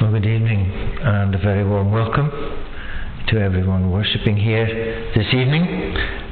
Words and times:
Well, 0.00 0.12
good 0.12 0.24
evening 0.24 0.64
and 1.02 1.34
a 1.34 1.38
very 1.38 1.62
warm 1.62 1.92
welcome 1.92 2.30
to 3.28 3.38
everyone 3.38 3.90
worshipping 3.90 4.34
here 4.34 4.64
this 5.14 5.26
evening. 5.26 5.62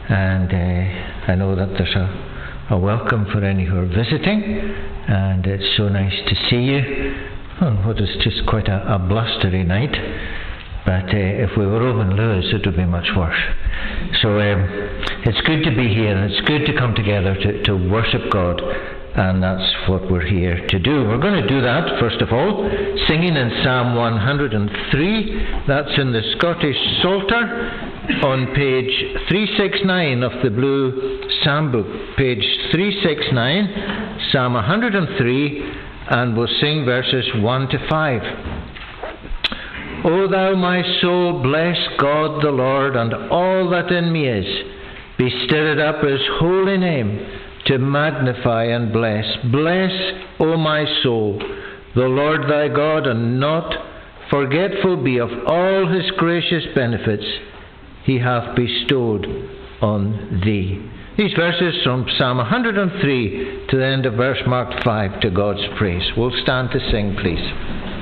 And 0.08 0.50
uh, 0.50 1.30
I 1.30 1.34
know 1.34 1.55
that 1.55 1.76
there's 1.76 1.94
a, 1.94 2.70
a 2.70 2.78
welcome 2.78 3.26
for 3.26 3.44
any 3.44 3.67
who 3.67 3.76
are 3.76 3.86
visiting, 3.86 4.42
and 4.42 5.46
it's 5.46 5.76
so 5.76 5.91
nice 5.91 6.15
to 6.15 6.34
see 6.49 6.62
you 6.62 7.15
on 7.60 7.86
what 7.86 8.00
is 8.00 8.09
just 8.23 8.46
quite 8.46 8.68
a, 8.68 8.95
a 8.95 8.99
blustery 8.99 9.64
night. 9.64 9.93
But 10.87 11.12
uh, 11.12 11.45
if 11.45 11.50
we 11.59 11.66
were 11.66 11.87
over 11.87 12.00
in 12.00 12.16
Lewis, 12.16 12.46
it 12.50 12.64
would 12.64 12.75
be 12.75 12.87
much 12.87 13.09
worse. 13.14 13.39
So 14.23 14.41
um, 14.41 14.64
it's 15.27 15.43
good 15.43 15.62
to 15.64 15.77
be 15.77 15.93
here, 15.93 16.16
and 16.16 16.32
it's 16.32 16.41
good 16.48 16.64
to 16.64 16.73
come 16.73 16.95
together 16.95 17.35
to, 17.35 17.62
to 17.64 17.91
worship 17.91 18.32
God 18.32 18.62
and 19.14 19.43
that's 19.43 19.75
what 19.88 20.11
we're 20.11 20.27
here 20.27 20.66
to 20.68 20.79
do. 20.79 21.04
We're 21.04 21.18
going 21.18 21.43
to 21.43 21.48
do 21.48 21.61
that, 21.62 21.98
first 21.98 22.20
of 22.20 22.32
all, 22.32 22.70
singing 23.08 23.36
in 23.36 23.50
Psalm 23.64 23.96
103. 23.96 25.64
That's 25.66 25.99
in 25.99 26.12
the 26.12 26.22
Scottish 26.36 26.76
Psalter 27.03 27.89
on 28.22 28.46
page 28.54 28.93
369 29.29 30.22
of 30.22 30.32
the 30.43 30.50
Blue 30.50 31.21
Psalm 31.43 31.72
Book. 31.72 31.86
Page 32.16 32.44
369, 32.70 34.28
Psalm 34.30 34.54
103, 34.54 35.72
and 36.10 36.36
we'll 36.36 36.46
sing 36.60 36.84
verses 36.84 37.27
1 37.36 37.68
to 37.70 37.88
5. 37.88 38.22
O 40.04 40.28
thou 40.28 40.54
my 40.54 40.82
soul, 41.00 41.42
bless 41.42 41.77
God 41.98 42.42
the 42.42 42.50
Lord, 42.50 42.94
and 42.94 43.12
all 43.32 43.68
that 43.70 43.90
in 43.90 44.12
me 44.12 44.28
is. 44.28 44.46
Be 45.18 45.28
stirred 45.46 45.80
up 45.80 46.04
his 46.04 46.20
holy 46.38 46.78
name 46.78 47.47
to 47.68 47.78
magnify 47.78 48.64
and 48.64 48.92
bless. 48.92 49.24
Bless, 49.50 49.92
O 50.40 50.56
my 50.56 50.84
soul, 51.02 51.38
the 51.94 52.08
Lord 52.08 52.42
thy 52.48 52.68
God, 52.68 53.06
and 53.06 53.38
not 53.38 53.72
forgetful 54.30 55.02
be 55.02 55.18
of 55.18 55.30
all 55.46 55.86
his 55.86 56.10
gracious 56.12 56.64
benefits 56.74 57.24
he 58.05 58.19
hath 58.19 58.56
bestowed 58.56 59.27
on 59.80 60.41
thee. 60.44 60.83
These 61.19 61.34
verses 61.34 61.74
from 61.83 62.06
Psalm 62.16 62.39
103 62.39 63.66
to 63.70 63.77
the 63.77 63.84
end 63.84 64.06
of 64.06 64.14
verse 64.14 64.39
marked 64.46 64.84
5 64.84 65.20
to 65.20 65.30
God's 65.30 65.66
praise. 65.77 66.12
We'll 66.16 66.33
stand 66.42 66.70
to 66.70 66.80
sing, 66.91 67.16
please. 67.20 67.97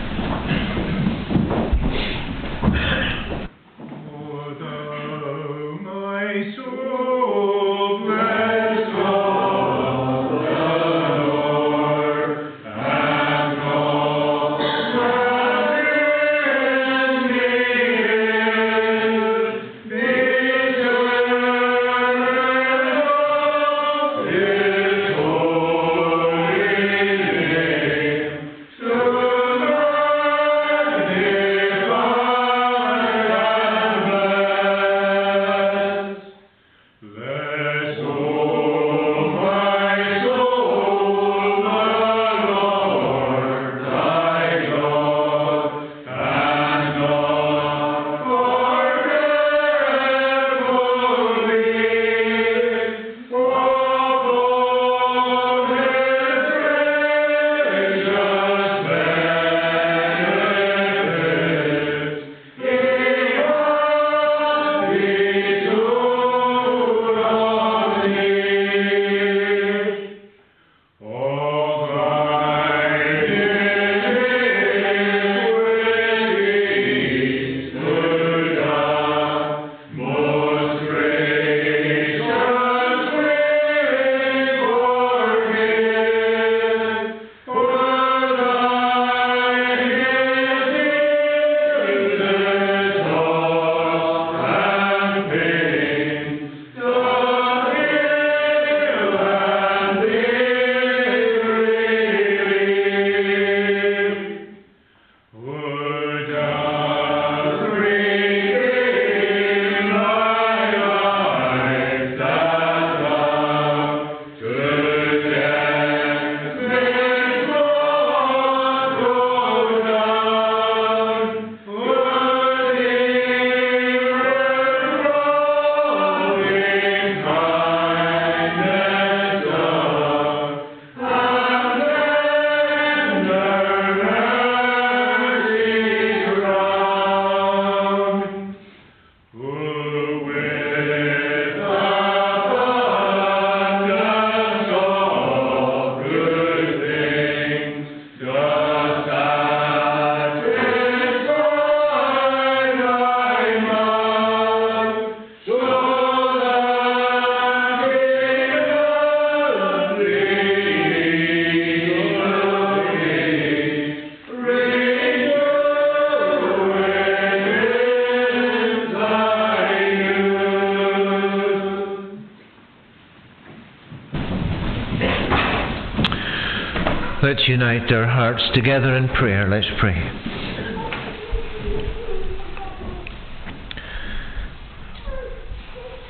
Let's 177.27 177.49
unite 177.49 177.91
our 177.93 178.07
hearts 178.07 178.45
together 178.55 178.95
in 178.95 179.09
prayer. 179.09 179.49
Let's 179.49 179.67
pray. 179.81 179.97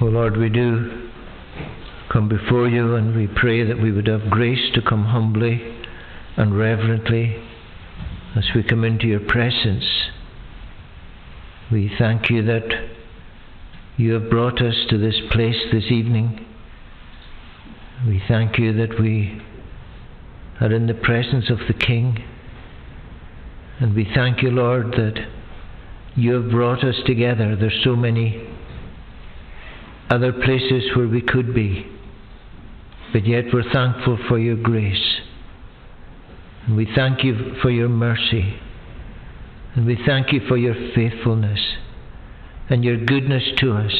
Oh 0.02 0.04
Lord, 0.04 0.36
we 0.36 0.50
do 0.50 1.08
come 2.12 2.28
before 2.28 2.68
you 2.68 2.96
and 2.96 3.16
we 3.16 3.28
pray 3.28 3.64
that 3.64 3.80
we 3.80 3.92
would 3.92 4.08
have 4.08 4.28
grace 4.28 4.70
to 4.74 4.82
come 4.82 5.06
humbly 5.06 5.62
and 6.36 6.54
reverently 6.54 7.42
as 8.36 8.44
we 8.54 8.62
come 8.62 8.84
into 8.84 9.06
your 9.06 9.20
presence. 9.20 9.86
We 11.72 11.90
thank 11.98 12.28
you 12.28 12.44
that 12.44 12.68
you 13.96 14.12
have 14.12 14.28
brought 14.28 14.60
us 14.60 14.84
to 14.90 14.98
this 14.98 15.16
place 15.32 15.56
this 15.72 15.90
evening. 15.90 16.44
We 18.06 18.22
thank 18.28 18.58
you 18.58 18.74
that 18.74 19.00
we 19.00 19.40
are 20.60 20.72
in 20.72 20.86
the 20.86 20.94
presence 20.94 21.50
of 21.50 21.58
the 21.68 21.74
King. 21.74 22.24
And 23.78 23.94
we 23.94 24.10
thank 24.14 24.42
you, 24.42 24.50
Lord, 24.50 24.92
that 24.92 25.26
you 26.14 26.32
have 26.34 26.50
brought 26.50 26.82
us 26.82 26.96
together. 27.04 27.56
There's 27.56 27.80
so 27.84 27.94
many 27.94 28.48
other 30.08 30.32
places 30.32 30.84
where 30.96 31.08
we 31.08 31.20
could 31.20 31.54
be, 31.54 31.86
but 33.12 33.26
yet 33.26 33.46
we're 33.52 33.70
thankful 33.70 34.18
for 34.28 34.38
your 34.38 34.56
grace. 34.56 35.20
And 36.66 36.76
we 36.76 36.88
thank 36.94 37.22
you 37.22 37.56
for 37.60 37.70
your 37.70 37.88
mercy. 37.88 38.58
And 39.74 39.84
we 39.84 39.98
thank 40.06 40.32
you 40.32 40.40
for 40.48 40.56
your 40.56 40.74
faithfulness 40.94 41.60
and 42.70 42.82
your 42.82 42.96
goodness 43.04 43.42
to 43.58 43.72
us, 43.72 43.92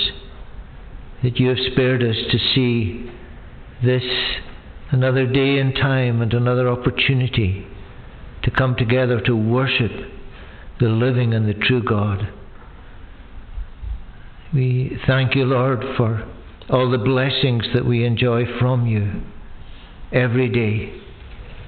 that 1.23 1.39
you 1.39 1.49
have 1.49 1.59
spared 1.73 2.03
us 2.03 2.17
to 2.31 2.39
see 2.55 3.11
this 3.85 4.03
another 4.91 5.27
day 5.27 5.59
and 5.59 5.75
time 5.75 6.23
and 6.23 6.33
another 6.33 6.69
opportunity 6.69 7.67
to 8.43 8.51
come 8.51 8.77
together 8.77 9.21
to 9.21 9.37
worship 9.37 9.91
the 10.81 10.89
living 10.89 11.35
and 11.35 11.49
the 11.49 11.55
true 11.55 11.83
God. 11.83 12.29
We 14.55 14.99
thank 15.07 15.35
you, 15.35 15.45
Lord, 15.45 15.83
for 15.97 16.27
all 16.71 16.91
the 16.91 16.99
blessings 16.99 17.65
that 17.75 17.85
we 17.85 18.05
enjoy 18.05 18.45
from 18.59 18.87
you 18.87 19.23
every 20.13 20.49
day. 20.49 21.03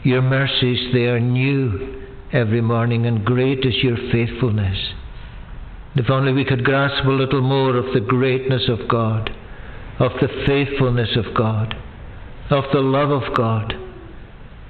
Your 0.05 0.23
mercies, 0.23 0.93
they 0.93 1.07
are 1.07 1.21
new 1.21 2.05
every 2.33 2.61
morning, 2.61 3.07
and 3.07 3.25
great 3.25 3.65
is 3.65 3.83
your 3.83 3.97
faithfulness. 4.13 4.79
If 5.97 6.11
only 6.11 6.33
we 6.33 6.45
could 6.45 6.65
grasp 6.65 7.05
a 7.05 7.11
little 7.11 7.41
more 7.41 7.77
of 7.77 7.93
the 7.93 8.01
greatness 8.01 8.69
of 8.69 8.89
God, 8.89 9.31
of 9.99 10.13
the 10.21 10.29
faithfulness 10.47 11.17
of 11.17 11.35
God, 11.35 11.75
of 12.51 12.65
the 12.73 12.81
love 12.81 13.11
of 13.11 13.35
God. 13.35 13.75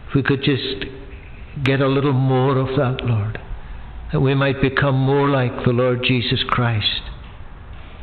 If 0.09 0.15
we 0.15 0.23
could 0.23 0.43
just 0.43 0.85
get 1.65 1.81
a 1.81 1.89
little 1.89 2.13
more 2.13 2.59
of 2.59 2.69
that, 2.77 3.05
Lord, 3.05 3.41
that 4.13 4.21
we 4.21 4.35
might 4.35 4.61
become 4.61 4.95
more 4.95 5.29
like 5.29 5.65
the 5.65 5.73
Lord 5.73 6.03
Jesus 6.03 6.43
Christ. 6.49 7.03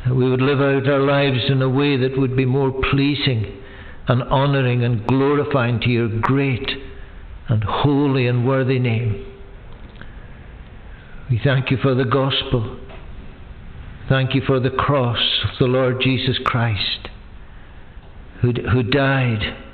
That 0.06 0.14
we 0.14 0.30
would 0.30 0.40
live 0.40 0.60
out 0.60 0.88
our 0.88 1.00
lives 1.00 1.44
in 1.48 1.60
a 1.62 1.68
way 1.68 1.96
that 1.96 2.18
would 2.18 2.36
be 2.36 2.44
more 2.44 2.72
pleasing 2.90 3.60
and 4.08 4.22
honouring 4.22 4.84
and 4.84 5.06
glorifying 5.06 5.80
to 5.80 5.88
your 5.88 6.08
great 6.20 6.70
and 7.48 7.64
holy 7.64 8.26
and 8.26 8.46
worthy 8.46 8.78
name. 8.78 9.26
We 11.28 11.40
thank 11.42 11.72
you 11.72 11.76
for 11.82 11.94
the 11.94 12.04
gospel. 12.04 12.78
Thank 14.08 14.34
you 14.34 14.42
for 14.46 14.60
the 14.60 14.70
cross 14.70 15.40
of 15.42 15.58
the 15.58 15.66
Lord 15.66 16.00
Jesus 16.00 16.38
Christ, 16.44 17.08
who, 18.40 18.52
who 18.72 18.84
died 18.84 19.65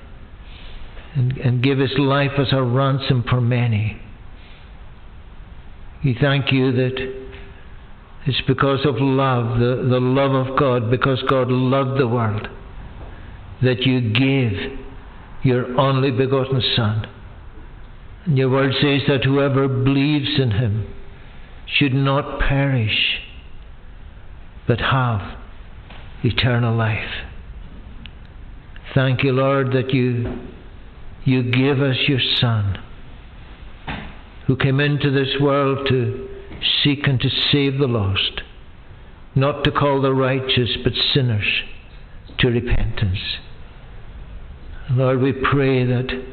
and, 1.14 1.36
and 1.38 1.62
gave 1.62 1.78
his 1.78 1.96
life 1.98 2.32
as 2.38 2.52
a 2.52 2.62
ransom 2.62 3.24
for 3.28 3.40
many. 3.40 4.00
We 6.04 6.16
thank 6.20 6.52
you 6.52 6.72
that 6.72 7.22
it's 8.26 8.40
because 8.46 8.84
of 8.86 8.96
love, 8.98 9.58
the, 9.58 9.86
the 9.88 10.00
love 10.00 10.32
of 10.32 10.58
God, 10.58 10.90
because 10.90 11.22
God 11.28 11.48
loved 11.48 12.00
the 12.00 12.08
world, 12.08 12.48
that 13.62 13.82
you 13.82 14.12
gave 14.12 14.78
your 15.42 15.78
only 15.78 16.10
begotten 16.10 16.62
Son. 16.76 17.06
And 18.24 18.38
your 18.38 18.50
word 18.50 18.72
says 18.80 19.02
that 19.08 19.24
whoever 19.24 19.66
believes 19.66 20.38
in 20.38 20.52
him 20.52 20.92
should 21.66 21.94
not 21.94 22.38
perish 22.40 23.20
but 24.66 24.78
have 24.78 25.38
eternal 26.22 26.76
life. 26.76 27.10
Thank 28.94 29.24
you, 29.24 29.32
Lord, 29.32 29.72
that 29.72 29.92
you, 29.92 30.38
you 31.24 31.42
give 31.42 31.80
us 31.80 31.96
your 32.08 32.20
Son, 32.40 32.78
who 34.46 34.56
came 34.56 34.80
into 34.80 35.10
this 35.10 35.40
world 35.40 35.86
to 35.88 36.28
seek 36.82 37.06
and 37.06 37.20
to 37.20 37.30
save 37.50 37.78
the 37.78 37.86
lost, 37.86 38.42
not 39.34 39.64
to 39.64 39.70
call 39.70 40.02
the 40.02 40.12
righteous, 40.12 40.76
but 40.82 40.92
sinners 41.14 41.62
to 42.38 42.48
repentance. 42.48 43.38
Lord, 44.90 45.20
we 45.20 45.32
pray 45.32 45.84
that 45.86 46.24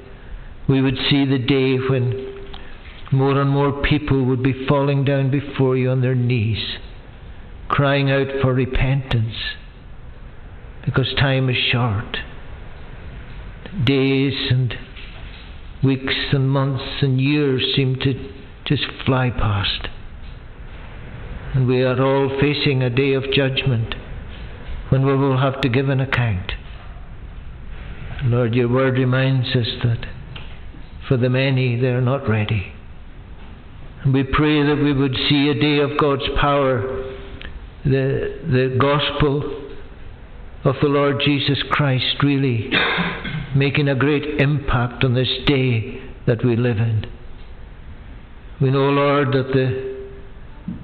we 0.68 0.82
would 0.82 0.98
see 1.10 1.26
the 1.26 1.40
day 1.40 1.78
when 1.78 2.38
more 3.12 3.40
and 3.40 3.50
more 3.50 3.82
people 3.84 4.26
would 4.26 4.44
be 4.44 4.66
falling 4.68 5.06
down 5.06 5.32
before 5.32 5.78
you 5.78 5.90
on 5.90 6.02
their 6.02 6.16
knees 6.16 6.78
crying 7.70 8.12
out 8.12 8.28
for 8.42 8.54
repentance 8.54 9.36
because 10.84 11.14
time 11.18 11.50
is 11.50 11.56
short. 11.72 12.18
Days 13.86 14.34
and 14.50 14.74
weeks 15.84 16.16
and 16.32 16.50
months 16.50 17.02
and 17.02 17.20
years 17.22 17.74
seem 17.76 17.96
to 17.96 18.34
just 18.66 18.86
fly 19.06 19.30
past. 19.30 19.88
And 21.54 21.68
we 21.68 21.84
are 21.84 22.02
all 22.02 22.30
facing 22.40 22.84
a 22.84 22.90
day 22.90 23.14
of 23.14 23.32
judgment 23.32 23.96
when 24.90 25.06
we 25.06 25.16
will 25.16 25.38
have 25.38 25.62
to 25.62 25.70
give 25.70 25.90
an 25.90 26.00
account. 26.00 26.52
Lord, 28.26 28.54
your 28.54 28.68
word 28.68 28.98
reminds 28.98 29.56
us 29.56 29.68
that 29.84 30.06
for 31.08 31.18
the 31.18 31.30
many 31.30 31.80
they 31.80 31.88
are 31.88 32.02
not 32.02 32.28
ready. 32.28 32.74
And 34.04 34.14
we 34.14 34.24
pray 34.24 34.64
that 34.64 34.82
we 34.82 34.94
would 34.94 35.16
see 35.30 35.50
a 35.50 35.60
day 35.60 35.80
of 35.80 35.98
God's 35.98 36.28
power 36.40 37.06
the, 37.84 38.40
the 38.44 38.78
gospel 38.80 39.69
of 40.64 40.76
the 40.82 40.88
Lord 40.88 41.22
Jesus 41.24 41.64
Christ 41.72 42.22
really 42.22 42.70
making 43.56 43.88
a 43.88 43.96
great 43.96 44.42
impact 44.42 45.04
on 45.04 45.14
this 45.14 45.30
day 45.46 46.02
that 46.28 46.44
we 46.44 46.56
live 46.56 46.78
in. 46.78 47.06
We 48.62 48.72
know, 48.72 48.90
Lord, 48.90 49.30
that 49.30 49.54
the, 49.54 50.76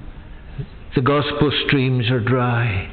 the 0.94 1.02
gospel 1.02 1.52
streams 1.66 2.10
are 2.10 2.20
dry. 2.20 2.90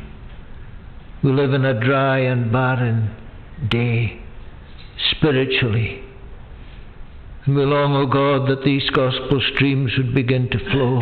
We 1.24 1.31
live 1.31 1.53
in 1.53 1.63
a 1.63 1.80
dry 1.80 2.19
and 2.19 2.51
barren 2.51 3.15
day, 3.69 4.21
spiritually. 5.12 6.03
And 7.45 7.56
we 7.56 7.63
long, 7.65 7.95
O 7.95 8.01
oh 8.01 8.06
God, 8.07 8.50
that 8.50 8.65
these 8.65 8.89
gospel 8.89 9.41
streams 9.56 9.91
would 9.97 10.13
begin 10.13 10.50
to 10.50 10.59
flow 10.71 11.00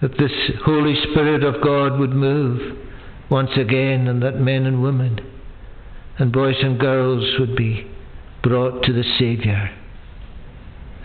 that 0.00 0.18
this 0.18 0.32
Holy 0.64 0.94
Spirit 1.10 1.42
of 1.42 1.62
God 1.62 1.98
would 1.98 2.10
move 2.10 2.85
once 3.30 3.50
again 3.56 4.06
and 4.06 4.22
that 4.22 4.38
men 4.38 4.66
and 4.66 4.82
women 4.82 5.18
and 6.18 6.32
boys 6.32 6.56
and 6.62 6.78
girls 6.78 7.24
would 7.38 7.56
be 7.56 7.90
brought 8.42 8.82
to 8.84 8.92
the 8.92 9.04
Saviour. 9.18 9.70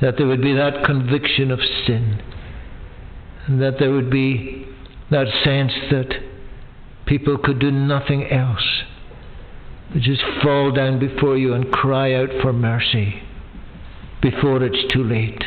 That 0.01 0.15
there 0.17 0.27
would 0.27 0.41
be 0.41 0.53
that 0.53 0.85
conviction 0.85 1.51
of 1.51 1.59
sin. 1.85 2.21
And 3.47 3.61
that 3.61 3.79
there 3.79 3.91
would 3.91 4.09
be 4.09 4.65
that 5.09 5.27
sense 5.43 5.73
that 5.91 6.21
people 7.05 7.37
could 7.37 7.59
do 7.59 7.71
nothing 7.71 8.31
else 8.31 8.83
but 9.91 10.01
just 10.01 10.21
fall 10.41 10.71
down 10.71 10.99
before 10.99 11.37
you 11.37 11.53
and 11.53 11.71
cry 11.71 12.13
out 12.13 12.29
for 12.41 12.53
mercy 12.53 13.21
before 14.21 14.63
it's 14.63 14.93
too 14.93 15.03
late. 15.03 15.43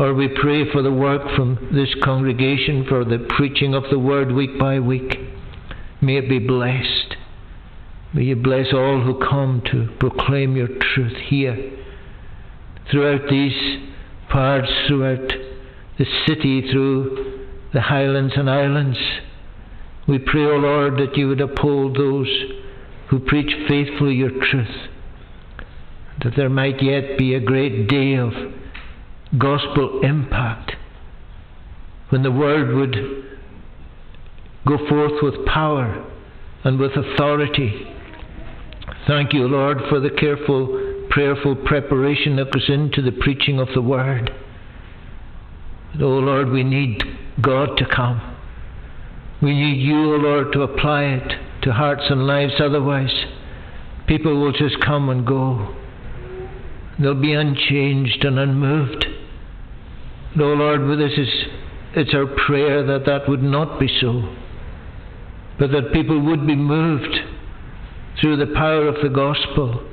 Or 0.00 0.14
we 0.14 0.28
pray 0.28 0.64
for 0.72 0.80
the 0.80 0.90
work 0.90 1.36
from 1.36 1.68
this 1.74 1.94
congregation, 2.02 2.86
for 2.88 3.04
the 3.04 3.18
preaching 3.36 3.74
of 3.74 3.84
the 3.90 3.98
word 3.98 4.32
week 4.32 4.58
by 4.58 4.80
week. 4.80 5.18
May 6.00 6.16
it 6.16 6.26
be 6.26 6.38
blessed. 6.38 7.16
May 8.14 8.22
you 8.22 8.36
bless 8.36 8.72
all 8.72 9.02
who 9.02 9.20
come 9.20 9.62
to 9.70 9.94
proclaim 9.98 10.56
your 10.56 10.68
truth 10.94 11.18
here. 11.28 11.76
Throughout 12.90 13.28
these 13.28 13.52
parts, 14.30 14.70
throughout 14.88 15.32
the 15.98 16.06
city, 16.26 16.72
through 16.72 17.46
the 17.74 17.82
highlands 17.82 18.32
and 18.36 18.48
islands, 18.48 18.98
we 20.08 20.18
pray, 20.18 20.46
O 20.46 20.52
oh 20.52 20.56
Lord, 20.56 20.94
that 20.94 21.14
you 21.18 21.28
would 21.28 21.42
uphold 21.42 21.98
those 21.98 22.44
who 23.10 23.20
preach 23.20 23.52
faithfully 23.68 24.14
your 24.14 24.30
truth, 24.30 24.88
that 26.24 26.36
there 26.36 26.48
might 26.48 26.82
yet 26.82 27.18
be 27.18 27.34
a 27.34 27.40
great 27.40 27.86
day 27.86 28.14
of 28.14 28.32
gospel 29.38 30.00
impact, 30.02 30.72
when 32.08 32.22
the 32.22 32.32
word 32.32 32.74
would 32.74 32.96
go 34.66 34.76
forth 34.88 35.22
with 35.22 35.46
power 35.46 36.04
and 36.64 36.78
with 36.78 36.92
authority. 36.92 37.86
Thank 39.06 39.32
you, 39.32 39.46
Lord, 39.46 39.78
for 39.88 40.00
the 40.00 40.10
careful, 40.10 41.06
prayerful 41.10 41.56
preparation 41.66 42.36
that 42.36 42.52
goes 42.52 42.68
into 42.68 43.02
the 43.02 43.12
preaching 43.12 43.58
of 43.58 43.68
the 43.74 43.82
word. 43.82 44.30
oh 46.00 46.04
Lord, 46.04 46.50
we 46.50 46.62
need 46.62 47.02
God 47.40 47.76
to 47.78 47.86
come. 47.86 48.36
We 49.42 49.54
need 49.54 49.80
you, 49.80 50.12
O 50.12 50.14
oh 50.14 50.16
Lord, 50.16 50.52
to 50.52 50.62
apply 50.62 51.04
it 51.04 51.62
to 51.62 51.72
hearts 51.72 52.02
and 52.10 52.26
lives. 52.26 52.54
Otherwise, 52.60 53.24
people 54.06 54.38
will 54.38 54.52
just 54.52 54.80
come 54.84 55.08
and 55.08 55.26
go. 55.26 55.74
They'll 56.98 57.14
be 57.14 57.32
unchanged 57.32 58.22
and 58.24 58.38
unmoved. 58.38 59.06
No, 60.36 60.52
Lord, 60.54 60.98
this 60.98 61.18
is 61.18 61.28
it's 61.94 62.14
our 62.14 62.26
prayer 62.46 62.86
that 62.86 63.04
that 63.06 63.28
would 63.28 63.42
not 63.42 63.80
be 63.80 63.88
so, 64.00 64.32
but 65.58 65.72
that 65.72 65.92
people 65.92 66.20
would 66.20 66.46
be 66.46 66.54
moved 66.54 67.18
through 68.20 68.36
the 68.36 68.54
power 68.54 68.86
of 68.86 69.02
the 69.02 69.08
gospel, 69.08 69.84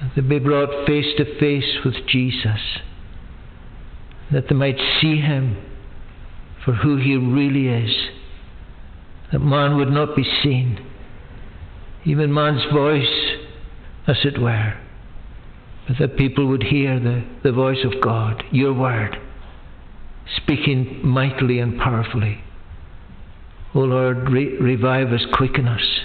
that 0.00 0.12
they 0.14 0.22
be 0.22 0.38
brought 0.38 0.86
face 0.86 1.16
to 1.16 1.38
face 1.40 1.78
with 1.84 1.94
Jesus, 2.06 2.60
that 4.30 4.48
they 4.48 4.54
might 4.54 4.78
see 5.00 5.16
him 5.16 5.56
for 6.64 6.74
who 6.74 6.96
he 6.96 7.16
really 7.16 7.66
is, 7.66 7.94
that 9.32 9.40
man 9.40 9.76
would 9.76 9.90
not 9.90 10.14
be 10.14 10.24
seen, 10.42 10.78
even 12.04 12.32
man's 12.32 12.64
voice, 12.72 13.36
as 14.06 14.18
it 14.24 14.40
were, 14.40 14.74
that 15.98 16.16
people 16.16 16.46
would 16.46 16.62
hear 16.62 17.00
the, 17.00 17.24
the 17.42 17.52
voice 17.52 17.84
of 17.84 18.00
God, 18.00 18.42
your 18.52 18.72
word, 18.72 19.16
speaking 20.36 21.00
mightily 21.06 21.58
and 21.58 21.78
powerfully. 21.78 22.42
O 23.74 23.80
oh 23.80 23.84
Lord, 23.84 24.30
re- 24.30 24.56
revive 24.58 25.12
us, 25.12 25.24
quicken 25.34 25.68
us, 25.68 26.00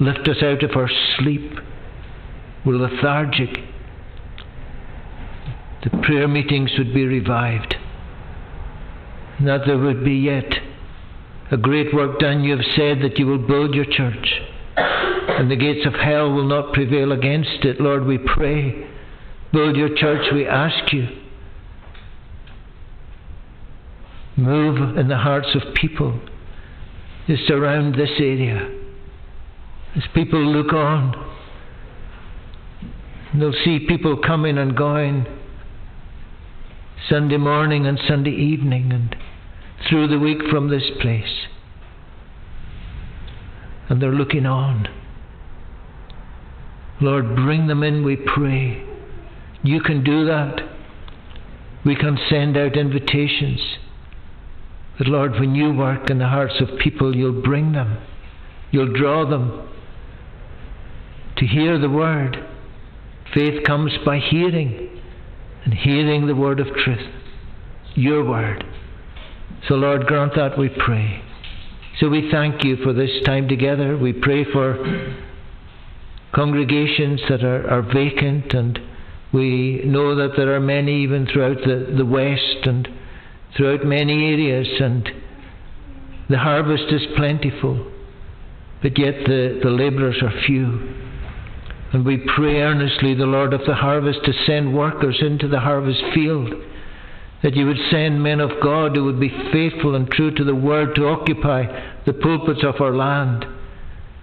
lift 0.00 0.28
us 0.28 0.42
out 0.42 0.62
of 0.62 0.76
our 0.76 0.90
sleep. 1.18 1.52
We're 2.64 2.76
lethargic. 2.76 3.50
The 5.82 5.90
prayer 6.02 6.28
meetings 6.28 6.70
would 6.78 6.94
be 6.94 7.06
revived, 7.06 7.74
and 9.38 9.48
that 9.48 9.62
there 9.66 9.78
would 9.78 10.04
be 10.04 10.14
yet 10.14 10.52
a 11.50 11.56
great 11.56 11.92
work 11.94 12.18
done. 12.18 12.44
You 12.44 12.56
have 12.56 12.66
said 12.76 13.00
that 13.02 13.18
you 13.18 13.26
will 13.26 13.38
build 13.38 13.74
your 13.74 13.86
church, 13.86 14.40
and 15.28 15.50
the 15.50 15.56
gates 15.56 15.86
of 15.86 15.94
hell 15.94 16.30
will 16.32 16.46
not 16.46 16.72
prevail 16.72 17.12
against 17.12 17.64
it. 17.64 17.80
Lord, 17.80 18.04
we 18.06 18.18
pray. 18.18 18.86
Build 19.52 19.76
your 19.76 19.94
church, 19.96 20.32
we 20.32 20.46
ask 20.46 20.92
you. 20.92 21.08
Move 24.36 24.96
in 24.96 25.08
the 25.08 25.18
hearts 25.18 25.48
of 25.54 25.74
people 25.74 26.20
just 27.26 27.50
around 27.50 27.94
this 27.94 28.10
area. 28.18 28.70
As 29.94 30.02
people 30.14 30.40
look 30.40 30.72
on, 30.72 31.14
they'll 33.38 33.52
see 33.64 33.86
people 33.86 34.16
coming 34.16 34.56
and 34.56 34.76
going 34.76 35.26
Sunday 37.08 37.36
morning 37.36 37.86
and 37.86 38.00
Sunday 38.08 38.30
evening 38.30 38.90
and 38.90 39.14
through 39.88 40.08
the 40.08 40.18
week 40.18 40.38
from 40.50 40.70
this 40.70 40.84
place. 41.00 41.46
And 43.88 44.00
they're 44.00 44.12
looking 44.12 44.46
on. 44.46 44.88
Lord, 47.00 47.34
bring 47.34 47.66
them 47.66 47.82
in, 47.82 48.04
we 48.04 48.16
pray. 48.16 48.86
You 49.62 49.80
can 49.80 50.04
do 50.04 50.26
that. 50.26 50.60
We 51.84 51.96
can 51.96 52.18
send 52.28 52.56
out 52.56 52.76
invitations. 52.76 53.60
But 54.98 55.08
Lord, 55.08 55.32
when 55.32 55.54
you 55.54 55.72
work 55.72 56.10
in 56.10 56.18
the 56.18 56.28
hearts 56.28 56.60
of 56.60 56.78
people, 56.78 57.16
you'll 57.16 57.42
bring 57.42 57.72
them, 57.72 57.98
you'll 58.70 58.92
draw 58.92 59.28
them 59.28 59.68
to 61.38 61.46
hear 61.46 61.78
the 61.78 61.90
word. 61.90 62.36
Faith 63.34 63.64
comes 63.64 63.92
by 64.04 64.18
hearing, 64.18 65.00
and 65.64 65.74
hearing 65.74 66.26
the 66.26 66.34
word 66.34 66.60
of 66.60 66.66
truth, 66.84 67.10
your 67.94 68.24
word. 68.24 68.64
So, 69.66 69.74
Lord, 69.74 70.06
grant 70.06 70.34
that 70.36 70.58
we 70.58 70.68
pray. 70.68 71.22
So, 71.98 72.08
we 72.08 72.30
thank 72.30 72.64
you 72.64 72.76
for 72.76 72.92
this 72.92 73.10
time 73.24 73.48
together. 73.48 73.96
We 73.96 74.12
pray 74.12 74.44
for 74.44 74.76
congregations 76.32 77.20
that 77.28 77.44
are, 77.44 77.68
are 77.68 77.82
vacant, 77.82 78.54
and 78.54 78.78
we 79.32 79.82
know 79.84 80.14
that 80.16 80.36
there 80.36 80.54
are 80.54 80.60
many 80.60 81.02
even 81.02 81.26
throughout 81.26 81.58
the, 81.58 81.94
the 81.96 82.04
West 82.04 82.66
and 82.66 82.88
throughout 83.56 83.84
many 83.84 84.32
areas, 84.32 84.68
and 84.80 85.10
the 86.28 86.38
harvest 86.38 86.84
is 86.90 87.02
plentiful, 87.16 87.92
but 88.80 88.98
yet 88.98 89.14
the, 89.26 89.60
the 89.62 89.70
labourers 89.70 90.22
are 90.22 90.42
few. 90.46 90.94
And 91.92 92.06
we 92.06 92.24
pray 92.34 92.62
earnestly, 92.62 93.14
the 93.14 93.26
Lord 93.26 93.52
of 93.52 93.66
the 93.66 93.74
harvest, 93.74 94.24
to 94.24 94.32
send 94.46 94.74
workers 94.74 95.18
into 95.20 95.46
the 95.46 95.60
harvest 95.60 96.02
field 96.14 96.54
that 97.42 97.54
you 97.54 97.66
would 97.66 97.78
send 97.90 98.22
men 98.22 98.40
of 98.40 98.62
God 98.62 98.96
who 98.96 99.04
would 99.04 99.20
be 99.20 99.28
faithful 99.52 99.94
and 99.94 100.08
true 100.10 100.30
to 100.34 100.44
the 100.44 100.54
word 100.54 100.94
to 100.94 101.08
occupy 101.08 101.64
the 102.06 102.12
pulpits 102.12 102.62
of 102.64 102.80
our 102.80 102.94
land. 102.94 103.44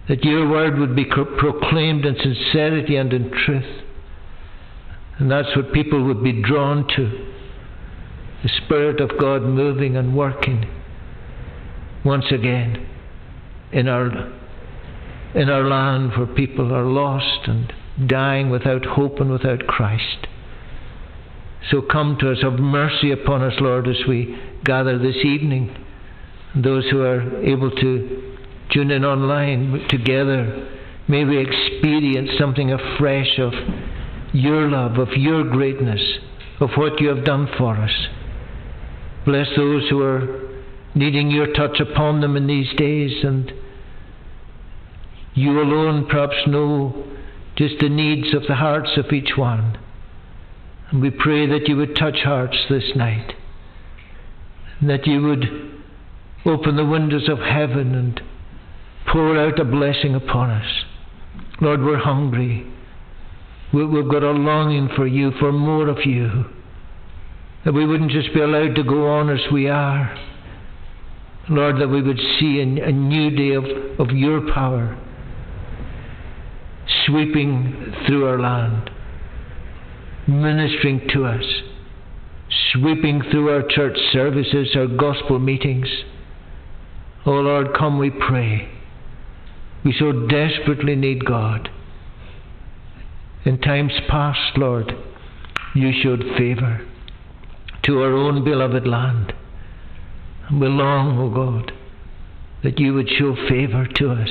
That 0.09 0.23
your 0.23 0.49
word 0.49 0.77
would 0.79 0.95
be 0.95 1.05
proclaimed 1.05 2.03
in 2.03 2.17
sincerity 2.17 2.95
and 2.95 3.13
in 3.13 3.31
truth. 3.31 3.83
And 5.19 5.29
that's 5.29 5.55
what 5.55 5.71
people 5.71 6.03
would 6.05 6.23
be 6.23 6.41
drawn 6.41 6.87
to. 6.95 7.27
The 8.43 8.49
Spirit 8.65 8.99
of 9.01 9.19
God 9.19 9.43
moving 9.43 9.95
and 9.95 10.17
working 10.17 10.65
once 12.03 12.25
again 12.31 12.87
in 13.71 13.87
our, 13.87 14.33
in 15.35 15.49
our 15.49 15.63
land 15.63 16.13
where 16.17 16.25
people 16.25 16.73
are 16.73 16.85
lost 16.85 17.47
and 17.47 17.71
dying 18.07 18.49
without 18.49 18.85
hope 18.85 19.19
and 19.19 19.29
without 19.29 19.67
Christ. 19.67 20.27
So 21.69 21.81
come 21.81 22.17
to 22.21 22.31
us, 22.31 22.37
have 22.41 22.53
mercy 22.53 23.11
upon 23.11 23.43
us, 23.43 23.53
Lord, 23.59 23.87
as 23.87 24.07
we 24.07 24.39
gather 24.63 24.97
this 24.97 25.17
evening. 25.23 25.85
Those 26.55 26.85
who 26.89 27.01
are 27.01 27.43
able 27.43 27.69
to 27.69 28.37
tune 28.71 28.91
in 28.91 29.03
online 29.03 29.85
together, 29.89 30.69
may 31.07 31.23
we 31.23 31.37
experience 31.37 32.29
something 32.39 32.71
afresh 32.71 33.39
of 33.39 33.53
your 34.33 34.69
love, 34.69 34.97
of 34.97 35.09
your 35.15 35.43
greatness, 35.43 36.01
of 36.59 36.69
what 36.75 36.99
you 36.99 37.07
have 37.09 37.25
done 37.25 37.47
for 37.57 37.75
us. 37.75 38.07
Bless 39.25 39.47
those 39.55 39.89
who 39.89 40.01
are 40.01 40.49
needing 40.95 41.31
your 41.31 41.51
touch 41.53 41.79
upon 41.79 42.21
them 42.21 42.35
in 42.35 42.47
these 42.47 42.71
days, 42.77 43.23
and 43.23 43.51
you 45.33 45.61
alone 45.61 46.07
perhaps 46.07 46.35
know 46.47 47.05
just 47.55 47.75
the 47.79 47.89
needs 47.89 48.33
of 48.33 48.43
the 48.47 48.55
hearts 48.55 48.91
of 48.97 49.11
each 49.11 49.31
one. 49.35 49.77
And 50.91 51.01
we 51.01 51.09
pray 51.09 51.45
that 51.47 51.67
you 51.67 51.75
would 51.77 51.95
touch 51.95 52.19
hearts 52.23 52.57
this 52.69 52.95
night. 52.95 53.33
That 54.81 55.05
you 55.05 55.21
would 55.21 55.45
open 56.45 56.75
the 56.75 56.85
windows 56.85 57.27
of 57.29 57.39
heaven 57.39 57.93
and 57.93 58.21
pour 59.11 59.37
out 59.37 59.59
a 59.59 59.65
blessing 59.65 60.15
upon 60.15 60.49
us. 60.49 60.67
Lord, 61.61 61.81
we're 61.81 61.97
hungry. 61.97 62.65
We've 63.73 64.09
got 64.09 64.23
a 64.23 64.31
longing 64.31 64.89
for 64.95 65.05
you, 65.05 65.31
for 65.39 65.51
more 65.51 65.87
of 65.87 66.05
you. 66.05 66.45
That 67.65 67.73
we 67.73 67.85
wouldn't 67.85 68.11
just 68.11 68.33
be 68.33 68.39
allowed 68.39 68.75
to 68.75 68.83
go 68.83 69.07
on 69.07 69.29
as 69.29 69.51
we 69.51 69.67
are. 69.67 70.17
Lord, 71.49 71.81
that 71.81 71.87
we 71.87 72.01
would 72.01 72.19
see 72.39 72.59
a, 72.61 72.91
new 72.91 73.29
day 73.31 73.55
of, 73.55 73.65
of 73.99 74.15
your 74.15 74.51
power 74.53 74.97
sweeping 77.05 77.93
through 78.07 78.27
our 78.27 78.39
land 78.39 78.89
ministering 80.29 81.07
to 81.13 81.25
us, 81.25 81.43
sweeping 82.71 83.21
through 83.31 83.49
our 83.49 83.63
church 83.67 83.97
services, 84.11 84.69
our 84.75 84.87
gospel 84.87 85.39
meetings. 85.39 85.87
Oh 87.25 87.31
Lord, 87.31 87.69
come, 87.77 87.99
we 87.99 88.11
pray. 88.11 88.69
We 89.83 89.95
so 89.97 90.11
desperately 90.27 90.95
need 90.95 91.25
God. 91.25 91.69
In 93.45 93.59
times 93.61 93.93
past, 94.09 94.57
Lord, 94.57 94.91
you 95.73 95.91
showed 96.03 96.23
favour 96.37 96.85
to 97.83 98.01
our 98.01 98.13
own 98.13 98.43
beloved 98.43 98.85
land. 98.85 99.33
And 100.49 100.59
we 100.59 100.67
long, 100.67 101.17
O 101.17 101.23
oh 101.23 101.29
God, 101.29 101.71
that 102.63 102.79
you 102.79 102.93
would 102.93 103.09
show 103.09 103.35
favour 103.47 103.87
to 103.95 104.11
us 104.11 104.29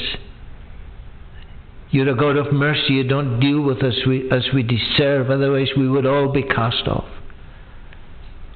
you're 1.91 2.09
a 2.11 2.17
God 2.17 2.37
of 2.37 2.53
mercy. 2.53 2.95
You 2.95 3.05
don't 3.05 3.41
deal 3.41 3.63
with 3.63 3.83
us 3.83 3.95
as 4.31 4.49
we 4.53 4.63
deserve, 4.63 5.31
otherwise, 5.31 5.69
we 5.77 5.89
would 5.89 6.07
all 6.07 6.31
be 6.31 6.43
cast 6.43 6.87
off. 6.87 7.09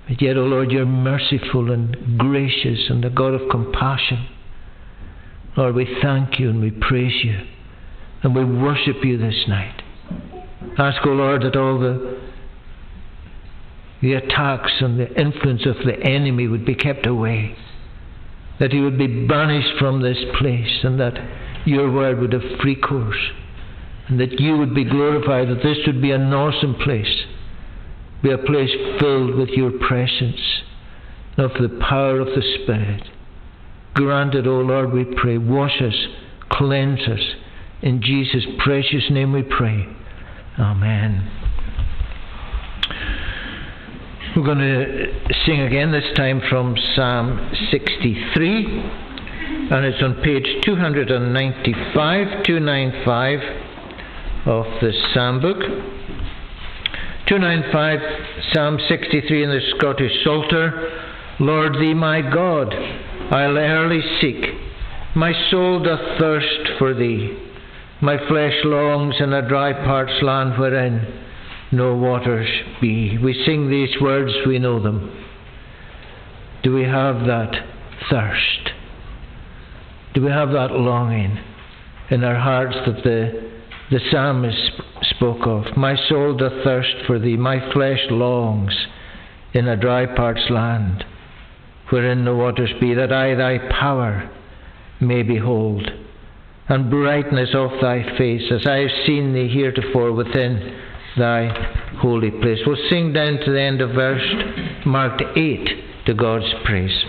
But 0.08 0.20
yet, 0.20 0.36
O 0.36 0.42
oh 0.42 0.46
Lord, 0.46 0.70
you're 0.70 0.84
merciful 0.84 1.70
and 1.70 2.18
gracious 2.18 2.90
and 2.90 3.04
a 3.04 3.10
God 3.10 3.34
of 3.34 3.48
compassion. 3.50 4.28
Lord, 5.56 5.74
we 5.74 5.98
thank 6.00 6.38
you 6.38 6.48
and 6.50 6.60
we 6.60 6.70
praise 6.70 7.24
you 7.24 7.38
and 8.22 8.34
we 8.34 8.44
worship 8.44 9.04
you 9.04 9.18
this 9.18 9.44
night. 9.48 9.82
Ask, 10.78 11.04
O 11.06 11.10
oh 11.10 11.14
Lord, 11.14 11.42
that 11.42 11.56
all 11.56 11.78
the, 11.78 12.20
the 14.00 14.14
attacks 14.14 14.72
and 14.80 14.98
the 14.98 15.12
influence 15.20 15.66
of 15.66 15.76
the 15.84 15.98
enemy 16.02 16.46
would 16.46 16.64
be 16.64 16.74
kept 16.74 17.04
away, 17.04 17.56
that 18.60 18.72
he 18.72 18.80
would 18.80 18.96
be 18.96 19.26
banished 19.26 19.78
from 19.78 20.02
this 20.02 20.18
place, 20.38 20.84
and 20.84 20.98
that 21.00 21.18
your 21.66 21.90
word 21.90 22.20
would 22.20 22.32
have 22.32 22.60
free 22.60 22.76
course, 22.76 23.30
and 24.08 24.20
that 24.20 24.40
you 24.40 24.56
would 24.56 24.74
be 24.74 24.84
glorified, 24.84 25.48
that 25.48 25.62
this 25.62 25.78
would 25.86 26.00
be 26.00 26.12
an 26.12 26.32
awesome 26.32 26.76
place, 26.76 27.24
be 28.22 28.30
a 28.30 28.38
place 28.38 28.70
filled 29.00 29.34
with 29.34 29.50
your 29.50 29.72
presence, 29.72 30.62
and 31.36 31.50
of 31.50 31.60
the 31.60 31.78
power 31.80 32.20
of 32.20 32.28
the 32.28 32.58
Spirit. 32.62 33.02
Grant 33.94 34.34
it, 34.34 34.46
O 34.46 34.60
Lord, 34.60 34.92
we 34.92 35.04
pray. 35.04 35.38
Wash 35.38 35.80
us, 35.82 35.94
cleanse 36.50 37.00
us. 37.08 37.20
In 37.82 38.00
Jesus' 38.02 38.44
precious 38.58 39.10
name 39.10 39.32
we 39.32 39.42
pray. 39.42 39.86
Amen. 40.58 41.30
We're 44.36 44.44
going 44.44 44.58
to 44.58 45.06
sing 45.44 45.60
again, 45.60 45.92
this 45.92 46.10
time 46.16 46.40
from 46.48 46.76
Psalm 46.94 47.50
63 47.70 49.10
and 49.70 49.86
it's 49.86 50.02
on 50.02 50.14
page 50.22 50.46
295, 50.64 52.44
295 52.44 53.38
of 54.46 54.66
the 54.80 54.92
Psalm 55.14 55.40
book. 55.40 55.60
295, 57.26 58.00
Psalm 58.52 58.78
63 58.88 59.44
in 59.44 59.50
the 59.50 59.60
Scottish 59.76 60.12
Psalter. 60.24 60.90
Lord, 61.40 61.74
thee 61.80 61.94
my 61.94 62.20
God, 62.20 62.74
I'll 63.32 63.56
early 63.56 64.02
seek. 64.20 64.44
My 65.16 65.32
soul 65.50 65.82
doth 65.82 66.18
thirst 66.18 66.78
for 66.78 66.92
thee. 66.92 67.34
My 68.02 68.18
flesh 68.28 68.52
longs 68.62 69.14
in 69.20 69.32
a 69.32 69.48
dry 69.48 69.72
parched 69.72 70.22
land 70.22 70.58
wherein 70.58 71.06
no 71.72 71.96
waters 71.96 72.48
be. 72.82 73.16
We 73.16 73.42
sing 73.46 73.70
these 73.70 73.98
words, 74.02 74.30
we 74.46 74.58
know 74.58 74.82
them. 74.82 75.24
Do 76.62 76.74
we 76.74 76.82
have 76.82 77.26
that 77.26 77.52
thirst? 78.10 78.70
Do 80.12 80.20
we 80.20 80.30
have 80.30 80.50
that 80.50 80.72
longing 80.72 81.38
in 82.10 82.24
our 82.24 82.38
hearts 82.38 82.76
that 82.84 83.02
the, 83.02 83.50
the 83.90 84.00
psalmist 84.10 84.72
spoke 85.16 85.46
of? 85.46 85.74
My 85.74 85.96
soul 86.10 86.36
doth 86.36 86.62
thirst 86.64 87.06
for 87.06 87.18
thee, 87.18 87.38
my 87.38 87.72
flesh 87.72 88.00
longs 88.10 88.74
in 89.54 89.68
a 89.68 89.76
dry 89.76 90.04
parched 90.04 90.50
land, 90.50 91.06
wherein 91.92 92.24
the 92.24 92.34
waters 92.34 92.70
be, 92.80 92.94
that 92.94 93.12
I 93.12 93.34
thy 93.34 93.58
power 93.70 94.30
may 95.00 95.22
behold, 95.22 95.90
and 96.68 96.90
brightness 96.90 97.50
of 97.54 97.70
thy 97.82 98.16
face, 98.16 98.50
as 98.50 98.66
I 98.66 98.78
have 98.78 99.06
seen 99.06 99.34
thee 99.34 99.48
heretofore 99.48 100.12
within 100.12 100.80
thy 101.18 101.48
holy 101.98 102.30
place. 102.30 102.60
We'll 102.66 102.76
sing 102.88 103.12
down 103.12 103.38
to 103.44 103.52
the 103.52 103.60
end 103.60 103.82
of 103.82 103.90
verse 103.90 104.26
marked 104.86 105.22
8 105.36 106.06
to 106.06 106.14
God's 106.14 106.52
praise. 106.64 107.04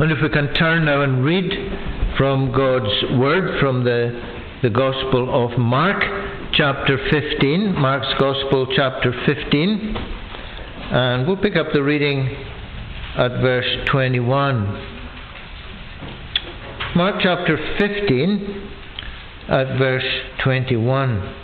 And 0.00 0.10
if 0.10 0.22
we 0.22 0.30
can 0.30 0.54
turn 0.54 0.86
now 0.86 1.02
and 1.02 1.22
read 1.22 1.52
from 2.16 2.52
God's 2.52 3.18
Word 3.18 3.60
from 3.60 3.84
the, 3.84 4.18
the 4.62 4.70
Gospel 4.70 5.28
of 5.44 5.58
Mark, 5.58 6.02
chapter 6.54 6.96
15, 7.10 7.74
Mark's 7.78 8.08
Gospel, 8.18 8.66
chapter 8.74 9.12
15, 9.26 9.96
and 10.90 11.26
we'll 11.26 11.36
pick 11.36 11.54
up 11.54 11.66
the 11.74 11.82
reading 11.82 12.34
at 13.18 13.42
verse 13.42 13.66
21. 13.90 14.64
Mark 16.96 17.16
chapter 17.22 17.58
15, 17.78 18.70
at 19.50 19.78
verse 19.78 20.22
21. 20.42 21.36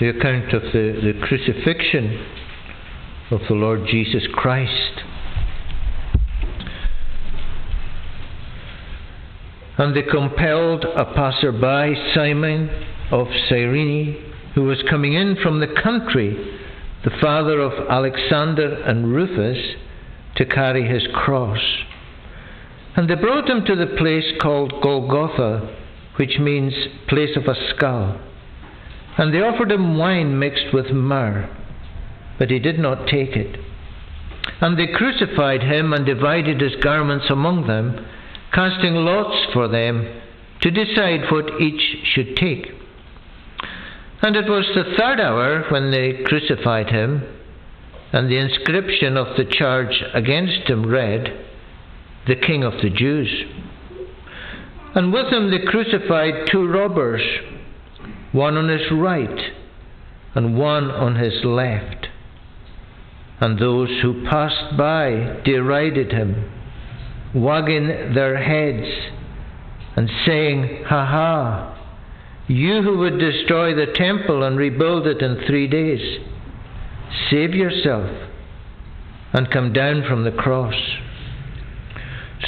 The 0.00 0.08
account 0.10 0.52
of 0.52 0.62
the, 0.64 1.00
the 1.00 1.18
crucifixion 1.26 2.40
of 3.32 3.40
the 3.48 3.54
Lord 3.54 3.86
Jesus 3.90 4.24
Christ. 4.32 5.00
And 9.78 9.96
they 9.96 10.02
compelled 10.02 10.84
a 10.84 11.14
passer-by, 11.14 11.94
Simon 12.14 12.68
of 13.10 13.26
Cyrene, 13.48 14.34
who 14.54 14.64
was 14.64 14.82
coming 14.88 15.14
in 15.14 15.36
from 15.42 15.60
the 15.60 15.74
country, 15.82 16.58
the 17.04 17.10
father 17.20 17.58
of 17.58 17.88
Alexander 17.88 18.82
and 18.82 19.14
Rufus, 19.14 19.76
to 20.36 20.44
carry 20.44 20.86
his 20.86 21.08
cross. 21.14 21.60
And 22.96 23.08
they 23.08 23.14
brought 23.14 23.48
him 23.48 23.64
to 23.64 23.74
the 23.74 23.96
place 23.96 24.26
called 24.42 24.74
Golgotha, 24.82 25.74
which 26.16 26.38
means 26.38 26.74
place 27.08 27.34
of 27.36 27.44
a 27.44 27.74
skull. 27.74 28.20
And 29.16 29.32
they 29.32 29.40
offered 29.40 29.72
him 29.72 29.96
wine 29.96 30.38
mixed 30.38 30.74
with 30.74 30.90
myrrh 30.90 31.48
but 32.38 32.50
he 32.50 32.58
did 32.58 32.78
not 32.78 33.06
take 33.06 33.36
it. 33.36 33.58
And 34.60 34.78
they 34.78 34.86
crucified 34.86 35.62
him 35.62 35.92
and 35.92 36.04
divided 36.04 36.60
his 36.60 36.76
garments 36.82 37.26
among 37.30 37.66
them, 37.66 38.06
casting 38.52 38.94
lots 38.94 39.52
for 39.52 39.68
them 39.68 40.20
to 40.62 40.70
decide 40.70 41.30
what 41.30 41.60
each 41.60 42.06
should 42.14 42.36
take. 42.36 42.66
And 44.22 44.36
it 44.36 44.48
was 44.48 44.66
the 44.74 44.94
third 44.96 45.20
hour 45.20 45.64
when 45.70 45.90
they 45.90 46.22
crucified 46.24 46.90
him, 46.90 47.22
and 48.12 48.30
the 48.30 48.38
inscription 48.38 49.16
of 49.16 49.36
the 49.36 49.44
charge 49.44 50.02
against 50.14 50.68
him 50.68 50.86
read, 50.86 51.44
The 52.26 52.36
King 52.36 52.62
of 52.62 52.74
the 52.82 52.90
Jews. 52.90 53.44
And 54.94 55.12
with 55.12 55.32
him 55.32 55.50
they 55.50 55.64
crucified 55.66 56.46
two 56.50 56.68
robbers, 56.68 57.22
one 58.32 58.56
on 58.56 58.68
his 58.68 58.90
right 58.92 59.52
and 60.34 60.56
one 60.56 60.90
on 60.90 61.16
his 61.16 61.44
left. 61.44 62.08
And 63.42 63.58
those 63.58 63.90
who 64.02 64.24
passed 64.30 64.76
by 64.76 65.40
derided 65.44 66.12
him, 66.12 66.48
wagging 67.34 67.88
their 68.14 68.36
heads 68.40 68.86
and 69.96 70.08
saying, 70.24 70.84
Ha 70.86 71.04
ha! 71.04 71.78
You 72.46 72.82
who 72.82 72.98
would 72.98 73.18
destroy 73.18 73.74
the 73.74 73.92
temple 73.96 74.44
and 74.44 74.56
rebuild 74.56 75.08
it 75.08 75.20
in 75.22 75.44
three 75.44 75.66
days, 75.66 76.20
save 77.30 77.52
yourself 77.52 78.08
and 79.32 79.50
come 79.50 79.72
down 79.72 80.04
from 80.08 80.22
the 80.22 80.30
cross. 80.30 80.76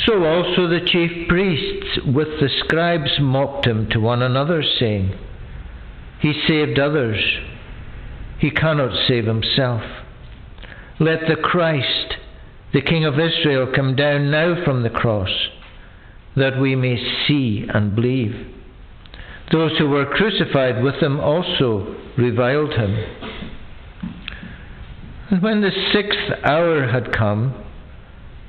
So 0.07 0.25
also 0.25 0.69
the 0.69 0.87
chief 0.87 1.27
priests 1.27 2.07
with 2.07 2.39
the 2.39 2.51
scribes 2.61 3.19
mocked 3.19 3.67
him 3.67 3.89
to 3.91 3.99
one 3.99 4.23
another, 4.23 4.63
saying, 4.79 5.13
He 6.21 6.41
saved 6.47 6.79
others, 6.79 7.19
he 8.39 8.53
cannot 8.53 9.09
save 9.09 9.25
himself. 9.25 9.83
Let 11.01 11.21
the 11.29 11.37
Christ, 11.37 12.15
the 12.73 12.83
King 12.83 13.05
of 13.05 13.15
Israel, 13.19 13.73
come 13.75 13.97
down 13.97 14.31
now 14.31 14.65
from 14.65 14.83
the 14.83 14.91
cross, 14.91 15.31
that 16.37 16.61
we 16.61 16.77
may 16.77 16.97
see 17.27 17.67
and 17.73 17.95
believe. 17.95 18.55
Those 19.53 19.77
who 19.79 19.89
were 19.89 20.07
crucified 20.07 20.83
with 20.83 20.97
him 20.97 21.21
also 21.21 21.97
reviled 22.17 22.73
him. 22.75 22.95
And 25.31 25.43
when 25.43 25.61
the 25.61 25.71
sixth 25.93 26.45
hour 26.45 26.87
had 26.89 27.13
come, 27.13 27.55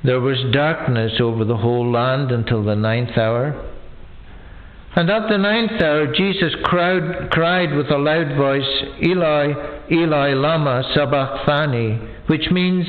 there 0.04 0.20
was 0.20 0.38
darkness 0.54 1.14
over 1.20 1.44
the 1.44 1.58
whole 1.58 1.92
land 1.92 2.32
until 2.32 2.64
the 2.64 2.76
ninth 2.76 3.18
hour. 3.18 3.72
And 4.96 5.10
at 5.10 5.28
the 5.30 5.38
ninth 5.38 5.82
hour, 5.82 6.14
Jesus 6.14 6.54
cried, 6.64 7.32
cried 7.32 7.74
with 7.76 7.90
a 7.90 7.98
loud 7.98 8.38
voice, 8.38 8.84
Eli, 9.04 9.54
Eli, 9.92 10.34
Lama 10.34 10.84
Sabachthani, 10.94 12.15
which 12.28 12.50
means, 12.52 12.86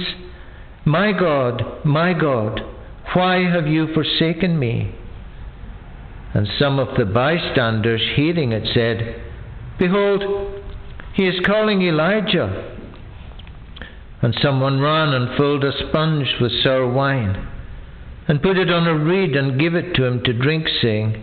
My 0.85 1.12
God, 1.12 1.85
my 1.85 2.12
God, 2.12 2.61
why 3.14 3.49
have 3.51 3.66
you 3.66 3.92
forsaken 3.94 4.59
me? 4.59 4.94
And 6.35 6.49
some 6.59 6.79
of 6.79 6.96
the 6.96 7.05
bystanders, 7.05 8.03
hearing 8.14 8.53
it, 8.53 8.68
said, 8.75 9.22
Behold, 9.79 10.62
he 11.14 11.27
is 11.27 11.44
calling 11.46 11.83
Elijah. 11.83 12.75
And 14.22 14.37
someone 14.42 14.81
ran 14.81 15.14
and 15.14 15.37
filled 15.37 15.64
a 15.64 15.72
sponge 15.88 16.35
with 16.40 16.53
sour 16.62 16.90
wine, 16.90 17.49
and 18.29 18.42
put 18.42 18.59
it 18.59 18.70
on 18.70 18.87
a 18.87 18.99
reed 18.99 19.37
and 19.37 19.59
gave 19.59 19.75
it 19.75 19.94
to 19.94 20.05
him 20.05 20.22
to 20.25 20.33
drink, 20.33 20.66
saying, 20.83 21.22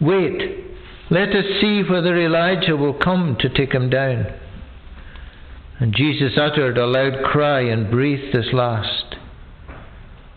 Wait, 0.00 0.64
let 1.10 1.28
us 1.28 1.44
see 1.60 1.82
whether 1.88 2.16
Elijah 2.16 2.76
will 2.76 2.94
come 2.94 3.36
to 3.40 3.48
take 3.48 3.72
him 3.72 3.90
down. 3.90 4.26
And 5.80 5.94
Jesus 5.94 6.38
uttered 6.38 6.78
a 6.78 6.86
loud 6.86 7.24
cry 7.24 7.60
and 7.60 7.90
breathed 7.90 8.34
his 8.34 8.52
last. 8.52 9.16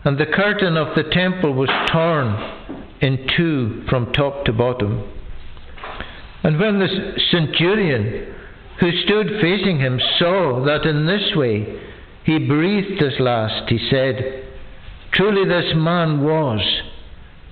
And 0.04 0.18
the 0.18 0.26
curtain 0.26 0.76
of 0.76 0.94
the 0.94 1.04
temple 1.10 1.52
was 1.52 1.70
torn 1.90 2.82
in 3.00 3.26
two 3.36 3.84
from 3.88 4.12
top 4.12 4.44
to 4.44 4.52
bottom. 4.52 5.12
And 6.42 6.58
when 6.58 6.78
the 6.78 7.18
centurion 7.30 8.34
who 8.78 8.92
stood 9.04 9.40
facing 9.40 9.80
him 9.80 10.00
saw 10.18 10.64
that 10.64 10.86
in 10.86 11.06
this 11.06 11.34
way 11.34 11.80
he 12.24 12.38
breathed 12.38 13.00
his 13.00 13.18
last, 13.18 13.68
he 13.68 13.78
said, 13.90 14.44
Truly 15.12 15.48
this 15.48 15.72
man 15.74 16.22
was 16.22 16.60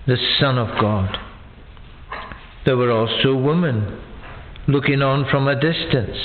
the 0.06 0.18
Son 0.38 0.58
of 0.58 0.78
God. 0.80 1.16
There 2.64 2.76
were 2.76 2.90
also 2.90 3.34
women 3.36 4.00
looking 4.68 5.02
on 5.02 5.28
from 5.30 5.48
a 5.48 5.60
distance, 5.60 6.18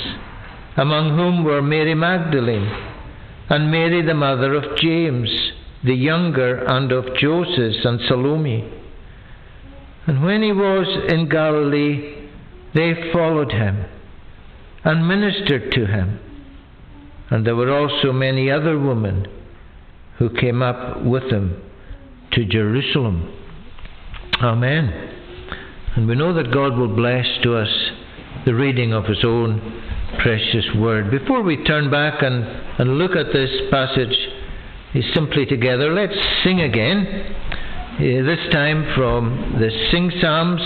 among 0.76 1.16
whom 1.16 1.44
were 1.44 1.62
Mary 1.62 1.94
Magdalene, 1.94 2.70
and 3.48 3.70
Mary 3.70 4.02
the 4.02 4.14
mother 4.14 4.54
of 4.54 4.76
James, 4.76 5.28
the 5.84 5.94
younger, 5.94 6.64
and 6.64 6.92
of 6.92 7.16
Joseph 7.16 7.84
and 7.84 8.00
Salome. 8.08 8.72
And 10.06 10.22
when 10.22 10.42
he 10.42 10.52
was 10.52 10.86
in 11.12 11.28
Galilee, 11.28 12.28
they 12.74 13.10
followed 13.12 13.52
him 13.52 13.84
and 14.84 15.06
ministered 15.06 15.72
to 15.72 15.86
him. 15.86 16.20
And 17.30 17.46
there 17.46 17.56
were 17.56 17.72
also 17.72 18.12
many 18.12 18.50
other 18.50 18.78
women 18.78 19.26
who 20.18 20.30
came 20.30 20.62
up 20.62 21.02
with 21.02 21.24
him 21.24 21.62
to 22.32 22.44
Jerusalem. 22.44 23.32
Amen. 24.40 25.16
And 25.96 26.06
we 26.06 26.14
know 26.14 26.32
that 26.34 26.52
God 26.52 26.78
will 26.78 26.94
bless 26.94 27.26
to 27.42 27.56
us 27.56 27.90
the 28.46 28.54
reading 28.54 28.92
of 28.92 29.04
His 29.04 29.24
own 29.24 29.79
precious 30.18 30.66
word. 30.76 31.10
Before 31.10 31.42
we 31.42 31.62
turn 31.64 31.90
back 31.90 32.22
and, 32.22 32.44
and 32.78 32.98
look 32.98 33.12
at 33.12 33.32
this 33.32 33.50
passage 33.70 34.16
simply 35.14 35.46
together, 35.46 35.92
let's 35.92 36.16
sing 36.42 36.60
again. 36.60 37.06
Uh, 37.94 38.24
this 38.24 38.52
time 38.52 38.92
from 38.94 39.56
the 39.58 39.70
Sing 39.90 40.10
Psalms 40.20 40.60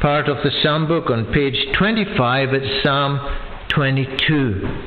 part 0.00 0.28
of 0.28 0.38
the 0.42 0.50
Psalm 0.62 0.86
book 0.88 1.10
on 1.10 1.26
page 1.32 1.56
25, 1.76 2.54
it's 2.54 2.82
Psalm 2.82 3.20
22. 3.68 4.86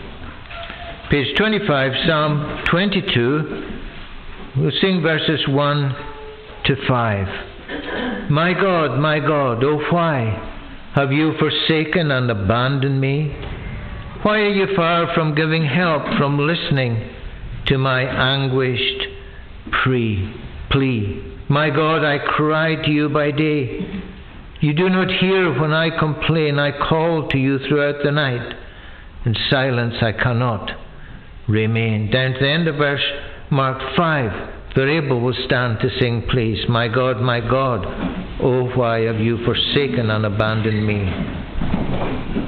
Page 1.09 1.37
25, 1.37 1.91
Psalm 2.07 2.63
22. 2.65 3.79
We'll 4.57 4.71
sing 4.81 5.01
verses 5.01 5.47
1 5.47 5.95
to 6.65 6.75
5. 6.87 8.29
My 8.31 8.53
God, 8.53 8.99
my 8.99 9.19
God, 9.19 9.63
oh 9.63 9.81
why 9.91 10.51
have 10.95 11.11
you 11.11 11.33
forsaken 11.37 12.11
and 12.11 12.31
abandoned 12.31 12.99
me? 12.99 13.35
Why 14.23 14.39
are 14.39 14.49
you 14.49 14.67
far 14.75 15.13
from 15.13 15.35
giving 15.35 15.65
help, 15.65 16.03
from 16.17 16.39
listening 16.39 17.09
to 17.67 17.77
my 17.77 18.01
anguished 18.01 19.07
plea? 19.83 21.37
My 21.49 21.69
God, 21.69 22.03
I 22.03 22.17
cry 22.19 22.75
to 22.75 22.89
you 22.89 23.09
by 23.09 23.31
day 23.31 24.03
you 24.63 24.71
do 24.71 24.89
not 24.89 25.11
hear 25.19 25.59
when 25.59 25.73
I 25.73 25.89
complain. 25.99 26.57
I 26.57 26.71
call 26.87 27.27
to 27.27 27.37
you 27.37 27.59
throughout 27.67 28.01
the 28.01 28.11
night. 28.11 28.55
In 29.25 29.35
silence 29.49 29.95
I 30.01 30.13
cannot 30.13 30.71
remain. 31.49 32.09
Down 32.09 32.31
to 32.31 32.39
the 32.39 32.49
end 32.49 32.69
of 32.69 32.75
verse 32.75 33.03
Mark 33.51 33.81
5. 33.97 34.77
Abel 34.77 35.19
will 35.19 35.35
stand 35.47 35.79
to 35.81 35.89
sing, 35.99 36.23
please. 36.31 36.63
My 36.69 36.87
God, 36.87 37.19
my 37.19 37.41
God, 37.41 37.85
oh, 38.41 38.71
why 38.73 39.01
have 39.01 39.19
you 39.19 39.43
forsaken 39.43 40.09
and 40.09 40.25
abandoned 40.25 40.87
me? 40.87 42.42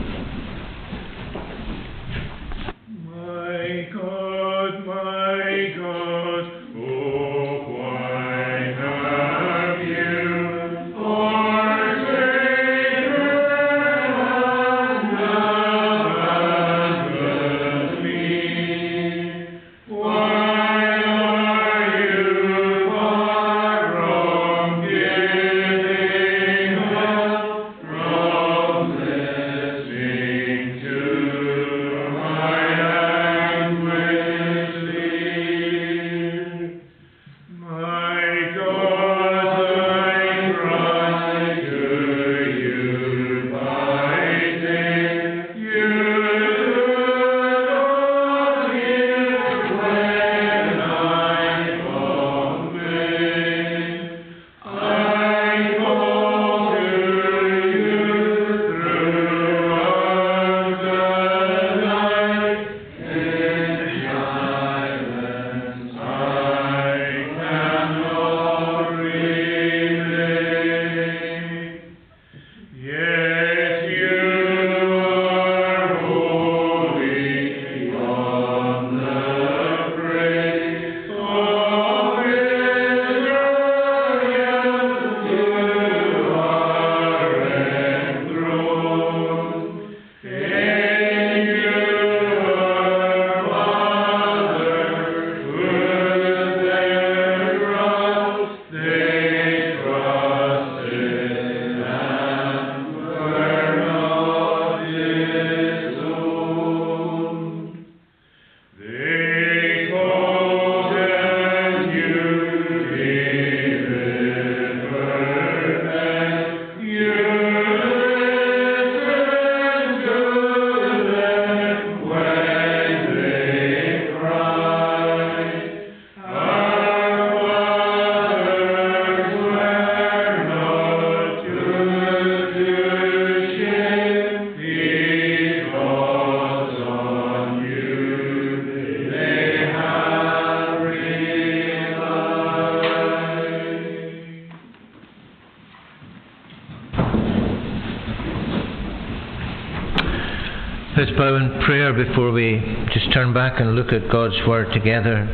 Let's 150.97 151.11
bow 151.11 151.35
in 151.35 151.61
prayer 151.65 151.91
before 151.91 152.31
we 152.31 152.61
just 152.93 153.11
turn 153.11 153.33
back 153.33 153.59
and 153.59 153.75
look 153.75 153.91
at 153.91 154.09
God's 154.09 154.35
Word 154.47 154.71
together. 154.73 155.27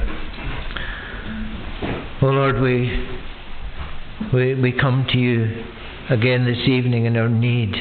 Oh 2.20 2.30
Lord, 2.30 2.60
we, 2.60 3.08
we, 4.34 4.56
we 4.56 4.72
come 4.72 5.06
to 5.12 5.20
you 5.20 5.64
again 6.10 6.46
this 6.46 6.68
evening 6.68 7.06
in 7.06 7.16
our 7.16 7.30
need. 7.30 7.76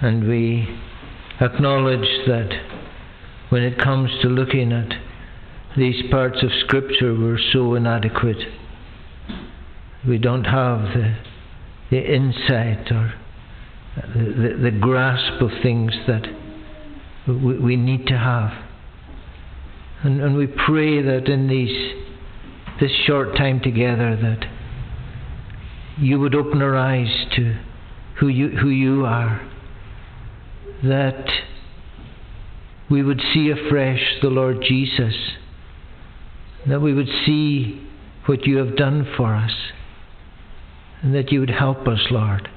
And 0.00 0.26
we 0.26 0.66
acknowledge 1.40 2.08
that 2.26 2.50
when 3.50 3.62
it 3.62 3.78
comes 3.78 4.10
to 4.22 4.28
looking 4.28 4.72
at 4.72 4.92
these 5.76 6.10
parts 6.10 6.42
of 6.42 6.50
Scripture, 6.64 7.14
we're 7.14 7.38
so 7.52 7.76
inadequate. 7.76 8.48
We 10.08 10.18
don't 10.18 10.46
have 10.46 10.80
the, 10.92 11.16
the 11.92 12.14
insight 12.14 12.90
or 12.90 13.14
the, 13.94 14.24
the, 14.24 14.70
the 14.70 14.78
grasp 14.80 15.40
of 15.40 15.50
things 15.62 15.92
that 16.06 16.24
we, 17.26 17.58
we 17.58 17.76
need 17.76 18.06
to 18.06 18.18
have. 18.18 18.50
And, 20.02 20.20
and 20.20 20.36
we 20.36 20.46
pray 20.46 21.00
that 21.02 21.28
in 21.28 21.48
these, 21.48 21.94
this 22.80 22.90
short 23.06 23.36
time 23.36 23.60
together 23.60 24.16
that 24.16 24.48
you 25.98 26.18
would 26.18 26.34
open 26.34 26.60
our 26.62 26.76
eyes 26.76 27.26
to 27.36 27.56
who 28.18 28.28
you, 28.28 28.48
who 28.48 28.68
you 28.68 29.04
are. 29.04 29.48
That 30.82 31.28
we 32.90 33.02
would 33.02 33.20
see 33.32 33.50
afresh 33.50 34.18
the 34.20 34.28
Lord 34.28 34.58
Jesus. 34.66 35.14
That 36.66 36.80
we 36.80 36.92
would 36.92 37.08
see 37.24 37.86
what 38.26 38.46
you 38.46 38.58
have 38.58 38.76
done 38.76 39.06
for 39.16 39.34
us. 39.34 39.52
And 41.02 41.14
that 41.14 41.30
you 41.30 41.40
would 41.40 41.50
help 41.50 41.86
us, 41.86 42.00
Lord. 42.10 42.48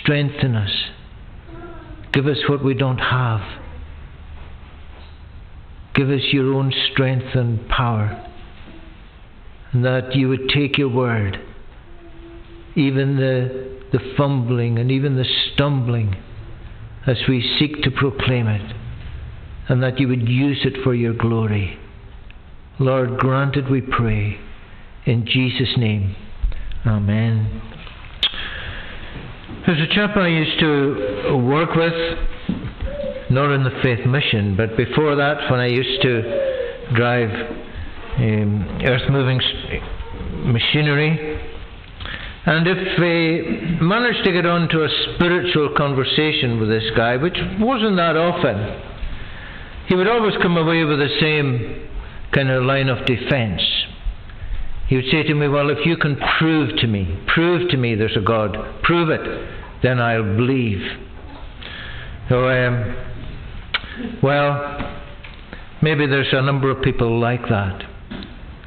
Strengthen 0.00 0.54
us. 0.54 0.70
Give 2.14 2.26
us 2.26 2.38
what 2.48 2.64
we 2.64 2.74
don't 2.74 2.98
have. 2.98 3.40
Give 5.94 6.10
us 6.10 6.22
your 6.32 6.54
own 6.54 6.72
strength 6.92 7.34
and 7.34 7.68
power. 7.68 8.30
And 9.72 9.84
that 9.84 10.14
you 10.14 10.28
would 10.28 10.48
take 10.48 10.78
your 10.78 10.88
word, 10.88 11.40
even 12.76 13.16
the, 13.16 13.80
the 13.92 14.14
fumbling 14.16 14.78
and 14.78 14.92
even 14.92 15.16
the 15.16 15.26
stumbling, 15.52 16.14
as 17.06 17.16
we 17.28 17.56
seek 17.58 17.82
to 17.82 17.90
proclaim 17.90 18.46
it, 18.46 18.74
and 19.68 19.82
that 19.82 19.98
you 19.98 20.06
would 20.06 20.28
use 20.28 20.60
it 20.64 20.82
for 20.84 20.94
your 20.94 21.14
glory. 21.14 21.78
Lord, 22.78 23.18
grant 23.18 23.56
it, 23.56 23.68
we 23.68 23.80
pray. 23.80 24.38
In 25.06 25.26
Jesus' 25.26 25.76
name, 25.76 26.14
Amen. 26.86 27.62
There's 29.66 29.80
a 29.80 29.94
chap 29.94 30.14
I 30.18 30.28
used 30.28 30.60
to 30.60 31.38
work 31.38 31.74
with, 31.74 31.94
not 33.30 33.50
in 33.50 33.64
the 33.64 33.70
faith 33.82 34.04
mission, 34.04 34.58
but 34.58 34.76
before 34.76 35.16
that, 35.16 35.50
when 35.50 35.58
I 35.58 35.68
used 35.68 36.02
to 36.02 36.92
drive 36.94 37.30
um, 38.18 38.78
earth 38.84 39.08
moving 39.10 39.40
machinery. 40.52 41.40
And 42.44 42.66
if 42.66 42.98
we 43.00 43.78
managed 43.80 44.22
to 44.24 44.32
get 44.32 44.44
on 44.44 44.68
to 44.68 44.84
a 44.84 44.88
spiritual 45.14 45.74
conversation 45.74 46.60
with 46.60 46.68
this 46.68 46.84
guy, 46.94 47.16
which 47.16 47.38
wasn't 47.58 47.96
that 47.96 48.18
often, 48.18 48.82
he 49.86 49.94
would 49.94 50.08
always 50.08 50.34
come 50.42 50.58
away 50.58 50.84
with 50.84 50.98
the 50.98 51.16
same 51.22 51.88
kind 52.32 52.50
of 52.50 52.64
line 52.64 52.90
of 52.90 53.06
defense. 53.06 53.62
He 54.88 54.96
would 54.96 55.06
say 55.10 55.22
to 55.22 55.34
me, 55.34 55.48
Well, 55.48 55.70
if 55.70 55.86
you 55.86 55.96
can 55.96 56.16
prove 56.38 56.76
to 56.78 56.86
me, 56.86 57.18
prove 57.34 57.70
to 57.70 57.76
me 57.76 57.94
there's 57.94 58.16
a 58.16 58.20
God, 58.20 58.56
prove 58.82 59.08
it, 59.10 59.82
then 59.82 60.00
I'll 60.00 60.36
believe. 60.36 60.82
So, 62.28 62.48
um, 62.48 62.96
well, 64.22 65.00
maybe 65.82 66.06
there's 66.06 66.32
a 66.32 66.42
number 66.42 66.70
of 66.70 66.82
people 66.82 67.20
like 67.20 67.42
that, 67.48 67.82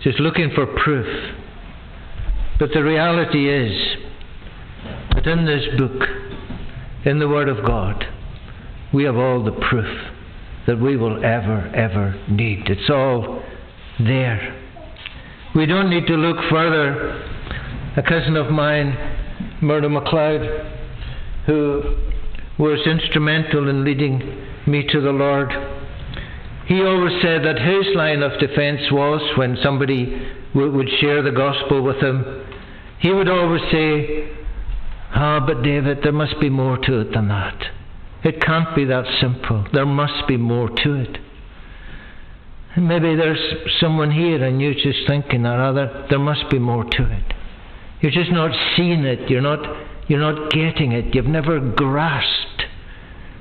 just 0.01 0.19
looking 0.19 0.51
for 0.53 0.65
proof. 0.83 1.07
But 2.59 2.69
the 2.73 2.83
reality 2.83 3.49
is 3.49 3.97
that 5.13 5.27
in 5.27 5.45
this 5.45 5.63
book, 5.77 6.07
in 7.05 7.19
the 7.19 7.27
Word 7.27 7.49
of 7.49 7.65
God, 7.65 8.03
we 8.93 9.03
have 9.03 9.15
all 9.15 9.43
the 9.43 9.51
proof 9.51 10.07
that 10.65 10.79
we 10.79 10.97
will 10.97 11.23
ever, 11.23 11.71
ever 11.75 12.19
need. 12.29 12.63
It's 12.67 12.89
all 12.89 13.43
there. 13.99 14.56
We 15.55 15.65
don't 15.65 15.89
need 15.89 16.07
to 16.07 16.13
look 16.13 16.37
further. 16.49 17.23
A 17.97 18.03
cousin 18.03 18.35
of 18.35 18.51
mine, 18.51 18.95
Murdo 19.61 19.89
MacLeod, 19.89 20.41
who 21.45 21.97
was 22.59 22.79
instrumental 22.85 23.69
in 23.69 23.83
leading 23.83 24.19
me 24.67 24.85
to 24.91 25.01
the 25.01 25.11
Lord, 25.11 25.49
he 26.67 26.81
always 26.83 27.21
said 27.21 27.43
that 27.45 27.59
his 27.59 27.95
line 27.95 28.21
of 28.21 28.39
defense 28.39 28.81
was 28.91 29.21
when 29.37 29.57
somebody 29.63 30.05
w- 30.53 30.71
would 30.73 30.89
share 30.99 31.21
the 31.21 31.31
gospel 31.31 31.81
with 31.81 31.97
him, 31.97 32.45
he 32.99 33.11
would 33.11 33.29
always 33.29 33.61
say, 33.71 34.29
Ah, 35.15 35.39
but 35.45 35.63
David, 35.63 35.99
there 36.03 36.11
must 36.11 36.39
be 36.41 36.49
more 36.49 36.77
to 36.77 36.99
it 36.99 37.13
than 37.13 37.29
that. 37.29 37.57
It 38.23 38.41
can't 38.41 38.75
be 38.75 38.83
that 38.85 39.05
simple. 39.21 39.65
There 39.71 39.85
must 39.85 40.27
be 40.27 40.35
more 40.35 40.67
to 40.69 40.93
it. 40.95 41.17
Maybe 42.75 43.15
there's 43.15 43.39
someone 43.79 44.11
here 44.11 44.43
and 44.43 44.61
you're 44.61 44.73
just 44.73 45.07
thinking 45.07 45.43
that 45.43 45.59
other 45.59 46.05
there 46.09 46.19
must 46.19 46.49
be 46.49 46.59
more 46.59 46.83
to 46.83 47.11
it. 47.11 47.33
You're 48.01 48.11
just 48.11 48.31
not 48.31 48.51
seeing 48.75 49.03
it, 49.05 49.29
you're 49.29 49.41
not 49.41 49.59
you're 50.07 50.19
not 50.19 50.51
getting 50.51 50.91
it, 50.91 51.15
you've 51.15 51.25
never 51.25 51.59
grasped 51.59 52.63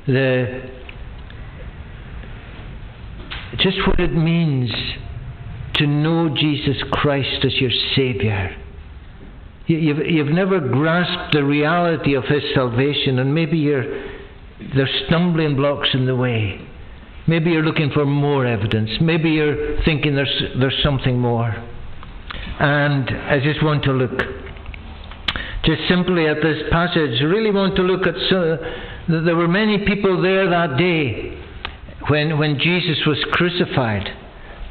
the 0.06 0.70
just 3.58 3.78
what 3.86 4.00
it 4.00 4.12
means 4.12 4.70
to 5.74 5.86
know 5.86 6.34
Jesus 6.34 6.76
Christ 6.90 7.44
as 7.44 7.54
your 7.60 7.70
Saviour. 7.94 8.50
You've, 9.66 9.98
you've 10.06 10.28
never 10.28 10.60
grasped 10.60 11.34
the 11.34 11.44
reality 11.44 12.14
of 12.14 12.24
His 12.24 12.42
salvation, 12.54 13.18
and 13.18 13.34
maybe 13.34 13.58
you're, 13.58 13.84
there's 14.74 15.04
stumbling 15.06 15.56
blocks 15.56 15.88
in 15.92 16.06
the 16.06 16.16
way. 16.16 16.65
Maybe 17.28 17.50
you're 17.50 17.64
looking 17.64 17.90
for 17.90 18.04
more 18.04 18.46
evidence. 18.46 18.90
Maybe 19.00 19.30
you're 19.30 19.82
thinking 19.84 20.14
there's, 20.14 20.42
there's 20.58 20.80
something 20.82 21.18
more. 21.18 21.50
And 22.58 23.10
I 23.10 23.40
just 23.40 23.62
want 23.62 23.82
to 23.84 23.92
look 23.92 24.18
just 25.64 25.82
simply 25.88 26.28
at 26.28 26.36
this 26.42 26.62
passage. 26.70 27.20
Really 27.22 27.50
want 27.50 27.74
to 27.76 27.82
look 27.82 28.06
at. 28.06 28.14
So, 28.30 28.58
there 29.08 29.36
were 29.36 29.48
many 29.48 29.84
people 29.84 30.22
there 30.22 30.48
that 30.48 30.76
day 30.78 31.36
when, 32.08 32.38
when 32.38 32.58
Jesus 32.58 32.98
was 33.06 33.18
crucified. 33.32 34.08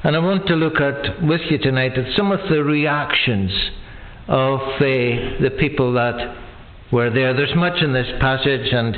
And 0.04 0.16
I 0.16 0.20
want 0.20 0.48
to 0.48 0.56
look 0.56 0.80
at 0.80 1.24
with 1.24 1.42
you 1.50 1.58
tonight 1.58 1.98
at 1.98 2.16
some 2.16 2.32
of 2.32 2.40
the 2.50 2.64
reactions 2.64 3.52
of 4.28 4.60
uh, 4.60 4.80
the 4.80 5.56
people 5.60 5.94
that 5.94 6.38
were 6.92 7.10
there. 7.10 7.34
There's 7.34 7.56
much 7.56 7.82
in 7.82 7.94
this 7.94 8.08
passage, 8.20 8.72
and 8.72 8.96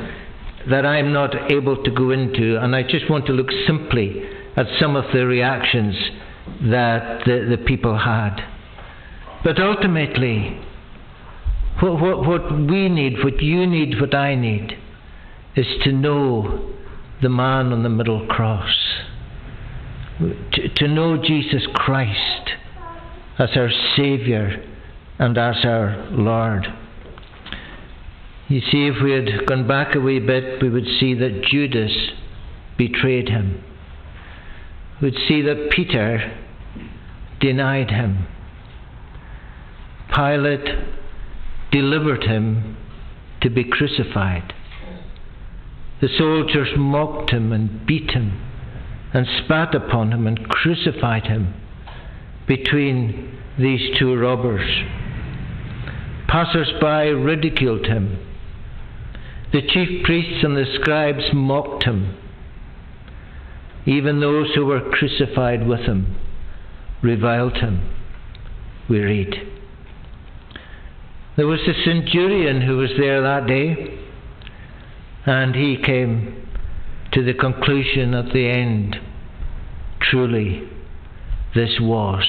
that 0.70 0.86
I'm 0.86 1.14
not 1.14 1.52
able 1.52 1.82
to 1.84 1.92
go 1.92 2.12
into, 2.12 2.58
and 2.62 2.76
I 2.76 2.84
just 2.84 3.10
want 3.10 3.26
to 3.28 3.34
look 3.34 3.48
simply 3.66 4.24
at 4.56 4.66
some 4.80 4.96
of 4.96 5.06
the 5.14 5.26
reactions 5.26 5.96
that 6.70 7.24
the, 7.26 7.48
the 7.50 7.64
people 7.66 7.98
had. 7.98 8.42
But 9.44 9.60
ultimately, 9.60 10.60
what, 11.80 12.02
what, 12.02 12.28
what 12.28 12.52
we 12.52 12.90
need, 12.90 13.24
what 13.24 13.42
you 13.42 13.68
need, 13.68 14.02
what 14.02 14.16
I 14.16 14.36
need, 14.36 14.78
is 15.56 15.68
to 15.84 15.92
know 15.92 16.74
the 17.22 17.30
man 17.30 17.72
on 17.72 17.84
the 17.84 17.90
middle 17.90 18.26
cross. 18.28 18.74
To, 20.20 20.70
to 20.70 20.88
know 20.88 21.18
Jesus 21.22 21.68
Christ 21.74 22.52
as 23.38 23.50
our 23.56 23.70
Saviour 23.96 24.52
and 25.20 25.38
as 25.38 25.58
our 25.64 26.08
Lord. 26.12 26.68
You 28.50 28.62
see, 28.62 28.88
if 28.88 29.04
we 29.04 29.12
had 29.12 29.46
gone 29.46 29.68
back 29.68 29.94
a 29.94 30.00
wee 30.00 30.20
bit, 30.20 30.62
we 30.62 30.70
would 30.70 30.88
see 31.00 31.14
that 31.16 31.44
Judas 31.44 31.92
betrayed 32.78 33.28
him. 33.28 33.62
We 35.02 35.10
would 35.10 35.20
see 35.28 35.42
that 35.42 35.70
Peter 35.70 36.38
denied 37.42 37.92
him. 37.92 38.26
Pilate 40.16 40.66
delivered 41.72 42.24
him 42.24 42.78
to 43.42 43.50
be 43.50 43.66
crucified. 43.66 44.54
The 46.00 46.08
soldiers 46.18 46.70
mocked 46.78 47.32
him 47.32 47.52
and 47.52 47.86
beat 47.86 48.12
him 48.12 48.42
and 49.14 49.28
spat 49.44 49.76
upon 49.76 50.14
him 50.14 50.26
and 50.26 50.48
crucified 50.48 51.28
him 51.28 51.54
between 52.48 53.38
these 53.60 53.98
two 53.98 54.16
robbers. 54.16 54.70
Passers 56.30 56.72
by 56.80 57.08
ridiculed 57.08 57.88
him 57.88 58.24
the 59.54 59.62
chief 59.62 60.04
priests 60.04 60.44
and 60.44 60.56
the 60.56 60.66
scribes 60.80 61.24
mocked 61.34 61.84
him. 61.84 62.18
Even 63.86 64.20
those 64.20 64.54
who 64.56 64.66
were 64.66 64.90
crucified 64.90 65.66
with 65.66 65.82
him 65.82 66.16
reviled 67.02 67.58
him. 67.58 67.94
We 68.90 69.00
read. 69.00 69.34
There 71.38 71.48
was 71.48 71.62
a 71.62 71.84
centurion 71.86 72.62
who 72.62 72.78
was 72.78 72.92
there 72.98 73.22
that 73.22 73.48
day, 73.48 74.00
and 75.26 75.56
he 75.56 75.78
came 75.78 76.48
to 77.14 77.24
the 77.24 77.34
conclusion 77.34 78.14
at 78.14 78.34
the 78.34 78.50
end 78.50 78.98
truly, 80.10 80.68
this 81.56 81.80
was 81.80 82.24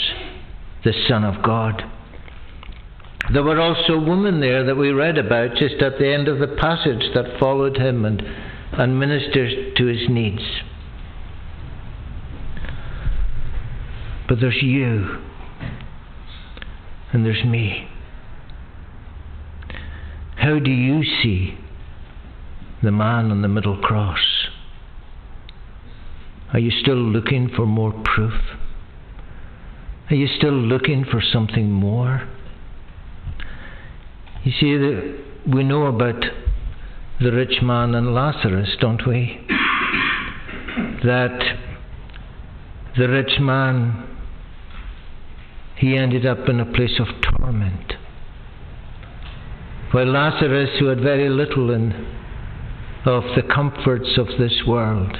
the 0.84 0.92
Son 1.08 1.24
of 1.24 1.42
God. 1.42 1.82
There 3.32 3.42
were 3.42 3.60
also 3.60 3.98
women 3.98 4.40
there 4.40 4.64
that 4.64 4.76
we 4.76 4.90
read 4.90 5.18
about 5.18 5.56
just 5.56 5.82
at 5.82 5.98
the 5.98 6.08
end 6.08 6.28
of 6.28 6.38
the 6.38 6.56
passage 6.56 7.12
that 7.14 7.38
followed 7.38 7.76
him 7.76 8.04
and, 8.06 8.22
and 8.72 8.98
ministered 8.98 9.76
to 9.76 9.86
his 9.86 10.08
needs. 10.08 10.42
But 14.28 14.40
there's 14.40 14.62
you, 14.62 15.18
and 17.12 17.24
there's 17.24 17.44
me. 17.44 17.88
How 20.36 20.58
do 20.58 20.70
you 20.70 21.02
see 21.22 21.58
the 22.82 22.92
man 22.92 23.30
on 23.30 23.42
the 23.42 23.48
middle 23.48 23.78
cross? 23.78 24.46
Are 26.52 26.58
you 26.58 26.70
still 26.70 26.96
looking 26.96 27.50
for 27.54 27.66
more 27.66 27.92
proof? 27.92 28.40
Are 30.10 30.14
you 30.14 30.28
still 30.38 30.52
looking 30.52 31.04
for 31.04 31.20
something 31.20 31.70
more? 31.70 32.26
You 34.44 34.52
see, 34.52 34.76
the, 34.76 35.18
we 35.46 35.64
know 35.64 35.86
about 35.86 36.24
the 37.20 37.32
rich 37.32 37.60
man 37.62 37.94
and 37.94 38.14
Lazarus, 38.14 38.76
don't 38.80 39.06
we? 39.06 39.44
That 41.04 41.56
the 42.96 43.08
rich 43.08 43.40
man, 43.40 44.06
he 45.76 45.96
ended 45.96 46.26
up 46.26 46.48
in 46.48 46.60
a 46.60 46.66
place 46.66 46.98
of 47.00 47.06
torment. 47.22 47.94
While 49.90 50.06
Lazarus, 50.06 50.70
who 50.78 50.86
had 50.86 51.00
very 51.00 51.28
little 51.28 51.70
in, 51.70 51.92
of 53.04 53.24
the 53.34 53.42
comforts 53.42 54.18
of 54.18 54.26
this 54.38 54.62
world, 54.66 55.16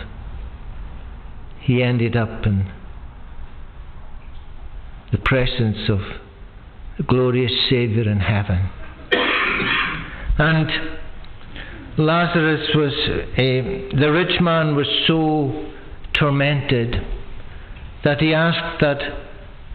he 1.61 1.83
ended 1.83 2.17
up 2.17 2.47
in 2.47 2.71
the 5.11 5.19
presence 5.19 5.89
of 5.89 6.01
the 6.99 7.03
glorious 7.03 7.53
Saviour 7.69 8.09
in 8.09 8.21
heaven. 8.21 8.71
And 10.39 10.71
Lazarus 11.99 12.69
was, 12.75 12.93
a, 13.37 13.91
the 13.99 14.13
rich 14.13 14.41
man 14.41 14.77
was 14.77 14.87
so 15.09 15.69
tormented 16.13 17.05
that 18.05 18.21
he 18.21 18.33
asked 18.33 18.81
that 18.81 19.01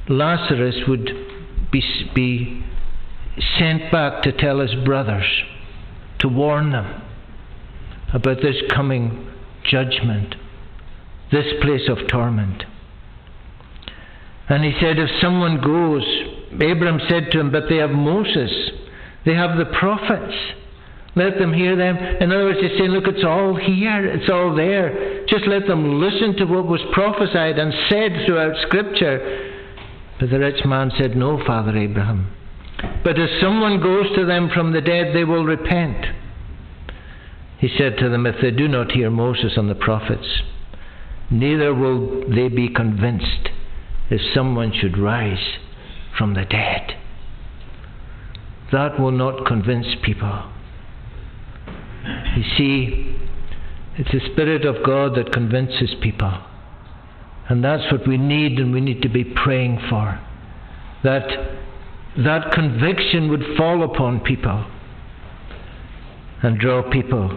Lazarus 0.08 0.76
would 0.88 1.12
be, 1.70 1.84
be 2.16 2.64
sent 3.60 3.92
back 3.92 4.24
to 4.24 4.32
tell 4.32 4.60
his 4.60 4.74
brothers, 4.86 5.26
to 6.20 6.30
warn 6.30 6.72
them 6.72 7.02
about 8.14 8.38
this 8.42 8.56
coming 8.74 9.28
judgment, 9.66 10.36
this 11.30 11.46
place 11.62 11.90
of 11.90 12.08
torment. 12.08 12.64
And 14.48 14.64
he 14.64 14.72
said, 14.80 14.98
If 14.98 15.10
someone 15.22 15.60
goes, 15.62 16.04
Abram 16.54 17.00
said 17.10 17.32
to 17.32 17.40
him, 17.42 17.52
But 17.52 17.64
they 17.70 17.78
have 17.78 17.90
Moses 17.90 18.52
they 19.26 19.34
have 19.34 19.58
the 19.58 19.66
prophets. 19.66 20.36
Let 21.16 21.38
them 21.38 21.54
hear 21.54 21.76
them. 21.76 21.96
In 21.98 22.32
other 22.32 22.46
words, 22.46 22.60
he's 22.60 22.78
saying, 22.78 22.90
look, 22.90 23.08
it's 23.08 23.24
all 23.24 23.56
here, 23.56 24.06
it's 24.06 24.30
all 24.30 24.56
there. 24.56 25.26
Just 25.28 25.46
let 25.46 25.68
them 25.68 26.02
listen 26.02 26.36
to 26.38 26.46
what 26.46 26.66
was 26.66 26.82
prophesied 26.92 27.60
and 27.60 27.72
said 27.88 28.26
throughout 28.26 28.56
Scripture. 28.68 29.52
But 30.20 30.32
the 30.32 30.40
rich 30.40 30.66
man 30.66 30.92
said, 30.98 31.16
No, 31.16 31.44
Father 31.46 31.78
Abraham. 31.78 32.32
But 33.04 33.20
if 33.20 33.30
someone 33.42 33.82
goes 33.82 34.08
to 34.16 34.26
them 34.26 34.50
from 34.54 34.74
the 34.74 34.82
dead, 34.82 35.16
they 35.16 35.24
will 35.24 35.46
repent. 35.46 36.06
He 37.60 37.70
said 37.78 37.98
to 38.00 38.10
them, 38.10 38.26
If 38.26 38.36
they 38.42 38.52
do 38.52 38.68
not 38.68 38.92
hear 38.92 39.10
Moses 39.10 39.54
and 39.56 39.70
the 39.70 39.76
prophets, 39.76 40.42
neither 41.30 41.74
will 41.74 42.28
they 42.30 42.50
be 42.50 42.70
convinced 42.70 43.50
if 44.10 44.22
someone 44.34 44.74
should 44.74 44.98
rise 44.98 45.58
from 46.18 46.34
the 46.34 46.46
dead 46.46 47.03
that 48.74 49.00
will 49.00 49.12
not 49.12 49.46
convince 49.46 49.88
people. 50.04 50.52
You 52.36 52.44
see, 52.58 53.16
it's 53.96 54.12
the 54.12 54.32
Spirit 54.34 54.66
of 54.66 54.84
God 54.84 55.16
that 55.16 55.32
convinces 55.32 55.96
people. 56.02 56.34
And 57.48 57.64
that's 57.64 57.92
what 57.92 58.08
we 58.08 58.18
need 58.18 58.60
and 58.60 58.74
we 58.74 58.82
need 58.82 59.02
to 59.04 59.10
be 59.10 59.24
praying 59.24 59.80
for. 59.90 60.20
That 61.04 61.28
that 62.18 62.52
conviction 62.52 63.30
would 63.30 63.44
fall 63.58 63.84
upon 63.84 64.20
people 64.20 64.66
and 66.42 66.60
draw 66.60 66.90
people 66.90 67.30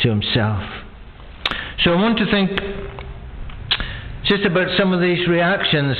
to 0.00 0.08
Himself. 0.08 0.62
So 1.82 1.92
I 1.92 1.96
want 1.96 2.18
to 2.18 2.30
think 2.30 2.50
just 4.24 4.44
about 4.44 4.68
some 4.78 4.92
of 4.92 5.00
these 5.00 5.26
reactions. 5.28 5.96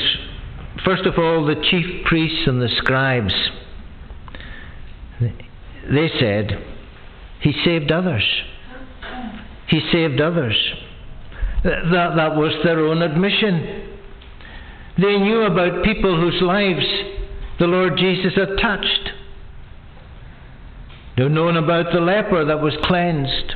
First 0.85 1.05
of 1.05 1.17
all, 1.17 1.45
the 1.45 1.55
chief 1.69 2.05
priests 2.05 2.47
and 2.47 2.61
the 2.61 2.69
scribes. 2.77 3.33
They 5.21 6.09
said, 6.19 6.63
He 7.41 7.53
saved 7.63 7.91
others. 7.91 8.23
He 9.67 9.81
saved 9.91 10.19
others. 10.19 10.55
That, 11.63 12.13
that 12.15 12.35
was 12.35 12.53
their 12.63 12.79
own 12.79 13.01
admission. 13.01 13.97
They 14.97 15.17
knew 15.17 15.43
about 15.43 15.83
people 15.83 16.19
whose 16.19 16.41
lives 16.41 16.85
the 17.59 17.67
Lord 17.67 17.97
Jesus 17.97 18.33
had 18.35 18.57
touched. 18.61 19.09
They've 21.17 21.29
known 21.29 21.57
about 21.57 21.93
the 21.93 21.99
leper 21.99 22.45
that 22.45 22.61
was 22.61 22.73
cleansed. 22.83 23.55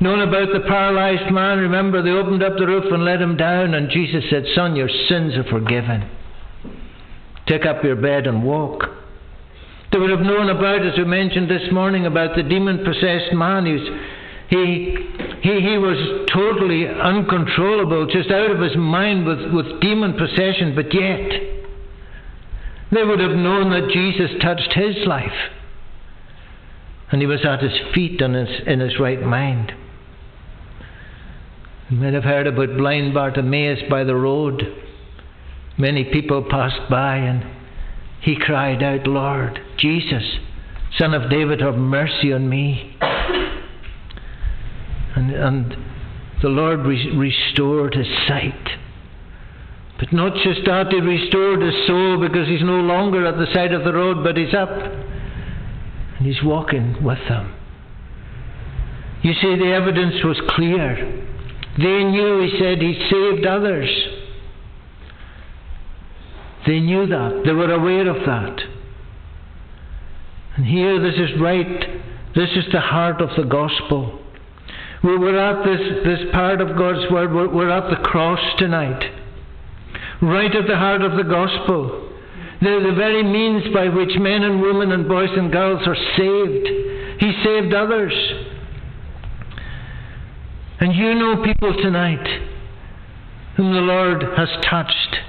Known 0.00 0.20
about 0.20 0.48
the 0.52 0.60
paralyzed 0.60 1.32
man. 1.32 1.58
Remember, 1.58 2.02
they 2.02 2.10
opened 2.10 2.42
up 2.42 2.56
the 2.58 2.66
roof 2.66 2.84
and 2.90 3.04
let 3.04 3.20
him 3.20 3.36
down, 3.36 3.74
and 3.74 3.90
Jesus 3.90 4.24
said, 4.30 4.44
Son, 4.54 4.76
your 4.76 4.88
sins 5.08 5.34
are 5.36 5.44
forgiven. 5.44 6.08
Take 7.46 7.66
up 7.66 7.82
your 7.82 7.96
bed 7.96 8.26
and 8.26 8.44
walk. 8.44 8.84
They 9.92 9.98
would 9.98 10.10
have 10.10 10.20
known 10.20 10.50
about, 10.50 10.86
as 10.86 10.96
we 10.96 11.04
mentioned 11.04 11.50
this 11.50 11.72
morning, 11.72 12.06
about 12.06 12.36
the 12.36 12.42
demon 12.42 12.84
possessed 12.84 13.32
man 13.32 13.66
who's 13.66 13.88
he, 14.48 14.96
he, 15.42 15.60
he 15.60 15.78
was 15.78 16.28
totally 16.32 16.88
uncontrollable, 16.88 18.06
just 18.06 18.32
out 18.32 18.50
of 18.50 18.60
his 18.60 18.76
mind 18.76 19.24
with, 19.24 19.52
with 19.52 19.80
demon 19.80 20.14
possession, 20.14 20.74
but 20.74 20.92
yet 20.92 21.30
they 22.90 23.04
would 23.04 23.20
have 23.20 23.36
known 23.36 23.70
that 23.70 23.92
Jesus 23.92 24.30
touched 24.42 24.72
his 24.72 25.06
life 25.06 25.52
and 27.12 27.20
he 27.20 27.26
was 27.26 27.44
at 27.44 27.62
his 27.62 27.72
feet 27.94 28.20
and 28.20 28.34
his, 28.34 28.48
in 28.66 28.80
his 28.80 28.98
right 28.98 29.22
mind. 29.22 29.72
You 31.88 31.96
might 31.96 32.14
have 32.14 32.24
heard 32.24 32.46
about 32.46 32.76
blind 32.76 33.14
Bartimaeus 33.14 33.88
by 33.88 34.04
the 34.04 34.14
road. 34.14 34.62
Many 35.76 36.04
people 36.04 36.46
passed 36.48 36.88
by 36.88 37.16
and 37.16 37.44
he 38.20 38.36
cried 38.36 38.82
out, 38.82 39.06
Lord, 39.06 39.60
Jesus, 39.78 40.22
Son 40.98 41.14
of 41.14 41.30
David, 41.30 41.60
have 41.60 41.76
mercy 41.76 42.32
on 42.32 42.48
me. 42.48 42.96
And, 45.16 45.30
and 45.30 45.76
the 46.42 46.48
Lord 46.48 46.80
re- 46.80 47.16
restored 47.16 47.94
his 47.94 48.06
sight. 48.28 48.68
But 49.98 50.12
not 50.12 50.34
just 50.44 50.60
that, 50.66 50.90
he 50.90 51.00
restored 51.00 51.62
his 51.62 51.86
soul 51.86 52.18
because 52.20 52.48
he's 52.48 52.62
no 52.62 52.80
longer 52.80 53.26
at 53.26 53.36
the 53.36 53.52
side 53.52 53.72
of 53.72 53.84
the 53.84 53.92
road, 53.92 54.24
but 54.24 54.36
he's 54.36 54.54
up 54.54 54.70
and 54.70 56.26
he's 56.26 56.42
walking 56.42 57.02
with 57.02 57.18
them. 57.28 57.54
You 59.22 59.34
see, 59.34 59.56
the 59.56 59.72
evidence 59.72 60.24
was 60.24 60.40
clear. 60.48 60.96
They 61.76 62.04
knew, 62.04 62.40
he 62.40 62.58
said, 62.58 62.80
he 62.80 62.94
saved 63.10 63.46
others. 63.46 63.90
They 66.70 66.78
knew 66.78 67.04
that. 67.04 67.42
They 67.44 67.50
were 67.50 67.74
aware 67.74 68.08
of 68.08 68.24
that. 68.26 68.60
And 70.54 70.64
here, 70.64 71.02
this 71.02 71.18
is 71.18 71.40
right. 71.40 71.66
This 72.36 72.50
is 72.54 72.64
the 72.70 72.78
heart 72.78 73.20
of 73.20 73.30
the 73.36 73.42
gospel. 73.42 74.20
We're 75.02 75.36
at 75.36 75.64
this, 75.64 75.80
this 76.04 76.30
part 76.32 76.60
of 76.60 76.78
God's 76.78 77.10
Word. 77.10 77.34
We're, 77.34 77.48
we're 77.48 77.70
at 77.70 77.90
the 77.90 78.00
cross 78.04 78.38
tonight. 78.58 79.02
Right 80.22 80.54
at 80.54 80.68
the 80.68 80.76
heart 80.76 81.02
of 81.02 81.16
the 81.16 81.24
gospel. 81.24 82.08
They're 82.62 82.86
the 82.88 82.94
very 82.94 83.24
means 83.24 83.74
by 83.74 83.88
which 83.88 84.16
men 84.20 84.44
and 84.44 84.62
women 84.62 84.92
and 84.92 85.08
boys 85.08 85.30
and 85.36 85.50
girls 85.50 85.82
are 85.88 85.96
saved. 86.16 86.68
He 87.18 87.32
saved 87.42 87.74
others. 87.74 88.14
And 90.78 90.94
you 90.94 91.16
know 91.16 91.42
people 91.42 91.74
tonight 91.82 92.28
whom 93.56 93.74
the 93.74 93.80
Lord 93.80 94.22
has 94.36 94.48
touched. 94.70 95.19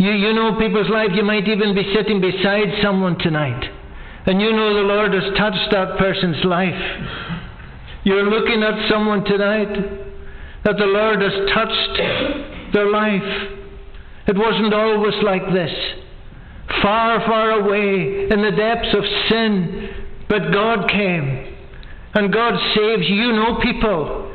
You, 0.00 0.12
you 0.12 0.32
know 0.32 0.56
people's 0.58 0.88
life. 0.88 1.10
You 1.12 1.22
might 1.22 1.46
even 1.46 1.74
be 1.74 1.84
sitting 1.94 2.22
beside 2.22 2.72
someone 2.82 3.18
tonight. 3.18 3.68
And 4.24 4.40
you 4.40 4.50
know 4.50 4.72
the 4.72 4.88
Lord 4.88 5.12
has 5.12 5.36
touched 5.36 5.70
that 5.72 5.98
person's 5.98 6.42
life. 6.42 6.80
You're 8.04 8.24
looking 8.24 8.62
at 8.62 8.88
someone 8.88 9.24
tonight 9.24 9.68
that 10.64 10.78
the 10.78 10.86
Lord 10.86 11.20
has 11.20 11.32
touched 11.52 12.72
their 12.72 12.90
life. 12.90 13.58
It 14.26 14.38
wasn't 14.38 14.72
always 14.72 15.22
like 15.22 15.44
this. 15.52 15.70
Far, 16.80 17.20
far 17.26 17.50
away 17.60 18.30
in 18.30 18.40
the 18.40 18.52
depths 18.56 18.94
of 18.96 19.04
sin, 19.28 19.90
but 20.30 20.50
God 20.50 20.88
came. 20.88 21.56
And 22.14 22.32
God 22.32 22.54
saves. 22.74 23.06
You 23.06 23.32
know 23.32 23.58
people 23.62 24.32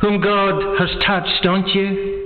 whom 0.00 0.22
God 0.22 0.78
has 0.78 0.88
touched, 1.04 1.42
don't 1.42 1.68
you? 1.68 2.19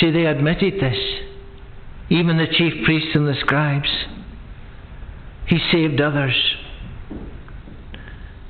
See, 0.00 0.10
they 0.10 0.26
admitted 0.26 0.80
this. 0.80 0.98
Even 2.10 2.36
the 2.36 2.46
chief 2.46 2.84
priests 2.84 3.10
and 3.14 3.26
the 3.26 3.34
scribes. 3.40 3.88
He 5.46 5.58
saved 5.70 6.00
others. 6.00 6.34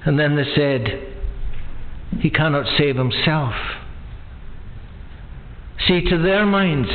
And 0.05 0.19
then 0.19 0.37
they 0.37 0.45
said, 0.55 1.15
He 2.21 2.31
cannot 2.31 2.67
save 2.79 2.97
himself. 2.97 3.55
See, 5.87 6.03
to 6.03 6.19
their 6.23 6.47
minds, 6.47 6.89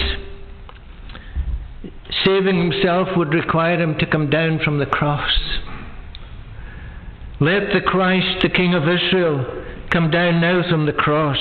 saving 2.26 2.72
himself 2.72 3.10
would 3.16 3.34
require 3.34 3.80
him 3.80 3.98
to 4.00 4.06
come 4.06 4.30
down 4.30 4.60
from 4.64 4.80
the 4.80 4.86
cross. 4.86 5.32
Let 7.40 7.72
the 7.74 7.82
Christ, 7.82 8.42
the 8.42 8.50
King 8.50 8.74
of 8.74 8.84
Israel, 8.84 9.64
come 9.92 10.12
down 10.12 10.42
now 10.42 10.64
from 10.70 10.86
the 10.86 10.94
cross, 10.94 11.38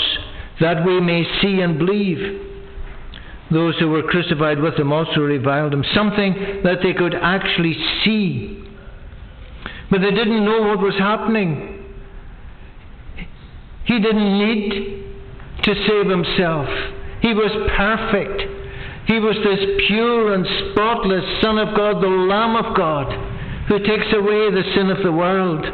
that 0.61 0.85
we 0.85 1.01
may 1.01 1.25
see 1.41 1.61
and 1.61 1.79
believe. 1.79 2.48
Those 3.51 3.79
who 3.79 3.89
were 3.89 4.03
crucified 4.03 4.61
with 4.61 4.75
him 4.75 4.93
also 4.93 5.21
reviled 5.21 5.73
him, 5.73 5.85
something 5.95 6.61
that 6.65 6.79
they 6.83 6.93
could 6.93 7.15
actually 7.15 7.75
see. 8.05 8.65
But 9.91 10.03
they 10.03 10.11
didn't 10.11 10.45
know 10.45 10.63
what 10.63 10.81
was 10.81 10.95
happening. 10.99 11.85
He 13.85 13.99
didn't 14.01 14.39
need 14.39 15.05
to 15.63 15.75
save 15.87 16.11
himself. 16.11 16.69
He 17.23 17.33
was 17.33 17.51
perfect. 17.75 18.43
He 19.07 19.19
was 19.19 19.37
this 19.43 19.87
pure 19.89 20.35
and 20.35 20.47
spotless 20.71 21.25
Son 21.41 21.57
of 21.57 21.75
God, 21.75 22.03
the 22.03 22.07
Lamb 22.07 22.57
of 22.57 22.77
God, 22.77 23.09
who 23.69 23.79
takes 23.79 24.13
away 24.13 24.51
the 24.51 24.63
sin 24.75 24.91
of 24.91 25.03
the 25.03 25.13
world. 25.13 25.65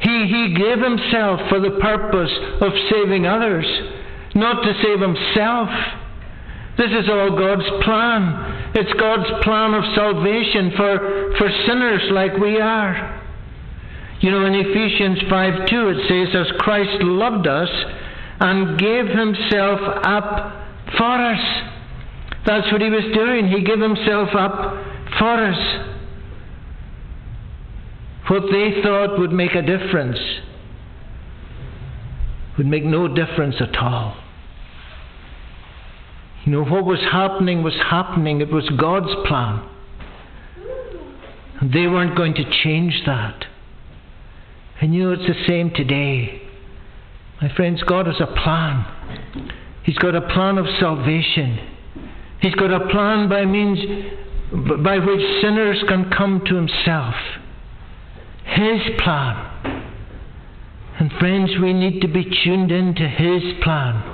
He, 0.00 0.26
he 0.26 0.54
gave 0.54 0.78
himself 0.82 1.40
for 1.48 1.60
the 1.60 1.78
purpose 1.80 2.32
of 2.60 2.72
saving 2.90 3.26
others, 3.26 3.64
not 4.34 4.62
to 4.62 4.74
save 4.82 5.00
himself. 5.00 5.70
This 6.82 7.04
is 7.04 7.08
all 7.08 7.30
God's 7.38 7.84
plan. 7.84 8.72
It's 8.74 8.92
God's 8.98 9.30
plan 9.44 9.72
of 9.72 9.84
salvation 9.94 10.72
for, 10.76 11.34
for 11.38 11.48
sinners 11.64 12.02
like 12.10 12.36
we 12.38 12.58
are. 12.58 13.22
You 14.18 14.32
know, 14.32 14.44
in 14.46 14.54
Ephesians 14.54 15.20
5 15.30 15.68
2, 15.68 15.88
it 15.90 16.08
says, 16.08 16.34
As 16.34 16.58
Christ 16.58 17.02
loved 17.02 17.46
us 17.46 17.68
and 18.40 18.76
gave 18.80 19.06
himself 19.06 19.78
up 20.02 20.58
for 20.98 21.14
us. 21.22 21.70
That's 22.46 22.72
what 22.72 22.80
he 22.82 22.90
was 22.90 23.04
doing. 23.14 23.46
He 23.46 23.62
gave 23.62 23.78
himself 23.78 24.30
up 24.34 24.74
for 25.20 25.38
us. 25.38 25.86
What 28.26 28.42
they 28.50 28.82
thought 28.82 29.20
would 29.20 29.30
make 29.30 29.54
a 29.54 29.62
difference 29.62 30.18
would 32.58 32.66
make 32.66 32.84
no 32.84 33.06
difference 33.06 33.54
at 33.60 33.76
all. 33.76 34.21
You 36.44 36.52
know, 36.52 36.64
what 36.64 36.84
was 36.84 37.00
happening 37.10 37.62
was 37.62 37.74
happening. 37.74 38.40
It 38.40 38.52
was 38.52 38.68
God's 38.70 39.14
plan. 39.26 39.68
And 41.60 41.72
they 41.72 41.86
weren't 41.86 42.16
going 42.16 42.34
to 42.34 42.44
change 42.64 43.02
that. 43.06 43.44
And 44.80 44.92
you 44.92 45.04
know, 45.04 45.12
it's 45.12 45.26
the 45.26 45.46
same 45.46 45.70
today. 45.70 46.42
My 47.40 47.54
friends, 47.54 47.82
God 47.84 48.06
has 48.06 48.20
a 48.20 48.26
plan. 48.26 48.84
He's 49.84 49.98
got 49.98 50.16
a 50.16 50.20
plan 50.20 50.58
of 50.58 50.66
salvation. 50.80 51.58
He's 52.40 52.54
got 52.54 52.72
a 52.72 52.88
plan 52.88 53.28
by 53.28 53.44
means 53.44 53.78
by 54.82 54.98
which 54.98 55.40
sinners 55.40 55.82
can 55.88 56.10
come 56.10 56.42
to 56.46 56.56
Himself. 56.56 57.14
His 58.44 58.80
plan. 58.98 59.82
And 60.98 61.12
friends, 61.18 61.52
we 61.60 61.72
need 61.72 62.00
to 62.00 62.08
be 62.08 62.24
tuned 62.44 62.70
into 62.70 63.08
His 63.08 63.42
plan. 63.62 64.11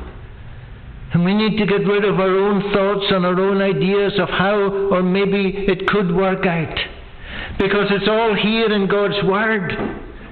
And 1.12 1.24
we 1.24 1.34
need 1.34 1.56
to 1.56 1.66
get 1.66 1.86
rid 1.86 2.04
of 2.04 2.20
our 2.20 2.36
own 2.36 2.72
thoughts 2.72 3.06
and 3.11 3.24
our 3.24 3.40
own 3.40 3.62
ideas 3.62 4.12
of 4.18 4.28
how 4.28 4.61
or 4.90 5.02
maybe 5.02 5.64
it 5.66 5.86
could 5.86 6.14
work 6.14 6.44
out. 6.44 6.78
Because 7.59 7.86
it's 7.90 8.09
all 8.09 8.34
here 8.34 8.70
in 8.72 8.88
God's 8.88 9.22
Word. 9.24 9.72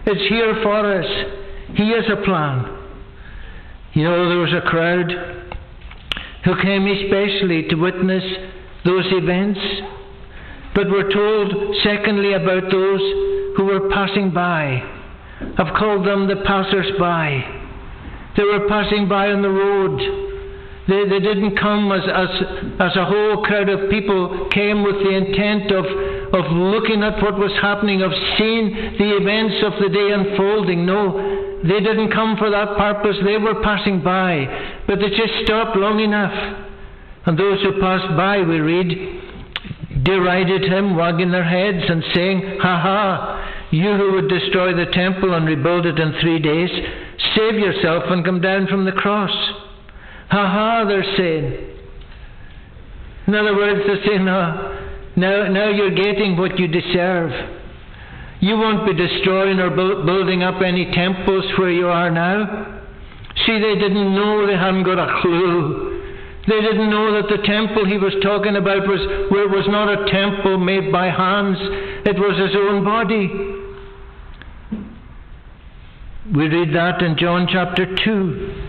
It's 0.06 0.28
here 0.28 0.54
for 0.62 1.00
us. 1.00 1.06
He 1.76 1.90
has 1.92 2.04
a 2.12 2.22
plan. 2.24 2.72
You 3.94 4.04
know, 4.04 4.28
there 4.28 4.38
was 4.38 4.52
a 4.52 4.68
crowd 4.68 5.10
who 6.44 6.62
came 6.62 6.86
especially 6.86 7.68
to 7.68 7.76
witness 7.76 8.22
those 8.84 9.06
events. 9.12 9.60
But 10.74 10.90
we're 10.90 11.10
told, 11.10 11.76
secondly, 11.82 12.34
about 12.34 12.70
those 12.70 13.00
who 13.56 13.64
were 13.64 13.88
passing 13.88 14.30
by. 14.30 14.82
I've 15.58 15.74
called 15.78 16.06
them 16.06 16.28
the 16.28 16.44
passers 16.46 16.92
by. 16.98 17.62
They 18.36 18.44
were 18.44 18.68
passing 18.68 19.08
by 19.08 19.32
on 19.32 19.40
the 19.40 19.48
road 19.48 20.25
they, 20.88 21.02
they 21.08 21.18
didn't 21.18 21.56
come 21.58 21.90
as, 21.90 22.02
as, 22.06 22.30
as 22.78 22.96
a 22.96 23.04
whole 23.04 23.42
crowd 23.42 23.68
of 23.68 23.90
people 23.90 24.48
came 24.52 24.84
with 24.84 24.94
the 25.02 25.10
intent 25.10 25.72
of, 25.72 25.84
of 26.32 26.52
looking 26.52 27.02
at 27.02 27.20
what 27.22 27.38
was 27.38 27.50
happening, 27.60 28.02
of 28.02 28.12
seeing 28.38 28.70
the 28.98 29.16
events 29.18 29.66
of 29.66 29.72
the 29.82 29.90
day 29.90 30.12
unfolding. 30.14 30.86
No, 30.86 31.58
they 31.62 31.80
didn't 31.80 32.12
come 32.12 32.36
for 32.36 32.50
that 32.50 32.76
purpose. 32.78 33.16
They 33.24 33.36
were 33.36 33.60
passing 33.62 34.02
by. 34.02 34.46
But 34.86 35.00
they 35.00 35.10
just 35.10 35.42
stopped 35.44 35.76
long 35.76 35.98
enough. 35.98 36.32
And 37.26 37.36
those 37.36 37.60
who 37.62 37.80
passed 37.80 38.16
by, 38.16 38.42
we 38.42 38.60
read, 38.60 40.04
derided 40.04 40.62
him, 40.70 40.94
wagging 40.94 41.32
their 41.32 41.42
heads 41.42 41.82
and 41.88 42.04
saying, 42.14 42.58
Ha 42.62 42.80
ha, 42.80 43.68
you 43.72 43.96
who 43.96 44.12
would 44.12 44.28
destroy 44.28 44.72
the 44.72 44.92
temple 44.92 45.34
and 45.34 45.44
rebuild 45.44 45.86
it 45.86 45.98
in 45.98 46.14
three 46.20 46.38
days, 46.38 46.70
save 47.34 47.54
yourself 47.58 48.04
and 48.06 48.24
come 48.24 48.40
down 48.40 48.68
from 48.68 48.84
the 48.84 48.92
cross. 48.92 49.65
Ha 50.30 50.46
ha, 50.48 50.84
they're 50.86 51.16
saying. 51.16 51.76
In 53.26 53.34
other 53.34 53.54
words, 53.56 53.80
they're 53.86 54.04
saying, 54.06 54.24
no, 54.24 54.76
now, 55.16 55.48
now 55.48 55.70
you're 55.70 55.94
getting 55.94 56.36
what 56.36 56.58
you 56.58 56.68
deserve. 56.68 57.32
You 58.40 58.56
won't 58.56 58.86
be 58.86 58.94
destroying 58.94 59.58
or 59.58 59.70
bu- 59.70 60.04
building 60.04 60.42
up 60.42 60.62
any 60.62 60.90
temples 60.92 61.44
where 61.58 61.70
you 61.70 61.88
are 61.88 62.10
now. 62.10 62.82
See, 63.46 63.58
they 63.58 63.74
didn't 63.74 64.14
know, 64.14 64.46
they 64.46 64.56
hadn't 64.56 64.84
got 64.84 64.98
a 64.98 65.20
clue. 65.20 66.02
They 66.46 66.60
didn't 66.60 66.90
know 66.90 67.20
that 67.20 67.28
the 67.28 67.42
temple 67.44 67.86
he 67.86 67.98
was 67.98 68.14
talking 68.22 68.56
about 68.56 68.86
was, 68.86 69.00
was 69.30 69.66
not 69.68 69.88
a 69.88 70.10
temple 70.10 70.58
made 70.58 70.92
by 70.92 71.06
hands, 71.06 71.58
it 72.06 72.16
was 72.18 72.38
his 72.38 72.54
own 72.54 72.84
body. 72.84 73.26
We 76.34 76.48
read 76.48 76.74
that 76.74 77.02
in 77.02 77.16
John 77.16 77.48
chapter 77.50 77.94
2. 78.04 78.65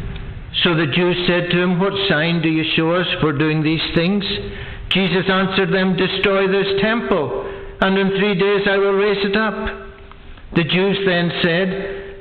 So 0.63 0.73
the 0.73 0.87
Jews 0.87 1.17
said 1.27 1.51
to 1.51 1.61
him, 1.61 1.79
What 1.79 1.93
sign 2.09 2.41
do 2.41 2.49
you 2.49 2.65
show 2.75 2.91
us 2.91 3.07
for 3.21 3.31
doing 3.31 3.61
these 3.61 3.83
things? 3.93 4.23
Jesus 4.89 5.29
answered 5.29 5.71
them, 5.71 5.95
Destroy 5.95 6.47
this 6.47 6.81
temple, 6.81 7.45
and 7.81 7.97
in 7.97 8.17
three 8.17 8.33
days 8.33 8.67
I 8.67 8.77
will 8.77 8.93
raise 8.93 9.23
it 9.23 9.35
up. 9.35 9.53
The 10.55 10.63
Jews 10.63 10.97
then 11.05 11.31
said, 11.43 11.69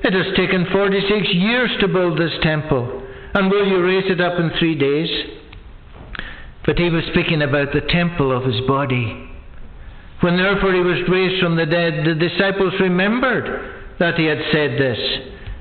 It 0.05 0.13
has 0.13 0.37
taken 0.37 0.67
46 0.71 1.29
years 1.33 1.71
to 1.81 1.89
build 1.89 2.19
this 2.19 2.35
temple, 2.43 3.07
and 3.35 3.51
will 3.51 3.67
you 3.67 3.83
raise 3.83 4.11
it 4.11 4.21
up 4.21 4.39
in 4.39 4.51
three 4.59 4.75
days? 4.75 5.09
But 6.67 6.79
he 6.79 6.91
was 6.91 7.05
speaking 7.13 7.41
about 7.41 7.73
the 7.73 7.89
temple 7.89 8.37
of 8.37 8.45
his 8.45 8.61
body. 8.67 9.31
When 10.21 10.37
therefore 10.37 10.75
he 10.75 10.81
was 10.81 11.09
raised 11.09 11.43
from 11.43 11.57
the 11.57 11.67
dead, 11.67 12.05
the 12.05 12.15
disciples 12.15 12.75
remembered 12.81 13.97
that 13.99 14.17
he 14.17 14.27
had 14.27 14.41
said 14.53 14.73
this, 14.79 14.99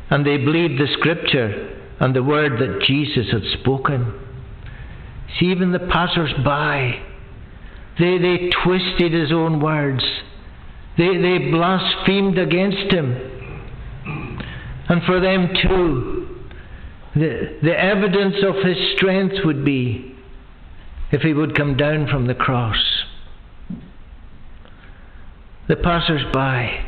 and 0.09 0.25
they 0.25 0.37
believed 0.37 0.81
the 0.81 0.91
scripture 0.97 1.74
and 1.99 2.15
the 2.15 2.23
word 2.23 2.59
that 2.59 2.81
Jesus 2.85 3.31
had 3.31 3.43
spoken. 3.59 4.13
See, 5.39 5.47
even 5.47 5.71
the 5.71 5.79
passers 5.79 6.33
by, 6.43 7.01
they, 7.99 8.17
they 8.17 8.49
twisted 8.63 9.13
his 9.13 9.31
own 9.31 9.61
words, 9.61 10.03
they, 10.97 11.17
they 11.17 11.49
blasphemed 11.51 12.37
against 12.37 12.93
him. 12.93 13.31
And 14.87 15.03
for 15.03 15.19
them 15.19 15.49
too, 15.61 16.27
the, 17.15 17.57
the 17.63 17.77
evidence 17.77 18.35
of 18.43 18.63
his 18.63 18.77
strength 18.95 19.35
would 19.45 19.65
be 19.65 20.15
if 21.11 21.21
he 21.21 21.33
would 21.33 21.55
come 21.55 21.77
down 21.77 22.07
from 22.07 22.27
the 22.27 22.35
cross. 22.35 23.03
The 25.67 25.75
passers 25.77 26.21
by, 26.31 26.85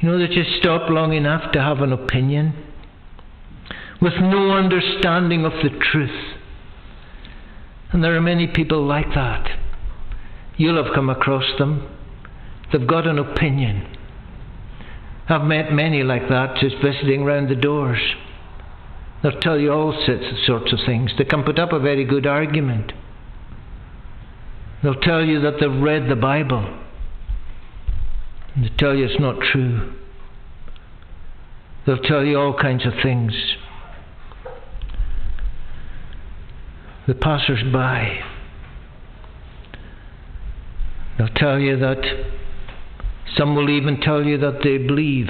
you 0.00 0.08
know, 0.08 0.18
they 0.18 0.26
just 0.26 0.58
stop 0.58 0.90
long 0.90 1.12
enough 1.12 1.52
to 1.52 1.60
have 1.60 1.80
an 1.80 1.92
opinion 1.92 2.69
with 4.00 4.14
no 4.20 4.52
understanding 4.52 5.44
of 5.44 5.52
the 5.62 5.70
truth. 5.92 6.34
And 7.92 8.02
there 8.02 8.16
are 8.16 8.20
many 8.20 8.46
people 8.46 8.86
like 8.86 9.08
that. 9.14 9.58
You'll 10.56 10.82
have 10.82 10.94
come 10.94 11.10
across 11.10 11.44
them. 11.58 11.88
They've 12.72 12.86
got 12.86 13.06
an 13.06 13.18
opinion. 13.18 13.96
I've 15.28 15.44
met 15.44 15.72
many 15.72 16.02
like 16.02 16.28
that 16.28 16.56
just 16.56 16.76
visiting 16.82 17.24
round 17.24 17.48
the 17.48 17.54
doors. 17.54 18.00
They'll 19.22 19.40
tell 19.40 19.58
you 19.58 19.72
all 19.72 19.92
sorts 20.46 20.72
of 20.72 20.78
things. 20.86 21.12
They 21.18 21.24
can 21.24 21.42
put 21.42 21.58
up 21.58 21.72
a 21.72 21.78
very 21.78 22.04
good 22.04 22.26
argument. 22.26 22.92
They'll 24.82 24.94
tell 24.94 25.24
you 25.24 25.40
that 25.40 25.60
they've 25.60 25.82
read 25.82 26.08
the 26.08 26.16
Bible. 26.16 26.78
And 28.54 28.64
they 28.64 28.70
tell 28.78 28.94
you 28.94 29.04
it's 29.04 29.20
not 29.20 29.40
true. 29.52 29.92
They'll 31.86 31.98
tell 31.98 32.24
you 32.24 32.38
all 32.38 32.56
kinds 32.56 32.86
of 32.86 32.94
things. 33.02 33.34
The 37.10 37.16
passers 37.16 37.64
by. 37.72 38.20
They'll 41.18 41.26
tell 41.34 41.58
you 41.58 41.76
that, 41.76 41.98
some 43.36 43.56
will 43.56 43.68
even 43.68 44.00
tell 44.00 44.22
you 44.22 44.38
that 44.38 44.60
they 44.62 44.78
believe 44.78 45.26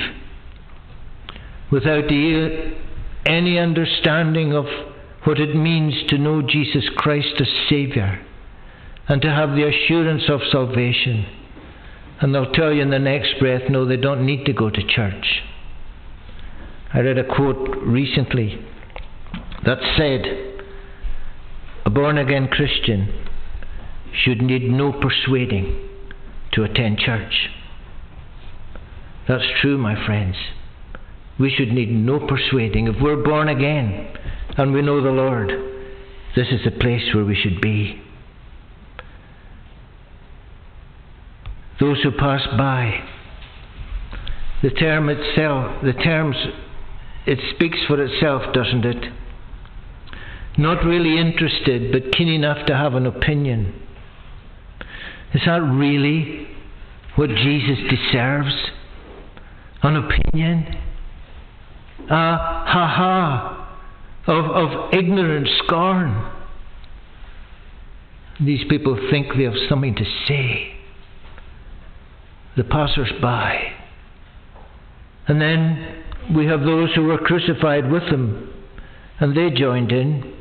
without 1.72 2.04
any 3.24 3.58
understanding 3.58 4.52
of 4.52 4.66
what 5.24 5.40
it 5.40 5.56
means 5.56 5.94
to 6.10 6.18
know 6.18 6.42
Jesus 6.42 6.84
Christ 6.96 7.40
as 7.40 7.48
Saviour 7.70 8.20
and 9.08 9.22
to 9.22 9.30
have 9.30 9.56
the 9.56 9.66
assurance 9.66 10.24
of 10.28 10.40
salvation. 10.52 11.24
And 12.20 12.34
they'll 12.34 12.52
tell 12.52 12.74
you 12.74 12.82
in 12.82 12.90
the 12.90 12.98
next 12.98 13.38
breath, 13.40 13.70
no, 13.70 13.86
they 13.86 13.96
don't 13.96 14.26
need 14.26 14.44
to 14.44 14.52
go 14.52 14.68
to 14.68 14.86
church. 14.86 15.40
I 16.92 16.98
read 16.98 17.16
a 17.16 17.24
quote 17.24 17.70
recently 17.86 18.62
that 19.64 19.78
said, 19.96 20.49
a 21.84 21.90
born 21.90 22.18
again 22.18 22.48
Christian 22.48 23.26
should 24.12 24.42
need 24.42 24.62
no 24.62 24.92
persuading 24.92 25.88
to 26.52 26.64
attend 26.64 26.98
church. 26.98 27.48
That's 29.28 29.44
true, 29.60 29.78
my 29.78 29.94
friends. 30.06 30.36
We 31.38 31.50
should 31.50 31.72
need 31.72 31.90
no 31.90 32.18
persuading. 32.26 32.88
If 32.88 32.96
we're 33.00 33.22
born 33.22 33.48
again 33.48 34.08
and 34.58 34.72
we 34.72 34.82
know 34.82 35.02
the 35.02 35.10
Lord, 35.10 35.48
this 36.36 36.48
is 36.48 36.60
the 36.64 36.70
place 36.70 37.14
where 37.14 37.24
we 37.24 37.34
should 37.34 37.60
be. 37.60 38.02
Those 41.78 42.02
who 42.02 42.10
pass 42.10 42.46
by, 42.58 43.08
the 44.62 44.70
term 44.70 45.08
itself, 45.08 45.82
the 45.82 45.94
terms, 45.94 46.36
it 47.26 47.38
speaks 47.54 47.78
for 47.86 48.02
itself, 48.02 48.52
doesn't 48.52 48.84
it? 48.84 49.12
Not 50.61 50.84
really 50.84 51.18
interested, 51.18 51.90
but 51.90 52.12
keen 52.12 52.28
enough 52.28 52.66
to 52.66 52.76
have 52.76 52.92
an 52.92 53.06
opinion. 53.06 53.72
Is 55.32 55.40
that 55.46 55.62
really 55.62 56.48
what 57.16 57.30
Jesus 57.30 57.78
deserves? 57.88 58.54
An 59.82 59.96
opinion? 59.96 60.76
A 62.11 62.36
ha 62.36 62.94
ha 62.94 63.78
of, 64.26 64.44
of 64.50 64.92
ignorant 64.92 65.48
scorn. 65.64 66.30
These 68.38 68.68
people 68.68 68.98
think 69.11 69.28
they 69.38 69.44
have 69.44 69.54
something 69.66 69.94
to 69.94 70.04
say. 70.28 70.74
The 72.58 72.64
passers 72.64 73.11
by. 73.22 73.72
And 75.26 75.40
then 75.40 76.04
we 76.36 76.44
have 76.48 76.61
those 76.61 76.94
who 76.94 77.04
were 77.04 77.16
crucified 77.16 77.90
with 77.90 78.11
them, 78.11 78.52
and 79.20 79.34
they 79.34 79.48
joined 79.48 79.90
in. 79.90 80.36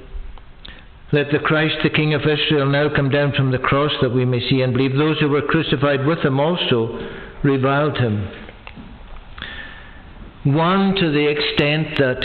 Let 1.11 1.31
the 1.31 1.39
Christ, 1.39 1.77
the 1.83 1.89
King 1.89 2.13
of 2.13 2.21
Israel, 2.21 2.67
now 2.67 2.93
come 2.95 3.09
down 3.09 3.33
from 3.33 3.51
the 3.51 3.57
cross 3.57 3.91
that 4.01 4.13
we 4.13 4.25
may 4.25 4.47
see 4.47 4.61
and 4.61 4.73
believe. 4.73 4.95
Those 4.95 5.19
who 5.19 5.29
were 5.29 5.41
crucified 5.41 6.05
with 6.05 6.19
him 6.19 6.39
also 6.39 6.99
reviled 7.43 7.97
him. 7.97 8.29
One 10.43 10.95
to 10.95 11.11
the 11.11 11.27
extent 11.27 11.97
that 11.97 12.23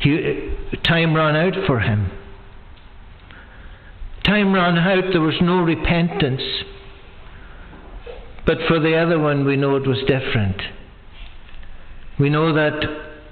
he, 0.00 0.54
time 0.82 1.14
ran 1.14 1.36
out 1.36 1.66
for 1.66 1.80
him. 1.80 2.10
Time 4.24 4.54
ran 4.54 4.78
out, 4.78 5.04
there 5.12 5.20
was 5.20 5.40
no 5.40 5.60
repentance. 5.60 6.42
But 8.46 8.58
for 8.66 8.80
the 8.80 8.96
other 8.96 9.18
one, 9.18 9.44
we 9.44 9.56
know 9.56 9.76
it 9.76 9.86
was 9.86 9.98
different. 10.06 10.60
We 12.18 12.30
know 12.30 12.54
that 12.54 12.82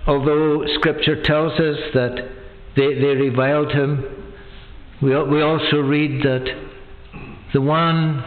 although 0.07 0.65
Scripture 0.79 1.23
tells 1.23 1.53
us 1.59 1.79
that 1.95 2.44
they, 2.77 2.95
they 2.95 3.15
reviled 3.15 3.73
him. 3.73 4.05
We, 5.03 5.11
we 5.25 5.43
also 5.43 5.77
read 5.79 6.23
that 6.23 6.45
the 7.53 7.61
one 7.61 8.25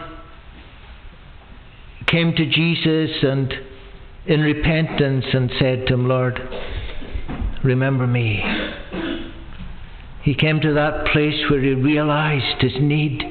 came 2.06 2.34
to 2.34 2.46
Jesus 2.46 3.16
and 3.22 3.52
in 4.26 4.40
repentance 4.40 5.24
and 5.32 5.50
said 5.58 5.86
to 5.86 5.94
him, 5.94 6.08
Lord, 6.08 6.38
remember 7.64 8.06
me. 8.06 8.42
He 10.22 10.34
came 10.34 10.60
to 10.60 10.74
that 10.74 11.06
place 11.12 11.42
where 11.50 11.60
he 11.60 11.72
realized 11.72 12.60
his 12.60 12.74
need. 12.80 13.22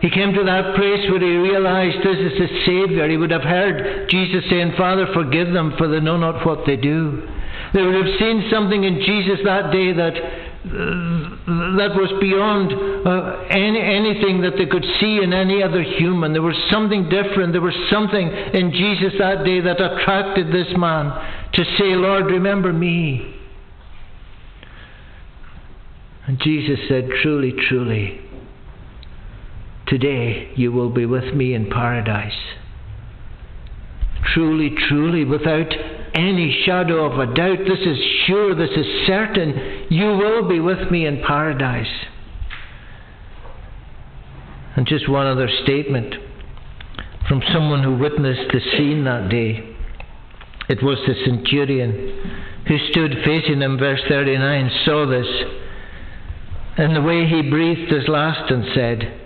He 0.00 0.10
came 0.10 0.32
to 0.32 0.44
that 0.44 0.74
place 0.76 1.10
where 1.10 1.20
he 1.20 1.36
realized 1.36 1.98
this 1.98 2.18
is 2.18 2.38
his 2.38 2.64
Saviour. 2.64 3.08
He 3.08 3.16
would 3.16 3.30
have 3.30 3.42
heard 3.42 4.08
Jesus 4.08 4.44
saying, 4.48 4.72
Father, 4.76 5.06
forgive 5.12 5.52
them, 5.52 5.74
for 5.76 5.88
they 5.88 6.00
know 6.00 6.16
not 6.16 6.44
what 6.46 6.66
they 6.66 6.76
do. 6.76 7.28
They 7.72 7.82
would 7.82 7.94
have 7.94 8.18
seen 8.18 8.48
something 8.50 8.84
in 8.84 9.00
Jesus 9.00 9.38
that 9.44 9.70
day 9.70 9.92
that 9.92 10.14
that 10.62 11.92
was 11.96 12.12
beyond 12.20 12.72
uh, 13.06 13.48
any, 13.48 13.80
anything 13.80 14.42
that 14.42 14.58
they 14.58 14.66
could 14.66 14.84
see 15.00 15.20
in 15.22 15.32
any 15.32 15.62
other 15.62 15.82
human. 15.82 16.32
There 16.32 16.42
was 16.42 16.56
something 16.70 17.08
different. 17.08 17.52
There 17.52 17.62
was 17.62 17.76
something 17.90 18.28
in 18.28 18.70
Jesus 18.72 19.14
that 19.18 19.44
day 19.44 19.60
that 19.60 19.80
attracted 19.80 20.48
this 20.48 20.68
man 20.76 21.10
to 21.54 21.64
say, 21.78 21.96
Lord, 21.96 22.26
remember 22.26 22.72
me. 22.72 23.36
And 26.26 26.38
Jesus 26.40 26.78
said, 26.88 27.08
Truly, 27.22 27.54
truly, 27.68 28.20
today 29.86 30.52
you 30.56 30.72
will 30.72 30.90
be 30.90 31.06
with 31.06 31.34
me 31.34 31.54
in 31.54 31.70
paradise. 31.70 32.38
Truly, 34.34 34.74
truly, 34.88 35.24
without 35.24 35.72
any 36.14 36.62
shadow 36.64 37.10
of 37.10 37.18
a 37.18 37.34
doubt, 37.34 37.58
this 37.58 37.80
is 37.80 37.98
sure, 38.26 38.54
this 38.54 38.70
is 38.76 39.06
certain, 39.06 39.86
you 39.90 40.06
will 40.06 40.48
be 40.48 40.60
with 40.60 40.90
me 40.90 41.06
in 41.06 41.22
paradise. 41.26 42.06
And 44.76 44.86
just 44.86 45.08
one 45.08 45.26
other 45.26 45.48
statement 45.62 46.14
from 47.28 47.42
someone 47.52 47.82
who 47.82 47.96
witnessed 47.96 48.50
the 48.52 48.60
scene 48.72 49.04
that 49.04 49.28
day. 49.28 49.76
It 50.68 50.82
was 50.82 50.98
the 51.06 51.14
centurion 51.24 52.40
who 52.66 52.78
stood 52.90 53.14
facing 53.24 53.60
him, 53.60 53.78
verse 53.78 54.00
39, 54.08 54.70
saw 54.84 55.06
this, 55.06 55.26
and 56.76 56.94
the 56.94 57.02
way 57.02 57.26
he 57.26 57.48
breathed 57.48 57.90
his 57.92 58.08
last 58.08 58.50
and 58.50 58.64
said, 58.74 59.20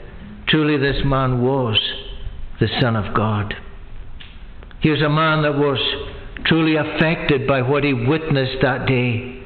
Truly 0.49 0.77
this 0.77 1.03
man 1.05 1.43
was 1.43 1.79
the 2.61 2.69
Son 2.81 2.97
of 2.97 3.15
God. 3.15 3.55
He 4.81 4.91
was 4.91 5.03
a 5.03 5.09
man 5.09 5.43
that 5.43 5.57
was 5.57 5.79
truly 6.47 6.77
affected 6.77 7.47
by 7.47 7.63
what 7.63 7.85
he 7.85 7.93
witnessed 7.93 8.61
that 8.63 8.87
day. 8.87 9.43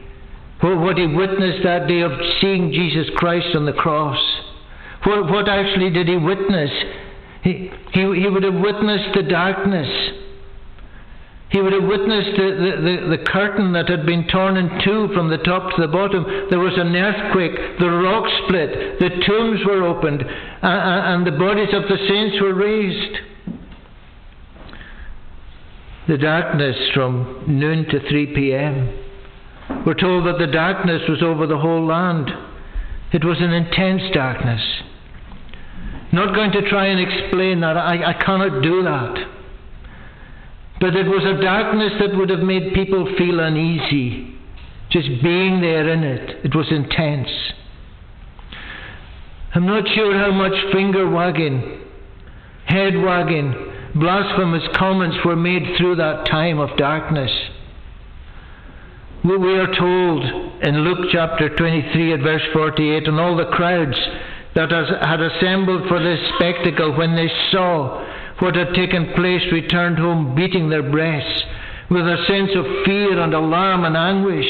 What 0.60 0.98
he 0.98 1.06
witnessed 1.06 1.62
that 1.62 1.86
day 1.86 2.00
of 2.00 2.12
seeing 2.40 2.72
Jesus 2.72 3.08
Christ 3.16 3.54
on 3.54 3.64
the 3.64 3.72
cross. 3.72 4.18
What, 5.04 5.30
what 5.30 5.48
actually 5.48 5.90
did 5.90 6.08
he 6.08 6.16
witness? 6.16 6.70
He, 7.42 7.70
he, 7.92 8.00
he 8.00 8.28
would 8.28 8.42
have 8.42 8.54
witnessed 8.54 9.14
the 9.14 9.22
darkness. 9.22 9.88
He 11.50 11.62
would 11.62 11.72
have 11.72 11.84
witnessed 11.84 12.36
the, 12.36 12.42
the, 12.42 12.72
the, 12.82 13.16
the, 13.16 13.24
curtain 13.24 13.72
that 13.72 13.88
had 13.88 14.04
been 14.04 14.28
torn 14.28 14.58
in 14.58 14.68
two 14.84 15.08
from 15.14 15.30
the 15.30 15.38
top 15.38 15.74
to 15.76 15.80
the 15.80 15.88
bottom. 15.88 16.26
There 16.50 16.58
was 16.58 16.76
an 16.76 16.94
earthquake. 16.94 17.78
The 17.78 17.88
rock 17.88 18.28
split. 18.44 18.98
The 18.98 19.08
tombs 19.24 19.60
were 19.64 19.84
opened. 19.84 20.24
and 20.60 21.26
the 21.26 21.38
bodies 21.38 21.72
of 21.72 21.84
the 21.88 21.96
saints 22.08 22.36
were 22.42 22.52
raised 22.52 23.16
the 26.08 26.16
darkness 26.16 26.76
from 26.94 27.44
noon 27.46 27.84
to 27.90 28.00
3 28.08 28.34
p.m. 28.34 29.84
We're 29.86 29.92
told 29.92 30.26
that 30.26 30.38
the 30.38 30.50
darkness 30.50 31.02
was 31.06 31.22
over 31.22 31.46
the 31.46 31.58
whole 31.58 31.86
land. 31.86 32.30
It 33.12 33.24
was 33.24 33.36
an 33.40 33.52
intense 33.52 34.02
darkness. 34.14 34.62
Not 36.10 36.34
going 36.34 36.52
to 36.52 36.68
try 36.70 36.86
and 36.86 36.98
explain 36.98 37.60
that. 37.60 37.76
I, 37.76 38.10
I 38.10 38.24
cannot 38.24 38.62
do 38.62 38.82
that. 38.82 39.28
But 40.80 40.96
it 40.96 41.06
was 41.06 41.24
a 41.24 41.42
darkness 41.42 41.92
that 42.00 42.16
would 42.16 42.30
have 42.30 42.40
made 42.40 42.72
people 42.72 43.14
feel 43.18 43.40
uneasy. 43.40 44.34
Just 44.90 45.08
being 45.22 45.60
there 45.60 45.88
in 45.90 46.02
it. 46.02 46.46
It 46.46 46.54
was 46.54 46.66
intense. 46.70 47.28
I'm 49.54 49.66
not 49.66 49.86
sure 49.94 50.16
how 50.16 50.30
much 50.30 50.54
finger 50.72 51.10
wagging, 51.10 51.80
head 52.66 52.96
wagging, 52.96 53.67
blasphemous 53.94 54.62
comments 54.76 55.16
were 55.24 55.36
made 55.36 55.76
through 55.76 55.96
that 55.96 56.26
time 56.26 56.58
of 56.58 56.76
darkness. 56.76 57.30
We 59.24 59.58
are 59.58 59.74
told 59.74 60.24
in 60.62 60.84
Luke 60.84 61.08
chapter 61.12 61.54
23 61.54 62.14
at 62.14 62.20
verse 62.20 62.42
48, 62.52 63.08
and 63.08 63.18
all 63.20 63.36
the 63.36 63.46
crowds 63.46 63.96
that 64.54 64.70
had 64.70 65.20
assembled 65.20 65.88
for 65.88 66.02
this 66.02 66.20
spectacle, 66.36 66.96
when 66.96 67.16
they 67.16 67.28
saw 67.50 68.04
what 68.38 68.54
had 68.56 68.74
taken 68.74 69.12
place, 69.14 69.42
returned 69.52 69.98
home 69.98 70.34
beating 70.34 70.68
their 70.68 70.88
breasts 70.88 71.42
with 71.90 72.06
a 72.06 72.24
sense 72.26 72.50
of 72.54 72.64
fear 72.84 73.20
and 73.20 73.34
alarm 73.34 73.84
and 73.84 73.96
anguish. 73.96 74.46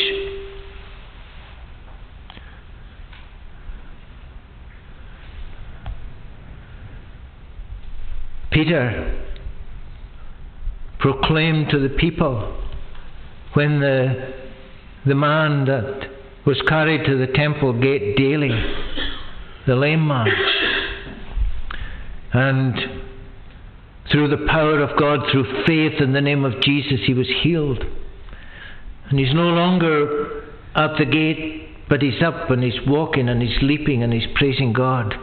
Peter 8.51 9.28
proclaimed 10.99 11.71
to 11.71 11.79
the 11.79 11.95
people 11.95 12.63
when 13.55 13.81
the, 13.81 14.35
the 15.07 15.15
man 15.15 15.65
that 15.67 16.11
was 16.47 16.61
carried 16.67 17.05
to 17.07 17.19
the 17.19 17.33
temple 17.33 17.73
gate 17.81 18.17
daily, 18.17 18.51
the 19.67 19.75
lame 19.75 20.07
man, 20.07 20.29
and 22.33 22.75
through 24.11 24.29
the 24.29 24.47
power 24.49 24.81
of 24.81 24.99
God, 24.99 25.31
through 25.31 25.65
faith 25.67 26.01
in 26.01 26.13
the 26.13 26.21
name 26.21 26.45
of 26.45 26.61
Jesus, 26.63 27.01
he 27.07 27.15
was 27.15 27.29
healed. 27.43 27.85
And 29.11 29.19
he's 29.19 29.35
no 29.35 29.49
longer 29.49 30.45
at 30.75 30.97
the 30.99 31.05
gate, 31.05 31.89
but 31.89 32.03
he's 32.03 32.23
up 32.23 32.51
and 32.51 32.63
he's 32.63 32.79
walking 32.87 33.29
and 33.29 33.43
he's 33.43 33.57
leaping 33.63 34.03
and 34.03 34.13
he's 34.13 34.27
praising 34.35 34.73
God. 34.73 35.15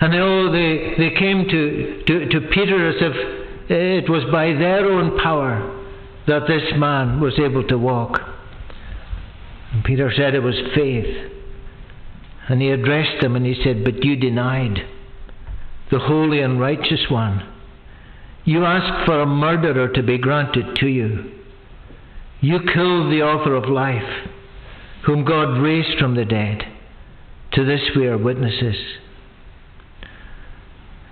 And 0.00 0.14
oh, 0.14 0.50
they, 0.50 0.94
they 0.96 1.14
came 1.16 1.46
to, 1.48 2.02
to, 2.06 2.28
to 2.28 2.48
Peter 2.52 2.88
as 2.88 2.96
if 2.98 3.39
it 3.70 4.10
was 4.10 4.24
by 4.32 4.46
their 4.46 4.84
own 4.86 5.18
power 5.18 5.76
that 6.26 6.46
this 6.48 6.72
man 6.76 7.20
was 7.20 7.38
able 7.38 7.66
to 7.68 7.78
walk. 7.78 8.20
And 9.72 9.84
Peter 9.84 10.12
said 10.14 10.34
it 10.34 10.42
was 10.42 10.56
faith. 10.74 11.32
And 12.48 12.60
he 12.60 12.70
addressed 12.70 13.20
them 13.20 13.36
and 13.36 13.46
he 13.46 13.60
said, 13.62 13.84
But 13.84 14.04
you 14.04 14.16
denied 14.16 14.78
the 15.90 16.00
holy 16.00 16.40
and 16.40 16.60
righteous 16.60 17.06
one. 17.08 17.46
You 18.44 18.64
asked 18.64 19.06
for 19.06 19.20
a 19.20 19.26
murderer 19.26 19.88
to 19.88 20.02
be 20.02 20.18
granted 20.18 20.76
to 20.76 20.86
you. 20.86 21.32
You 22.40 22.58
killed 22.58 23.12
the 23.12 23.22
author 23.22 23.54
of 23.54 23.68
life, 23.68 24.28
whom 25.04 25.24
God 25.24 25.60
raised 25.60 25.98
from 25.98 26.16
the 26.16 26.24
dead. 26.24 26.62
To 27.52 27.64
this 27.64 27.80
we 27.94 28.06
are 28.06 28.18
witnesses. 28.18 28.76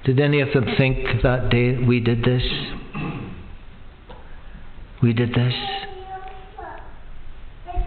Did 0.05 0.21
any 0.21 0.41
of 0.41 0.53
them 0.53 0.67
think 0.77 1.23
that 1.23 1.51
day 1.51 1.77
we 1.77 2.01
did 2.01 2.23
this? 2.25 2.43
We 5.03 5.13
did 5.13 5.35
this. 5.35 5.55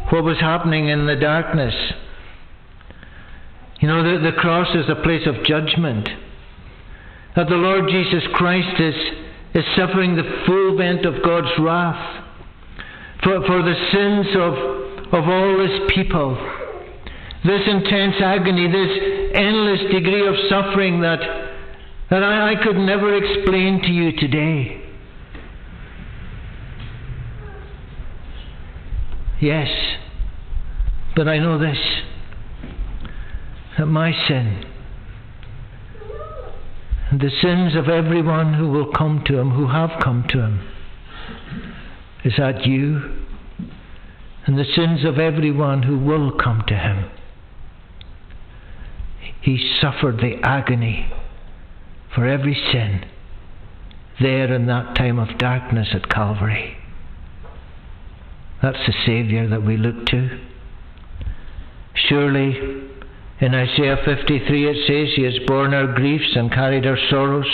What 0.09 0.24
was 0.24 0.38
happening 0.39 0.89
in 0.89 1.07
the 1.07 1.16
darkness? 1.16 1.74
You 3.80 3.88
know, 3.88 4.03
the, 4.03 4.32
the 4.32 4.38
cross 4.38 4.68
is 4.76 4.86
a 4.89 5.01
place 5.01 5.26
of 5.26 5.43
judgment. 5.43 6.07
That 7.36 7.47
the 7.47 7.55
Lord 7.55 7.89
Jesus 7.89 8.24
Christ 8.34 8.80
is, 8.80 8.95
is 9.55 9.64
suffering 9.76 10.16
the 10.16 10.43
full 10.45 10.78
vent 10.78 11.05
of 11.05 11.24
God's 11.24 11.51
wrath 11.59 12.26
for, 13.24 13.41
for 13.47 13.62
the 13.64 13.76
sins 13.91 14.28
of, 14.36 15.14
of 15.14 15.28
all 15.28 15.59
His 15.59 15.89
people. 15.95 16.36
This 17.45 17.62
intense 17.68 18.16
agony, 18.22 18.68
this 18.68 19.32
endless 19.34 19.91
degree 19.91 20.28
of 20.28 20.36
suffering 20.49 21.01
that, 21.01 21.20
that 22.12 22.24
I, 22.24 22.51
I 22.51 22.55
could 22.62 22.76
never 22.76 23.16
explain 23.16 23.82
to 23.84 23.88
you 23.88 24.12
today. 24.12 24.84
Yes, 29.39 29.70
but 31.16 31.28
I 31.28 31.39
know 31.39 31.57
this 31.57 31.80
that 33.80 33.86
my 33.88 34.12
sin 34.28 34.66
and 37.09 37.22
the 37.22 37.32
sins 37.41 37.76
of 37.76 37.88
everyone 37.88 38.53
who 38.53 38.70
will 38.70 38.91
come 38.91 39.24
to 39.28 39.39
Him, 39.39 39.51
who 39.51 39.68
have 39.70 39.91
come 40.03 40.26
to 40.30 40.39
Him, 40.39 40.68
is 42.26 42.34
that 42.38 42.68
you 42.68 43.24
and 44.45 44.59
the 44.59 44.66
sins 44.76 45.05
of 45.05 45.18
everyone 45.18 45.84
who 45.84 45.97
will 45.97 46.32
come 46.38 46.64
to 46.68 46.76
Him. 46.76 47.09
He 49.41 49.76
suffered 49.82 50.18
the 50.18 50.36
agony 50.43 51.12
for 52.14 52.28
every 52.28 52.55
sin 52.72 53.05
there 54.20 54.53
in 54.53 54.68
that 54.68 54.95
time 54.95 55.18
of 55.20 55.38
darkness 55.38 55.88
at 55.93 56.09
Calvary. 56.09 56.78
That's 58.62 58.86
the 58.86 58.93
Saviour 59.05 59.47
that 59.49 59.64
we 59.64 59.78
look 59.78 60.05
to. 60.07 60.39
Surely, 61.95 62.55
in 63.39 63.55
Isaiah 63.55 63.97
53 64.05 64.70
it 64.70 64.88
says, 64.88 65.16
He 65.16 65.24
has 65.24 65.47
borne 65.47 65.74
our 65.74 65.93
griefs 65.93 66.36
and 66.36 66.51
carried 66.51 66.86
our 66.86 66.97
sorrows, 67.09 67.47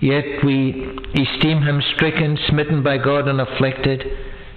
yet 0.00 0.24
we 0.44 0.70
esteem 1.14 1.62
Him 1.62 1.82
stricken, 1.94 2.38
smitten 2.48 2.82
by 2.82 2.96
God, 2.96 3.28
and 3.28 3.40
afflicted. 3.40 4.02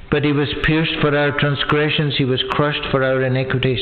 But 0.10 0.24
He 0.24 0.32
was 0.32 0.48
pierced 0.64 0.96
for 1.02 1.16
our 1.18 1.38
transgressions, 1.38 2.16
He 2.18 2.26
was 2.26 2.44
crushed 2.52 2.86
for 2.92 3.04
our 3.04 3.24
iniquities. 3.24 3.82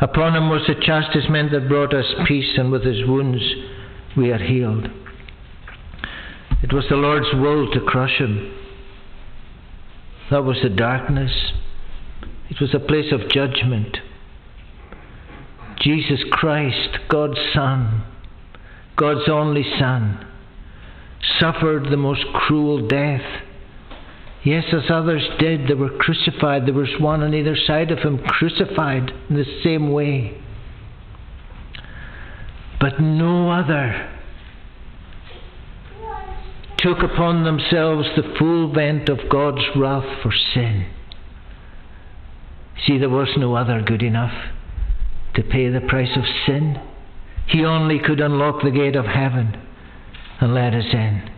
Upon 0.00 0.34
Him 0.34 0.48
was 0.48 0.62
the 0.66 0.80
chastisement 0.80 1.50
that 1.52 1.68
brought 1.68 1.92
us 1.92 2.06
peace, 2.26 2.56
and 2.56 2.72
with 2.72 2.84
His 2.84 3.04
wounds 3.06 3.42
we 4.16 4.30
are 4.30 4.38
healed. 4.38 4.88
It 6.62 6.72
was 6.72 6.84
the 6.88 6.96
Lord's 6.96 7.32
will 7.34 7.70
to 7.72 7.80
crush 7.80 8.18
Him. 8.18 8.54
That 10.30 10.44
was 10.44 10.58
the 10.62 10.68
darkness. 10.68 11.32
It 12.48 12.60
was 12.60 12.74
a 12.74 12.78
place 12.78 13.12
of 13.12 13.30
judgment. 13.30 13.98
Jesus 15.80 16.20
Christ, 16.30 16.98
God's 17.08 17.38
Son, 17.54 18.04
God's 18.96 19.28
only 19.28 19.64
Son, 19.78 20.26
suffered 21.38 21.84
the 21.90 21.96
most 21.96 22.24
cruel 22.34 22.86
death. 22.86 23.22
Yes, 24.44 24.64
as 24.72 24.90
others 24.90 25.26
did, 25.38 25.68
they 25.68 25.74
were 25.74 25.96
crucified. 25.98 26.66
There 26.66 26.74
was 26.74 26.88
one 26.98 27.22
on 27.22 27.34
either 27.34 27.56
side 27.66 27.90
of 27.90 27.98
him 28.00 28.18
crucified 28.18 29.10
in 29.28 29.36
the 29.36 29.60
same 29.62 29.92
way. 29.92 30.39
But 32.80 32.98
no 32.98 33.50
other 33.50 34.16
took 36.78 37.02
upon 37.02 37.44
themselves 37.44 38.08
the 38.16 38.34
full 38.38 38.72
vent 38.72 39.10
of 39.10 39.28
God's 39.28 39.62
wrath 39.76 40.22
for 40.22 40.32
sin. 40.54 40.86
See, 42.86 42.96
there 42.96 43.10
was 43.10 43.28
no 43.36 43.54
other 43.54 43.82
good 43.82 44.02
enough 44.02 44.32
to 45.34 45.42
pay 45.42 45.68
the 45.68 45.82
price 45.82 46.16
of 46.16 46.24
sin. 46.46 46.80
He 47.48 47.64
only 47.66 47.98
could 47.98 48.20
unlock 48.20 48.62
the 48.62 48.70
gate 48.70 48.96
of 48.96 49.04
heaven 49.04 49.54
and 50.40 50.54
let 50.54 50.72
us 50.72 50.86
in. 50.90 51.30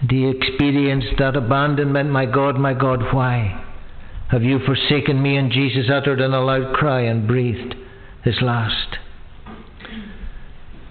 And 0.00 0.10
he 0.10 0.26
experienced 0.26 1.18
that 1.18 1.36
abandonment, 1.36 2.08
my 2.08 2.24
God, 2.24 2.56
my 2.56 2.72
God, 2.72 3.12
why 3.12 3.62
have 4.30 4.42
you 4.42 4.58
forsaken 4.60 5.22
me? 5.22 5.36
And 5.36 5.52
Jesus 5.52 5.90
uttered 5.92 6.20
in 6.20 6.32
a 6.32 6.40
loud 6.40 6.74
cry 6.74 7.02
and 7.02 7.28
breathed 7.28 7.74
his 8.24 8.40
last. 8.40 8.96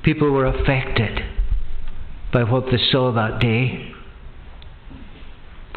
People 0.04 0.32
were 0.32 0.46
affected 0.46 1.20
by 2.34 2.44
what 2.44 2.66
they 2.66 2.80
saw 2.92 3.12
that 3.12 3.40
day. 3.40 3.92